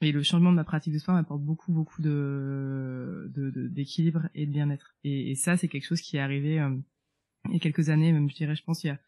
et 0.00 0.12
le 0.12 0.22
changement 0.22 0.50
de 0.50 0.56
ma 0.56 0.64
pratique 0.64 0.92
de 0.92 0.98
sport 0.98 1.14
m'apporte 1.14 1.40
beaucoup, 1.42 1.72
beaucoup 1.72 2.02
de, 2.02 3.30
de, 3.34 3.50
de- 3.50 3.68
d'équilibre 3.68 4.28
et 4.34 4.44
de 4.44 4.50
bien-être. 4.50 4.94
Et, 5.04 5.30
et 5.30 5.34
ça, 5.34 5.56
c'est 5.56 5.68
quelque 5.68 5.86
chose 5.86 6.00
qui 6.02 6.16
est 6.16 6.20
arrivé 6.20 6.60
euh, 6.60 6.76
il 7.48 7.54
y 7.54 7.56
a 7.56 7.58
quelques 7.60 7.88
années, 7.88 8.12
même 8.12 8.28
je 8.28 8.34
dirais, 8.34 8.54
je 8.56 8.64
pense 8.64 8.84
il 8.84 8.88
y 8.88 8.90
a, 8.90 8.98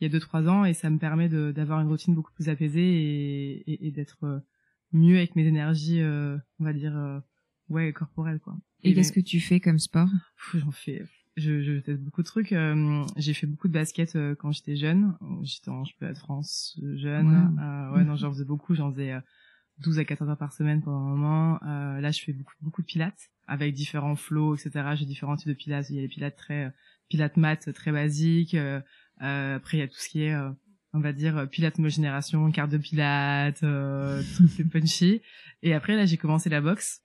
il 0.00 0.04
y 0.04 0.06
a 0.06 0.10
deux, 0.10 0.20
trois 0.20 0.48
ans, 0.48 0.64
et 0.64 0.74
ça 0.74 0.90
me 0.90 0.98
permet 0.98 1.28
de, 1.28 1.50
d'avoir 1.50 1.80
une 1.80 1.88
routine 1.88 2.14
beaucoup 2.14 2.32
plus 2.32 2.48
apaisée 2.48 2.82
et, 2.82 3.70
et, 3.72 3.86
et 3.88 3.90
d'être 3.90 4.18
euh, 4.24 4.38
mieux 4.94 5.16
avec 5.16 5.36
mes 5.36 5.46
énergies, 5.46 6.00
euh, 6.00 6.38
on 6.60 6.64
va 6.64 6.72
dire, 6.72 6.96
euh, 6.96 7.20
ouais, 7.68 7.92
corporelles, 7.92 8.40
quoi. 8.40 8.56
Et 8.82 8.94
qu'est-ce 8.94 9.12
que 9.12 9.20
tu 9.20 9.40
fais 9.40 9.60
comme 9.60 9.78
sport? 9.78 10.08
J'en 10.54 10.70
fais 10.70 11.02
je, 11.36 11.62
je 11.62 11.78
teste 11.80 12.00
beaucoup 12.00 12.22
de 12.22 12.26
trucs 12.26 12.52
euh, 12.52 13.04
j'ai 13.16 13.34
fait 13.34 13.46
beaucoup 13.46 13.68
de 13.68 13.72
basket 13.72 14.14
euh, 14.16 14.34
quand 14.34 14.52
j'étais 14.52 14.76
jeune. 14.76 15.16
J'étais 15.42 15.70
en 15.70 15.84
championnat 15.84 16.12
de 16.12 16.18
France 16.18 16.78
euh, 16.82 16.96
jeune 16.96 17.26
Wow. 17.26 17.60
Euh, 17.60 17.96
ouais 17.96 18.04
non 18.04 18.16
j'en 18.16 18.32
faisais 18.32 18.44
beaucoup 18.44 18.74
j'en 18.74 18.92
faisais 18.92 19.12
euh, 19.12 19.20
12 19.78 19.98
à 19.98 20.04
14 20.04 20.30
heures 20.30 20.38
par 20.38 20.52
semaine 20.52 20.80
pendant 20.82 20.98
un 20.98 21.16
moment. 21.16 21.58
Euh, 21.64 22.00
là 22.00 22.10
je 22.10 22.20
fais 22.22 22.32
beaucoup 22.32 22.54
beaucoup 22.60 22.82
de 22.82 22.86
pilates 22.86 23.30
avec 23.48 23.74
différents 23.74 24.16
flows 24.16 24.54
etc 24.54 24.90
j'ai 24.94 25.06
différents 25.06 25.36
types 25.36 25.48
de 25.48 25.54
pilates. 25.54 25.90
Il 25.90 25.96
y 25.96 25.98
a 25.98 26.02
les 26.02 26.08
pilates 26.08 26.36
très 26.36 26.66
euh, 26.66 26.70
pilates 27.08 27.36
mat 27.36 27.72
très 27.72 27.90
basiques 27.90 28.54
euh, 28.54 28.80
euh, 29.22 29.56
après 29.56 29.78
il 29.78 29.80
y 29.80 29.84
a 29.84 29.88
tout 29.88 29.98
ce 29.98 30.08
qui 30.08 30.22
est 30.22 30.34
euh, 30.34 30.50
on 30.94 31.00
va 31.00 31.12
dire 31.12 31.36
euh, 31.36 31.46
pilates 31.46 31.76
nouvelle 31.78 31.92
génération 31.92 32.50
carte 32.50 32.70
de 32.70 32.78
pilates 32.78 33.62
euh, 33.62 34.22
trucs 34.34 34.54
plus 34.54 34.68
punchy. 34.68 35.20
Et 35.62 35.74
après 35.74 35.96
là 35.96 36.06
j'ai 36.06 36.16
commencé 36.16 36.48
la 36.48 36.60
boxe. 36.60 37.02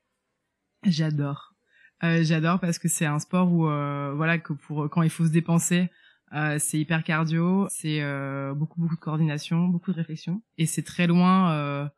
J'adore. 0.85 1.55
Euh, 2.03 2.23
j'adore 2.23 2.59
parce 2.61 2.79
que 2.79 2.87
c'est 2.87 3.05
un 3.05 3.19
sport 3.19 3.51
où 3.51 3.67
euh, 3.67 4.13
voilà 4.15 4.37
que 4.37 4.53
pour 4.53 4.89
quand 4.89 5.01
il 5.01 5.09
faut 5.09 5.25
se 5.25 5.31
dépenser 5.31 5.89
euh, 6.33 6.57
c'est 6.59 6.79
hyper 6.79 7.03
cardio 7.03 7.67
c'est 7.69 8.01
euh, 8.01 8.53
beaucoup 8.53 8.79
beaucoup 8.79 8.95
de 8.95 9.01
coordination 9.01 9.67
beaucoup 9.67 9.91
de 9.91 9.97
réflexion. 9.97 10.41
Et 10.57 10.65
c'est 10.65 10.83
très 10.83 11.07
loin 11.07 11.89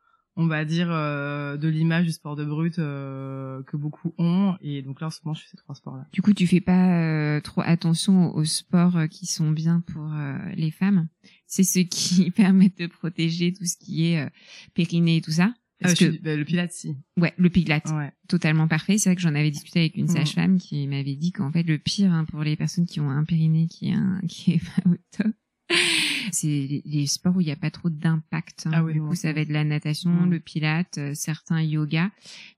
on 0.42 0.48
va 0.48 0.66
dire 0.66 0.88
euh, 0.90 1.56
de 1.58 1.68
l'image 1.68 2.06
du 2.06 2.12
sport 2.12 2.36
de 2.36 2.44
brut 2.46 2.80
euh, 2.80 3.62
que 3.64 3.78
beaucoup 3.78 4.14
ont 4.18 4.56
et 4.62 4.82
donc 4.82 5.02
là 5.02 5.08
en 5.08 5.10
ce 5.10 5.20
moment 5.24 5.34
je 5.36 5.42
fais 5.44 5.50
ces 5.50 5.58
trois 5.58 5.76
sports 5.76 5.96
là 5.98 6.06
Du 6.14 6.22
coup, 6.22 6.34
tu 6.34 6.48
fais 6.48 6.62
pas 6.62 7.00
euh, 7.02 7.42
trop 7.42 7.62
attention 7.64 8.34
aux 8.36 8.44
sports 8.46 8.98
euh, 8.98 9.08
qui 9.08 9.26
sont 9.26 9.52
bien 9.52 9.82
pour 9.82 10.12
euh, 10.14 10.38
les 10.56 10.72
femmes. 10.72 11.08
C'est 11.48 11.64
ceux 11.64 11.84
qui 11.84 12.32
permettent 12.36 12.80
de 12.80 12.88
protéger 12.88 13.54
tout 13.54 13.66
ce 13.66 13.78
qui 13.78 14.08
est 14.08 14.22
euh, 14.26 14.30
périnée 14.74 15.18
et 15.18 15.22
tout 15.22 15.32
ça. 15.32 15.54
Parce 15.80 15.96
que 15.96 16.22
bah, 16.22 16.36
le 16.36 16.46
pilates 16.46 16.72
si 16.74 16.96
ouais, 17.18 17.34
le 17.38 17.50
pilates, 17.50 17.90
ouais 17.90 18.12
totalement 18.28 18.68
parfait. 18.68 19.00
C'est 19.00 19.10
vrai 19.10 19.16
que 19.16 19.22
j'en 19.22 19.34
avais 19.34 19.50
discuté 19.50 19.80
avec 19.80 19.98
une 19.98 20.04
Mhm. 20.06 20.16
sage-femme 20.16 20.58
qui 20.60 20.88
m'avait 20.88 21.16
dit 21.16 21.32
qu'en 21.32 21.52
fait 21.52 21.64
le 21.64 21.80
pire 21.80 22.14
hein, 22.14 22.26
pour 22.26 22.44
les 22.44 22.56
personnes 22.56 22.86
qui 22.86 23.00
ont 23.00 23.10
un 23.10 23.24
périnée 23.24 23.68
qui 23.68 23.90
est 23.90 23.94
un, 23.94 24.22
qui 24.30 24.54
est 24.54 24.60
pas 24.64 24.90
au 24.90 24.96
top, 25.18 25.34
c'est 26.32 26.82
les, 26.86 27.08
sports 27.08 27.36
où 27.36 27.42
il 27.42 27.46
n'y 27.46 27.52
a 27.52 27.56
pas 27.56 27.72
trop 27.72 27.90
d'impact. 27.90 28.64
hein. 28.68 28.72
Ah 28.74 28.84
oui, 28.84 28.94
du 28.94 29.02
coup, 29.02 29.16
ça 29.16 29.34
va 29.34 29.42
être 29.42 29.50
la 29.52 29.64
natation, 29.64 30.12
Mhm. 30.12 30.30
le 30.32 30.40
pilate, 30.40 30.98
euh, 30.98 31.14
certains 31.14 31.62
yoga, 31.62 32.12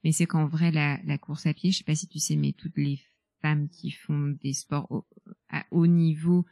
mais 0.04 0.12
c'est 0.12 0.26
qu'en 0.26 0.45
vrai 0.47 0.71
la, 0.71 0.99
la 1.06 1.17
course 1.17 1.45
à 1.45 1.54
pied, 1.54 1.71
je 1.71 1.80
sais 1.80 1.84
pas 1.84 1.95
si 1.95 2.08
tu 2.08 2.19
sais, 2.19 2.36
mais 2.36 2.54
toutes 2.54 2.78
les 2.78 2.99
femmes 3.41 3.67
qui 3.69 3.91
font 3.91 4.36
des 4.41 4.54
sports 4.54 4.88
au- 4.91 5.06
à 5.49 5.65
haut 5.71 5.88
niveau, 5.88 6.45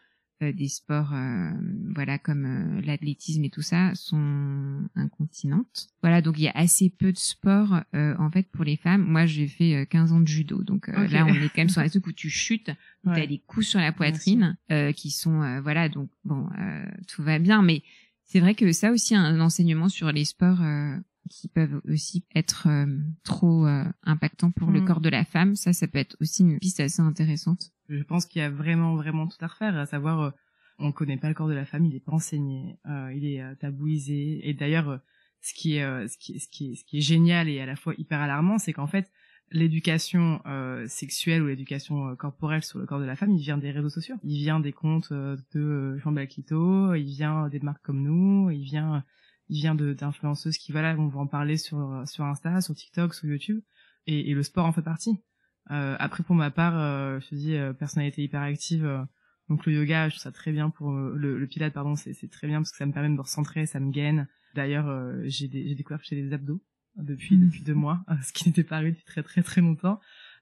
des 0.52 0.68
sports 0.68 1.14
euh, 1.14 1.52
voilà 1.94 2.18
comme 2.18 2.46
euh, 2.46 2.82
l'athlétisme 2.82 3.44
et 3.44 3.50
tout 3.50 3.62
ça 3.62 3.94
sont 3.96 4.82
incontinentes. 4.96 5.88
Voilà, 6.02 6.22
donc 6.22 6.38
il 6.38 6.44
y 6.44 6.48
a 6.48 6.52
assez 6.56 6.90
peu 6.90 7.12
de 7.12 7.18
sports 7.18 7.82
euh, 7.94 8.16
en 8.18 8.30
fait 8.32 8.48
pour 8.52 8.64
les 8.64 8.78
femmes. 8.78 9.04
Moi, 9.04 9.26
j'ai 9.26 9.48
fait 9.48 9.76
euh, 9.76 9.86
15 9.86 10.12
ans 10.14 10.20
de 10.20 10.28
judo, 10.28 10.64
donc 10.64 10.90
euh, 10.90 11.08
là 11.08 11.26
on 11.26 11.34
est 11.34 11.50
quand 11.50 11.58
même 11.58 11.70
sur 11.70 11.82
un 11.82 11.90
truc 11.90 12.08
où 12.08 12.12
tu 12.12 12.30
chutes, 12.30 12.70
où 13.06 13.10
Ouais. 13.10 13.22
t'as 13.22 13.28
des 13.28 13.40
coups 13.40 13.68
sur 13.68 13.80
la 13.80 13.92
poitrine 13.92 14.58
euh, 14.72 14.92
qui 14.92 15.12
sont 15.12 15.42
euh, 15.42 15.60
voilà 15.62 15.90
donc 15.90 16.10
bon 16.24 16.48
euh, 16.60 16.86
tout 17.08 17.24
va 17.24 17.40
bien, 17.40 17.62
mais 17.62 17.84
c'est 18.26 18.40
vrai 18.40 18.56
que 18.56 18.72
ça 18.72 18.92
aussi 18.92 19.16
un 19.16 19.40
enseignement 19.42 19.90
sur 19.90 20.12
les 20.12 20.24
sports 20.26 20.62
euh, 20.62 20.96
qui 21.30 21.48
peuvent 21.48 21.82
aussi 21.88 22.26
être 22.36 22.68
euh, 22.68 22.86
trop 23.24 23.66
euh, 23.66 23.84
impactants 24.04 24.52
pour 24.52 24.72
le 24.72 24.80
Mhm. 24.82 24.86
corps 24.88 25.02
de 25.02 25.10
la 25.10 25.24
femme. 25.26 25.56
Ça, 25.56 25.72
ça 25.74 25.88
peut 25.88 26.00
être 26.00 26.18
aussi 26.22 26.44
une 26.44 26.58
piste 26.60 26.80
assez 26.80 27.02
intéressante. 27.02 27.72
je 27.90 28.04
pense 28.04 28.26
qu'il 28.26 28.42
y 28.42 28.46
a 28.46 28.50
vraiment 28.50 28.96
vraiment 28.96 29.28
tout 29.28 29.38
à 29.42 29.48
refaire 29.48 29.78
à 29.78 29.86
savoir 29.86 30.20
euh, 30.22 30.32
on 30.80 30.92
connaît 30.92 31.18
pas 31.18 31.28
le 31.30 31.34
corps 31.36 31.48
de 31.50 31.54
la 31.54 31.66
femme 31.66 31.86
il 31.86 31.96
est 31.96 32.00
pas 32.00 32.14
enseigné 32.14 32.78
euh, 32.88 33.14
il 33.14 33.26
est 33.26 33.42
euh, 33.42 33.54
tabouisé 33.56 34.48
et 34.48 34.54
d'ailleurs 34.54 34.90
euh, 34.90 34.98
ce 35.42 35.54
qui 35.54 35.76
est 35.76 35.84
euh, 35.84 36.08
ce 36.08 36.18
qui 36.18 36.34
est, 36.36 36.40
ce 36.40 36.48
qui 36.48 36.72
est 36.72 36.76
ce 36.76 36.84
qui 36.86 36.98
est 36.98 37.02
génial 37.02 37.50
et 37.50 37.60
à 37.60 37.66
la 37.66 37.76
fois 37.76 37.94
hyper 37.98 38.20
alarmant 38.22 38.58
c'est 38.58 38.74
qu'en 38.74 38.88
fait 38.88 39.12
l'éducation 39.52 40.42
euh, 40.46 40.88
sexuelle 40.88 41.42
ou 41.44 41.48
l'éducation 41.48 42.08
euh, 42.08 42.16
corporelle 42.16 42.64
sur 42.64 42.80
le 42.80 42.86
corps 42.86 43.00
de 43.00 43.06
la 43.06 43.16
femme 43.16 43.32
il 43.32 43.42
vient 43.42 43.58
des 43.58 43.72
réseaux 43.72 43.90
sociaux 43.90 44.16
il 44.24 44.38
vient 44.38 44.60
des 44.60 44.72
comptes 44.72 45.12
euh, 45.12 45.36
de 45.54 45.98
Jean 46.00 46.12
Balquito 46.14 46.96
il 46.96 47.06
vient 47.06 47.50
des 47.50 47.60
marques 47.60 47.84
comme 47.84 48.02
nous 48.02 48.50
il 48.52 48.64
vient 48.64 49.04
il 49.52 49.58
vient 49.62 49.76
de 49.76 49.94
d'influenceuses 49.94 50.58
qui 50.58 50.72
voilà 50.72 50.96
vont 50.96 51.12
en 51.20 51.28
parler 51.28 51.58
sur 51.58 52.02
sur 52.08 52.24
Insta 52.26 52.60
sur 52.62 52.74
TikTok 52.74 53.14
sur 53.14 53.28
YouTube 53.28 53.62
et, 54.08 54.32
et 54.32 54.34
le 54.34 54.42
sport 54.44 54.66
en 54.66 54.72
fait 54.72 54.82
partie 54.82 55.20
euh, 55.70 55.96
après 56.00 56.24
pour 56.24 56.36
ma 56.36 56.50
part, 56.50 56.76
euh, 56.78 57.20
je 57.20 57.28
te 57.30 57.36
dis 57.36 57.56
euh, 57.56 57.72
personnalité 57.74 58.24
hyperactive. 58.24 58.84
euh, 58.86 59.04
donc 59.50 59.66
le 59.68 59.74
yoga, 59.74 60.10
je 60.10 60.16
trouve 60.16 60.24
ça 60.24 60.32
très 60.32 60.52
bien 60.52 60.70
pour 60.72 60.92
euh, 60.92 61.14
le, 61.16 61.38
le 61.38 61.48
pilate, 61.48 61.74
pardon, 61.74 61.96
c'est 61.96 62.14
très 62.32 62.48
bien 62.48 62.60
parce 62.60 62.72
que 62.72 62.78
ça 62.78 62.86
me 62.88 62.92
permet 62.94 63.10
de 63.10 63.14
me 63.14 63.22
recentrer, 63.22 63.66
ça 63.68 63.80
me 63.80 63.92
gaine. 63.92 64.28
D'ailleurs, 64.56 64.88
euh, 64.88 65.22
j'ai 65.26 65.48
des- 65.48 65.68
j'ai 65.68 65.76
découvert 65.76 66.00
que 66.00 66.06
j'ai 66.10 66.20
des 66.20 66.34
abdos 66.34 66.62
depuis 66.98 67.38
Mhm. 67.38 67.46
depuis 67.46 67.62
deux 67.62 67.76
mois, 67.76 68.04
ce 68.24 68.34
qui 68.34 68.48
n'était 68.50 68.64
pas 68.64 68.78
arrivé 68.78 68.92
depuis 68.94 69.06
très 69.06 69.22
très 69.24 69.44
très 69.44 69.62
longtemps. 69.62 70.00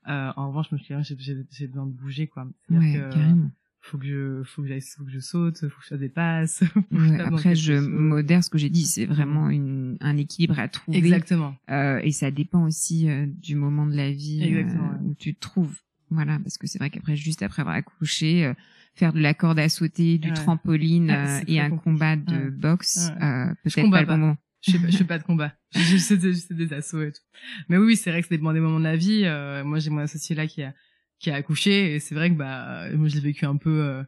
Euh, 0.07 0.31
en 0.37 0.47
revanche, 0.49 0.67
je 0.71 0.75
me 0.75 0.79
suis 0.79 1.15
dit, 1.17 1.45
j'ai 1.51 1.67
besoin 1.67 1.85
de 1.85 1.91
bouger 1.91 2.27
quoi. 2.27 2.45
Ouais, 2.69 2.93
que, 2.93 3.11
carrément. 3.13 3.51
Faut 3.81 3.97
que 3.97 4.05
je 4.05 4.43
faut 4.43 4.61
que 4.61 4.67
j'aille 4.67 4.81
faut 4.81 5.05
que 5.05 5.11
je 5.11 5.19
saute, 5.19 5.57
faut 5.61 5.67
que 5.67 5.83
je 5.83 5.87
fasse 5.87 5.99
des 5.99 6.09
passes. 6.09 6.63
je 6.91 6.97
Ouais, 7.11 7.19
après, 7.21 7.55
je 7.55 7.75
chose. 7.77 7.87
modère 7.87 8.43
ce 8.43 8.49
que 8.49 8.57
j'ai 8.57 8.69
dit. 8.69 8.85
C'est 8.85 9.05
vraiment 9.05 9.49
une, 9.49 9.97
un 10.01 10.17
équilibre 10.17 10.59
à 10.59 10.67
trouver. 10.67 10.97
Exactement. 10.97 11.55
Euh, 11.71 11.99
et 12.03 12.11
ça 12.11 12.29
dépend 12.29 12.65
aussi 12.65 13.09
euh, 13.09 13.25
du 13.25 13.55
moment 13.55 13.85
de 13.85 13.95
la 13.95 14.11
vie 14.11 14.41
euh, 14.53 14.97
où 15.03 15.15
tu 15.15 15.33
te 15.33 15.39
trouves. 15.39 15.75
Voilà, 16.11 16.39
parce 16.43 16.57
que 16.57 16.67
c'est 16.67 16.79
vrai 16.79 16.89
qu'après, 16.89 17.15
juste 17.15 17.41
après 17.43 17.61
avoir 17.61 17.75
accouché, 17.75 18.43
euh, 18.45 18.53
faire 18.95 19.13
de 19.13 19.19
la 19.19 19.33
corde 19.33 19.59
à 19.59 19.69
sauter, 19.69 20.17
du 20.17 20.29
Ouais. 20.29 20.33
trampoline 20.33 21.07
Ouais, 21.11 21.15
euh, 21.15 21.39
et 21.47 21.59
un 21.61 21.69
compliqué. 21.69 21.83
combat 21.83 22.15
de 22.15 22.49
boxe, 22.49 23.11
euh, 23.21 23.45
Je 23.65 23.75
peut-être 23.75 23.91
pas 23.91 24.01
le 24.01 24.07
pas. 24.07 24.13
bon 24.15 24.19
moment. 24.19 24.37
Je 24.61 24.71
fais, 24.71 24.79
pas- 24.79 24.89
je 24.89 24.97
fais 24.97 25.03
pas 25.05 25.19
de 25.19 25.23
combat. 25.23 25.53
Je, 25.73 25.79
je, 25.79 25.97
c'est 25.97 26.17
des, 26.17 26.73
assauts 26.73 27.01
et 27.03 27.11
tout. 27.13 27.21
Mais 27.69 27.77
oui, 27.77 27.95
c'est 27.95 28.09
vrai 28.11 28.21
que 28.21 28.27
ça 28.27 28.35
dépend 28.35 28.51
des 28.51 28.59
moments 28.59 28.79
de 28.79 28.83
la 28.83 28.97
vie. 28.97 29.21
Euh, 29.23 29.63
moi, 29.63 29.79
j'ai 29.79 29.89
mon 29.89 29.99
associé 29.99 30.35
là 30.35 30.47
qui 30.47 30.63
a, 30.63 30.73
qui 31.19 31.31
a 31.31 31.35
accouché 31.35 31.95
et 31.95 31.99
c'est 31.99 32.15
vrai 32.15 32.29
que 32.29 32.35
bah, 32.35 32.83
euh, 32.83 32.97
moi, 32.97 33.07
je 33.07 33.15
l'ai 33.15 33.21
vécu 33.21 33.45
un 33.45 33.57
peu 33.57 33.81
euh, 33.81 34.03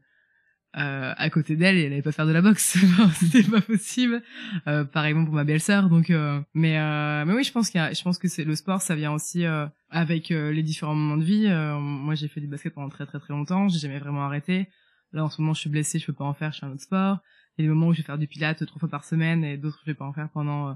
euh, 0.77 1.13
à 1.17 1.29
côté 1.29 1.57
d'elle 1.57 1.77
et 1.77 1.83
elle 1.83 1.93
allait 1.93 2.01
pas 2.01 2.13
faire 2.13 2.25
de 2.25 2.31
la 2.31 2.41
boxe. 2.41 2.77
C'était 3.15 3.43
pas 3.43 3.61
possible. 3.61 4.23
Euh, 4.67 4.85
pareillement 4.85 5.25
pour 5.25 5.33
ma 5.33 5.43
belle-sœur. 5.43 5.89
Donc, 5.89 6.09
euh, 6.09 6.41
mais, 6.53 6.79
euh, 6.79 7.25
mais 7.25 7.33
oui, 7.33 7.43
je 7.43 7.51
pense 7.51 7.69
qu'il 7.69 7.79
y 7.79 7.83
a, 7.83 7.91
je 7.91 8.01
pense 8.01 8.17
que 8.17 8.27
c'est 8.27 8.45
le 8.45 8.55
sport, 8.55 8.81
ça 8.81 8.95
vient 8.95 9.11
aussi 9.11 9.45
euh, 9.45 9.67
avec 9.89 10.31
euh, 10.31 10.51
les 10.51 10.63
différents 10.63 10.95
moments 10.95 11.17
de 11.17 11.25
vie. 11.25 11.47
Euh, 11.47 11.77
moi, 11.77 12.15
j'ai 12.15 12.29
fait 12.29 12.39
du 12.39 12.47
basket 12.47 12.73
pendant 12.73 12.89
très 12.89 13.05
très 13.05 13.19
très 13.19 13.33
longtemps. 13.33 13.67
J'ai 13.67 13.79
jamais 13.79 13.99
vraiment 13.99 14.23
arrêté. 14.23 14.69
Là, 15.11 15.25
en 15.25 15.29
ce 15.29 15.41
moment, 15.41 15.53
je 15.53 15.59
suis 15.59 15.69
blessée, 15.69 15.99
je 15.99 16.05
peux 16.05 16.13
pas 16.13 16.23
en 16.23 16.33
faire. 16.33 16.53
Je 16.53 16.59
fais 16.59 16.65
un 16.65 16.71
autre 16.71 16.83
sport. 16.83 17.19
Il 17.57 17.65
y 17.65 17.67
a 17.67 17.69
des 17.69 17.73
moments 17.73 17.87
où 17.87 17.93
je 17.93 17.97
vais 17.97 18.05
faire 18.05 18.17
du 18.17 18.27
pilates 18.27 18.65
trois 18.65 18.79
fois 18.79 18.89
par 18.89 19.03
semaine 19.03 19.43
et 19.43 19.57
d'autres 19.57 19.81
je 19.85 19.91
vais 19.91 19.95
pas 19.95 20.05
en 20.05 20.13
faire 20.13 20.29
pendant 20.29 20.69
euh, 20.69 20.73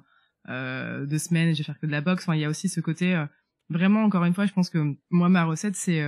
euh, 0.49 1.05
deux 1.05 1.19
semaines 1.19 1.47
et 1.47 1.53
je 1.53 1.59
vais 1.59 1.63
faire 1.63 1.79
que 1.79 1.85
de 1.85 1.91
la 1.91 2.01
boxe. 2.01 2.23
Enfin, 2.23 2.35
il 2.35 2.41
y 2.41 2.45
a 2.45 2.49
aussi 2.49 2.67
ce 2.67 2.81
côté 2.81 3.15
vraiment 3.69 4.03
encore 4.03 4.25
une 4.25 4.33
fois, 4.33 4.45
je 4.45 4.53
pense 4.53 4.69
que 4.69 4.95
moi 5.09 5.29
ma 5.29 5.45
recette 5.45 5.75
c'est 5.75 6.01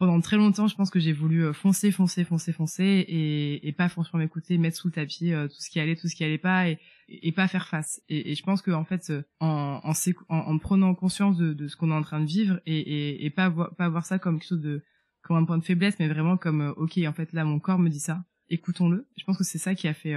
pendant 0.00 0.18
très 0.22 0.38
longtemps, 0.38 0.66
je 0.66 0.74
pense 0.74 0.88
que 0.88 0.98
j'ai 0.98 1.12
voulu 1.12 1.44
euh, 1.44 1.52
foncer, 1.52 1.92
foncer, 1.92 2.24
foncer, 2.24 2.52
foncer 2.52 2.82
et, 3.06 3.68
et 3.68 3.72
pas 3.72 3.90
franchement 3.90 4.18
m'écouter, 4.18 4.56
mettre 4.56 4.78
sous 4.78 4.88
le 4.88 4.94
tapis 4.94 5.34
euh, 5.34 5.46
tout 5.46 5.60
ce 5.60 5.68
qui 5.68 5.78
allait, 5.78 5.94
tout 5.94 6.08
ce 6.08 6.16
qui 6.16 6.24
allait 6.24 6.38
pas 6.38 6.70
et, 6.70 6.78
et 7.08 7.32
pas 7.32 7.46
faire 7.48 7.68
face. 7.68 8.00
Et, 8.08 8.34
je 8.34 8.42
pense 8.42 8.62
que 8.62 8.70
en 8.70 8.86
fait, 8.86 9.10
euh, 9.10 9.22
en, 9.40 9.78
en, 9.84 9.92
en, 10.34 10.58
prenant 10.58 10.94
conscience 10.94 11.36
de, 11.36 11.52
de 11.52 11.68
ce 11.68 11.76
qu'on 11.76 11.90
est 11.90 11.94
en 11.94 12.00
train 12.00 12.20
de 12.20 12.26
vivre 12.26 12.60
et, 12.64 13.30
pas 13.36 13.50
voir, 13.50 13.76
pas 13.76 13.90
voir 13.90 14.06
ça 14.06 14.18
comme 14.18 14.38
quelque 14.38 14.48
chose 14.48 14.62
de 14.62 14.82
comme 15.22 15.36
un 15.36 15.44
point 15.44 15.58
de 15.58 15.64
faiblesse, 15.64 15.96
mais 15.98 16.08
vraiment 16.08 16.38
comme 16.38 16.72
ok, 16.78 16.98
en 17.06 17.12
fait 17.12 17.34
là 17.34 17.44
mon 17.44 17.60
corps 17.60 17.78
me 17.78 17.90
dit 17.90 18.00
ça, 18.00 18.24
écoutons-le. 18.48 19.06
Je 19.18 19.24
pense 19.24 19.36
que 19.36 19.44
c'est 19.44 19.58
ça 19.58 19.74
qui 19.74 19.86
a 19.86 19.92
fait 19.92 20.16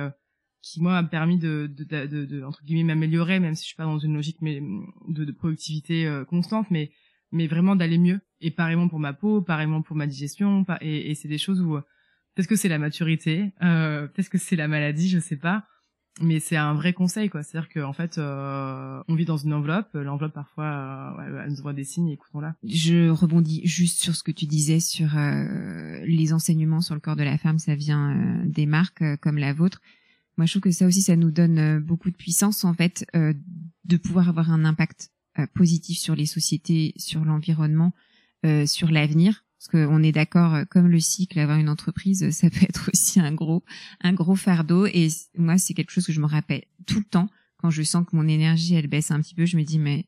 qui 0.63 0.82
moi 0.82 0.97
a 0.97 1.04
permis 1.04 1.38
de, 1.38 1.69
de, 1.71 1.84
de, 2.08 2.26
de, 2.26 2.43
entre 2.43 2.63
guillemets 2.63 2.95
m'améliorer 2.95 3.39
même 3.39 3.54
si 3.54 3.62
je 3.62 3.67
suis 3.67 3.76
pas 3.76 3.84
dans 3.84 3.99
une 3.99 4.15
logique 4.15 4.38
mais 4.41 4.60
de, 5.08 5.32
productivité 5.32 6.10
constante 6.28 6.71
mais 6.71 6.89
mais 7.34 7.47
vraiment 7.47 7.76
d'aller 7.76 7.97
mieux. 7.97 8.21
Et 8.39 8.52
pareillement 8.52 8.88
pour 8.88 8.99
ma 8.99 9.12
peau, 9.12 9.41
pareillement 9.41 9.82
pour 9.82 9.97
ma 9.97 10.08
digestion. 10.08 10.65
Et, 10.80 11.13
c'est 11.15 11.28
des 11.28 11.38
choses 11.38 11.60
où 11.60 11.80
peut-être 12.36 12.47
que 12.47 12.56
c'est 12.56 12.69
la 12.69 12.78
maturité, 12.78 13.52
euh, 13.62 14.08
peut-être 14.08 14.30
que 14.30 14.38
c'est 14.38 14.56
la 14.56 14.67
maladie, 14.69 15.10
je 15.10 15.19
sais 15.19 15.36
pas. 15.36 15.65
Mais 16.21 16.39
c'est 16.39 16.58
un 16.58 16.76
vrai 16.76 16.93
conseil, 16.93 17.28
quoi. 17.28 17.41
C'est-à-dire 17.41 17.69
qu'en 17.73 17.91
fait, 17.91 18.19
euh, 18.19 19.02
on 19.08 19.15
vit 19.15 19.26
dans 19.26 19.38
une 19.38 19.52
enveloppe. 19.52 19.89
L'enveloppe, 19.95 20.34
parfois, 20.34 21.15
euh, 21.19 21.41
elle 21.43 21.49
nous 21.49 21.62
voit 21.63 21.73
des 21.73 21.84
signes, 21.84 22.10
écoutons-la. 22.10 22.54
Je 22.63 23.10
rebondis 23.10 23.62
juste 23.65 23.99
sur 23.99 24.15
ce 24.15 24.21
que 24.21 24.32
tu 24.32 24.45
disais 24.45 24.80
sur 24.80 25.17
euh, 25.17 26.06
les 26.06 26.32
enseignements 26.32 26.82
sur 26.82 26.93
le 26.93 27.02
corps 27.02 27.15
de 27.15 27.23
la 27.23 27.39
femme. 27.39 27.58
Ça 27.58 27.73
vient 27.73 28.12
euh, 28.12 28.43
des 28.45 28.67
marques 28.67 29.02
euh, 29.02 29.17
comme 29.17 29.39
la 29.39 29.54
vôtre. 29.54 29.82
Moi, 30.38 30.46
je 30.46 30.54
trouve 30.54 30.63
que 30.63 30.72
ça 30.72 30.86
aussi, 30.86 31.02
ça 31.02 31.15
nous 31.15 31.32
donne 31.32 31.80
beaucoup 31.80 32.10
de 32.10 32.15
puissance, 32.15 32.63
en 32.63 32.74
fait, 32.74 33.06
de 33.13 33.98
pouvoir 33.98 34.30
avoir 34.30 34.52
un 34.52 34.65
impact 34.65 35.12
euh, 35.39 35.48
positif 35.56 35.98
sur 35.98 36.15
les 36.15 36.28
sociétés, 36.28 36.93
sur 36.96 37.26
l'environnement, 37.26 37.91
euh, 38.46 38.67
sur 38.67 38.91
l'avenir. 38.91 39.43
Parce 39.58 39.67
qu'on 39.69 40.04
est 40.04 40.12
d'accord, 40.12 40.54
euh, 40.54 40.65
comme 40.65 40.88
le 40.88 41.00
cycle, 41.00 41.39
avoir 41.39 41.58
une 41.58 41.69
entreprise, 41.69 42.30
ça 42.30 42.52
peut 42.52 42.62
être 42.62 42.91
aussi 42.93 43.19
un 43.19 43.34
gros, 43.34 43.63
un 44.02 44.13
gros 44.13 44.36
fardeau. 44.36 44.86
Et 44.86 45.08
moi, 45.36 45.58
c'est 45.58 45.74
quelque 45.74 45.89
chose 45.89 46.06
que 46.06 46.13
je 46.13 46.22
me 46.22 46.28
rappelle 46.28 46.65
tout 46.86 47.00
le 47.00 47.06
temps 47.06 47.30
quand 47.58 47.72
je 47.72 47.82
sens 47.82 48.06
que 48.06 48.15
mon 48.15 48.28
énergie 48.28 48.76
elle 48.76 48.86
baisse 48.86 49.10
un 49.10 49.22
petit 49.22 49.34
peu. 49.34 49.48
Je 49.48 49.58
me 49.58 49.63
dis 49.63 49.80
mais 49.80 50.06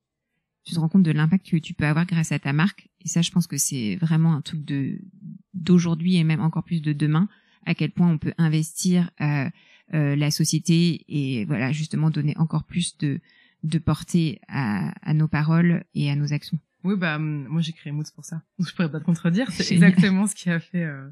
tu 0.63 0.75
te 0.75 0.79
rends 0.79 0.89
compte 0.89 1.03
de 1.03 1.11
l'impact 1.11 1.49
que 1.49 1.57
tu 1.57 1.73
peux 1.73 1.85
avoir 1.85 2.05
grâce 2.05 2.31
à 2.31 2.37
ta 2.37 2.53
marque. 2.53 2.89
Et 3.01 3.07
ça, 3.07 3.23
je 3.23 3.31
pense 3.31 3.47
que 3.47 3.57
c'est 3.57 3.95
vraiment 3.95 4.35
un 4.35 4.41
truc 4.41 4.63
de 4.63 4.99
d'aujourd'hui 5.55 6.17
et 6.17 6.23
même 6.23 6.41
encore 6.41 6.65
plus 6.65 6.83
de 6.83 6.93
demain. 6.93 7.29
À 7.65 7.73
quel 7.73 7.89
point 7.89 8.11
on 8.11 8.19
peut 8.19 8.33
investir 8.37 9.09
euh, 9.21 9.25
euh, 9.25 9.49
la 9.91 10.31
société 10.31 11.05
et 11.07 11.45
voilà 11.45 11.71
justement 11.71 12.09
donner 12.09 12.35
encore 12.37 12.63
plus 12.63 12.97
de 12.97 13.19
de 13.65 13.79
porter 13.79 14.39
à, 14.47 14.93
à, 15.07 15.13
nos 15.13 15.27
paroles 15.27 15.83
et 15.95 16.09
à 16.11 16.15
nos 16.15 16.33
actions. 16.33 16.59
Oui, 16.83 16.95
bah 16.95 17.17
moi 17.17 17.61
j'ai 17.61 17.73
créé 17.73 17.91
Moods 17.91 18.11
pour 18.13 18.25
ça. 18.25 18.43
Je 18.59 18.71
pourrais 18.73 18.91
pas 18.91 18.99
te 18.99 19.05
contredire. 19.05 19.51
C'est 19.51 19.73
exactement 19.73 20.27
ce 20.27 20.35
qui 20.35 20.49
a 20.49 20.59
fait 20.59 20.83
euh, 20.83 21.09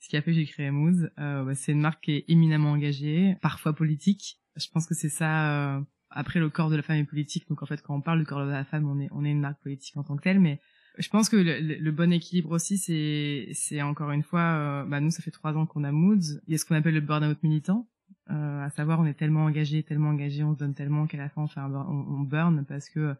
ce 0.00 0.08
qui 0.08 0.16
a 0.16 0.22
fait 0.22 0.30
que 0.30 0.36
j'ai 0.36 0.46
créé 0.46 0.70
Moods. 0.70 1.08
Euh, 1.18 1.44
bah, 1.44 1.54
c'est 1.54 1.72
une 1.72 1.80
marque 1.80 2.04
qui 2.04 2.12
est 2.12 2.24
éminemment 2.28 2.72
engagée, 2.72 3.36
parfois 3.42 3.74
politique. 3.74 4.40
Je 4.56 4.66
pense 4.72 4.86
que 4.86 4.94
c'est 4.94 5.08
ça. 5.08 5.76
Euh, 5.76 5.80
après, 6.10 6.40
le 6.40 6.48
corps 6.48 6.70
de 6.70 6.76
la 6.76 6.82
femme 6.82 6.96
est 6.96 7.04
politique. 7.04 7.48
Donc 7.48 7.62
en 7.62 7.66
fait, 7.66 7.82
quand 7.82 7.96
on 7.96 8.00
parle 8.00 8.20
du 8.20 8.24
corps 8.24 8.46
de 8.46 8.50
la 8.50 8.64
femme, 8.64 8.88
on 8.88 9.00
est 9.00 9.08
on 9.10 9.24
est 9.24 9.30
une 9.30 9.40
marque 9.40 9.60
politique 9.60 9.96
en 9.96 10.04
tant 10.04 10.16
que 10.16 10.22
telle. 10.22 10.40
Mais 10.40 10.60
je 10.98 11.08
pense 11.08 11.28
que 11.28 11.36
le, 11.36 11.60
le 11.60 11.92
bon 11.92 12.12
équilibre 12.12 12.52
aussi, 12.52 12.78
c'est 12.78 13.48
c'est 13.52 13.82
encore 13.82 14.12
une 14.12 14.22
fois, 14.22 14.40
euh, 14.40 14.84
bah 14.84 15.00
nous 15.00 15.10
ça 15.10 15.22
fait 15.22 15.32
trois 15.32 15.54
ans 15.56 15.66
qu'on 15.66 15.82
a 15.82 15.90
Moods. 15.90 16.40
Il 16.46 16.52
y 16.52 16.54
a 16.54 16.58
ce 16.58 16.64
qu'on 16.64 16.76
appelle 16.76 16.94
le 16.94 17.00
burn-out 17.00 17.42
militant 17.42 17.88
euh, 18.30 18.64
à 18.64 18.70
savoir 18.70 19.00
on 19.00 19.06
est 19.06 19.14
tellement 19.14 19.44
engagé, 19.44 19.82
tellement 19.82 20.10
engagé, 20.10 20.44
on 20.44 20.52
se 20.52 20.58
donne 20.58 20.74
tellement 20.74 21.06
qu'à 21.06 21.16
la 21.16 21.28
fin 21.28 21.42
on 21.42 21.48
fait 21.48 21.60
un 21.60 21.72
on, 21.72 22.06
on 22.08 22.20
burn 22.20 22.64
parce 22.66 22.90
que 22.90 23.14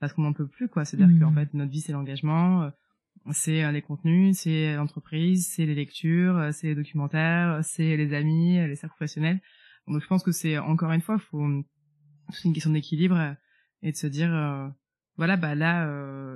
parce 0.00 0.12
qu'on 0.12 0.22
n'en 0.22 0.32
peut 0.32 0.46
plus 0.46 0.68
quoi. 0.68 0.84
C'est-à-dire 0.84 1.18
qu'en 1.18 1.30
mmh. 1.30 1.34
fait 1.34 1.54
notre 1.54 1.70
vie 1.70 1.80
c'est 1.80 1.92
l'engagement, 1.92 2.62
euh, 2.62 2.70
c'est 3.32 3.64
euh, 3.64 3.72
les 3.72 3.82
contenus, 3.82 4.38
c'est 4.38 4.74
l'entreprise, 4.76 5.46
c'est 5.46 5.66
les 5.66 5.74
lectures, 5.74 6.38
euh, 6.38 6.50
c'est 6.52 6.68
les 6.68 6.74
documentaires, 6.74 7.60
c'est 7.62 7.96
les 7.96 8.14
amis, 8.14 8.56
les 8.66 8.76
cercles 8.76 8.96
professionnels. 8.96 9.40
Donc 9.88 10.00
je 10.02 10.06
pense 10.06 10.22
que 10.22 10.32
c'est 10.32 10.58
encore 10.58 10.92
une 10.92 11.02
fois 11.02 11.18
faut 11.18 11.46
c'est 12.32 12.48
une 12.48 12.54
question 12.54 12.72
d'équilibre 12.72 13.36
et 13.82 13.92
de 13.92 13.96
se 13.96 14.08
dire 14.08 14.30
voilà 15.16 15.36
bah 15.36 15.54
là 15.54 15.86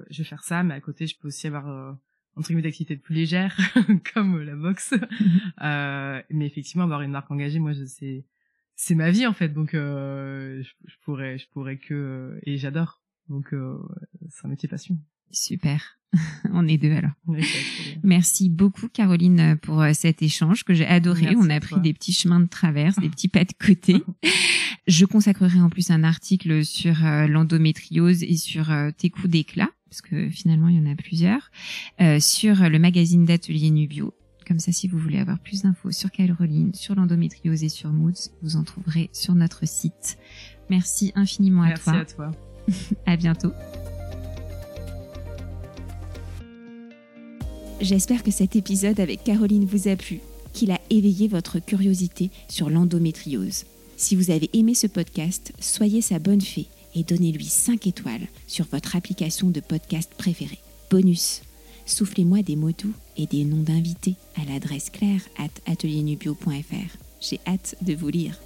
je 0.09 0.19
vais 0.19 0.29
faire 0.29 0.45
ça 0.45 0.63
mais 0.63 0.73
à 0.73 0.81
côté 0.81 1.09
je 1.09 1.19
peux 1.19 1.27
aussi 1.27 1.49
avoir 1.49 1.97
entre 2.41 2.49
guillemets 2.49 2.63
d'activités 2.63 2.97
plus 2.97 3.15
légères 3.15 3.57
comme 4.15 4.41
la 4.41 4.57
boxe. 4.57 4.95
Euh, 5.63 6.23
mais 6.31 6.47
effectivement 6.47 6.85
avoir 6.85 7.03
une 7.03 7.11
marque 7.11 7.31
engagée 7.31 7.59
moi 7.59 7.73
je 7.75 7.85
sais 7.85 8.25
c'est 8.81 8.95
ma 8.95 9.11
vie 9.11 9.27
en 9.27 9.35
fait. 9.35 9.51
Donc 9.51 9.75
euh, 9.75 10.63
je, 10.63 10.95
pourrais 11.05 11.39
je 11.39 11.47
pourrais 11.51 11.77
que 11.77 11.95
euh, 11.95 12.41
et 12.45 12.57
j'adore. 12.57 13.03
Donc 13.29 13.53
euh, 13.53 13.79
c'est 14.31 14.47
un 14.47 14.49
métier 14.49 14.69
passion. 14.69 14.99
Super. 15.31 15.99
On 16.53 16.67
est 16.67 16.79
deux 16.79 16.93
alors. 16.93 17.13
Merci 18.03 18.49
beaucoup 18.49 18.89
Caroline 18.89 19.59
pour 19.61 19.83
euh, 19.83 19.93
cet 19.93 20.23
échange 20.23 20.65
que 20.65 20.73
j'ai 20.73 20.87
adoré. 20.87 21.37
On 21.37 21.51
a 21.51 21.61
pris 21.61 21.79
des 21.81 21.93
petits 21.93 22.15
chemins 22.15 22.41
de 22.41 22.49
traverse 22.49 22.99
des 22.99 23.11
petits 23.11 23.29
pas 23.29 23.45
de 23.45 23.53
côté. 23.53 24.03
Je 24.87 25.05
consacrerai 25.05 25.61
en 25.61 25.69
plus 25.69 25.91
un 25.91 26.03
article 26.03 26.65
sur 26.65 26.95
l'endométriose 27.29 28.23
et 28.23 28.37
sur 28.37 28.73
tes 28.97 29.11
coups 29.11 29.29
d'éclat 29.29 29.69
parce 29.91 30.01
que 30.01 30.31
finalement 30.31 30.69
il 30.69 30.77
y 30.77 30.81
en 30.81 30.91
a 30.91 30.95
plusieurs, 30.95 31.51
euh, 32.01 32.21
sur 32.21 32.57
le 32.69 32.79
magazine 32.79 33.25
d'atelier 33.25 33.71
Nubio. 33.71 34.15
Comme 34.47 34.59
ça, 34.59 34.73
si 34.73 34.89
vous 34.89 34.99
voulez 34.99 35.19
avoir 35.19 35.39
plus 35.39 35.63
d'infos 35.63 35.93
sur 35.93 36.11
Caroline, 36.11 36.75
sur 36.75 36.95
l'endométriose 36.95 37.63
et 37.63 37.69
sur 37.69 37.91
Moods, 37.93 38.31
vous 38.43 38.57
en 38.57 38.65
trouverez 38.65 39.11
sur 39.13 39.35
notre 39.35 39.67
site. 39.67 40.19
Merci 40.71 41.13
infiniment 41.15 41.63
à 41.63 41.75
toi. 41.75 41.93
Merci 41.93 42.13
à 42.13 42.17
toi. 42.17 42.31
à 43.07 43.17
bientôt. 43.17 43.53
J'espère 47.81 48.23
que 48.23 48.31
cet 48.31 48.57
épisode 48.57 49.01
avec 49.01 49.25
Caroline 49.25 49.65
vous 49.65 49.89
a 49.89 49.97
plu, 49.97 50.21
qu'il 50.53 50.71
a 50.71 50.81
éveillé 50.91 51.29
votre 51.29 51.61
curiosité 51.61 52.31
sur 52.49 52.71
l'endométriose. 52.71 53.65
Si 53.97 54.17
vous 54.17 54.31
avez 54.31 54.51
aimé 54.53 54.75
ce 54.75 54.87
podcast, 54.87 55.53
soyez 55.61 56.01
sa 56.01 56.19
bonne 56.19 56.41
fée 56.41 56.67
et 56.95 57.05
donnez-lui 57.05 57.45
5 57.45 57.87
étoiles 57.87 58.27
sur 58.47 58.67
votre 58.67 58.97
application 58.97 59.51
de 59.51 59.61
podcast 59.61 60.13
préférée. 60.17 60.59
Bonus, 60.91 61.43
soufflez-moi 61.87 62.43
des 62.43 62.57
mots 62.57 62.73
doux 62.73 62.95
et 63.17 63.27
des 63.27 63.45
noms 63.45 63.63
d'invités 63.63 64.17
à 64.37 64.45
l'adresse 64.51 64.91
claire 64.91 65.23
at 65.39 65.71
atelierNubio.fr. 65.71 66.97
J'ai 67.21 67.41
hâte 67.47 67.77
de 67.83 67.95
vous 67.95 68.09
lire. 68.09 68.39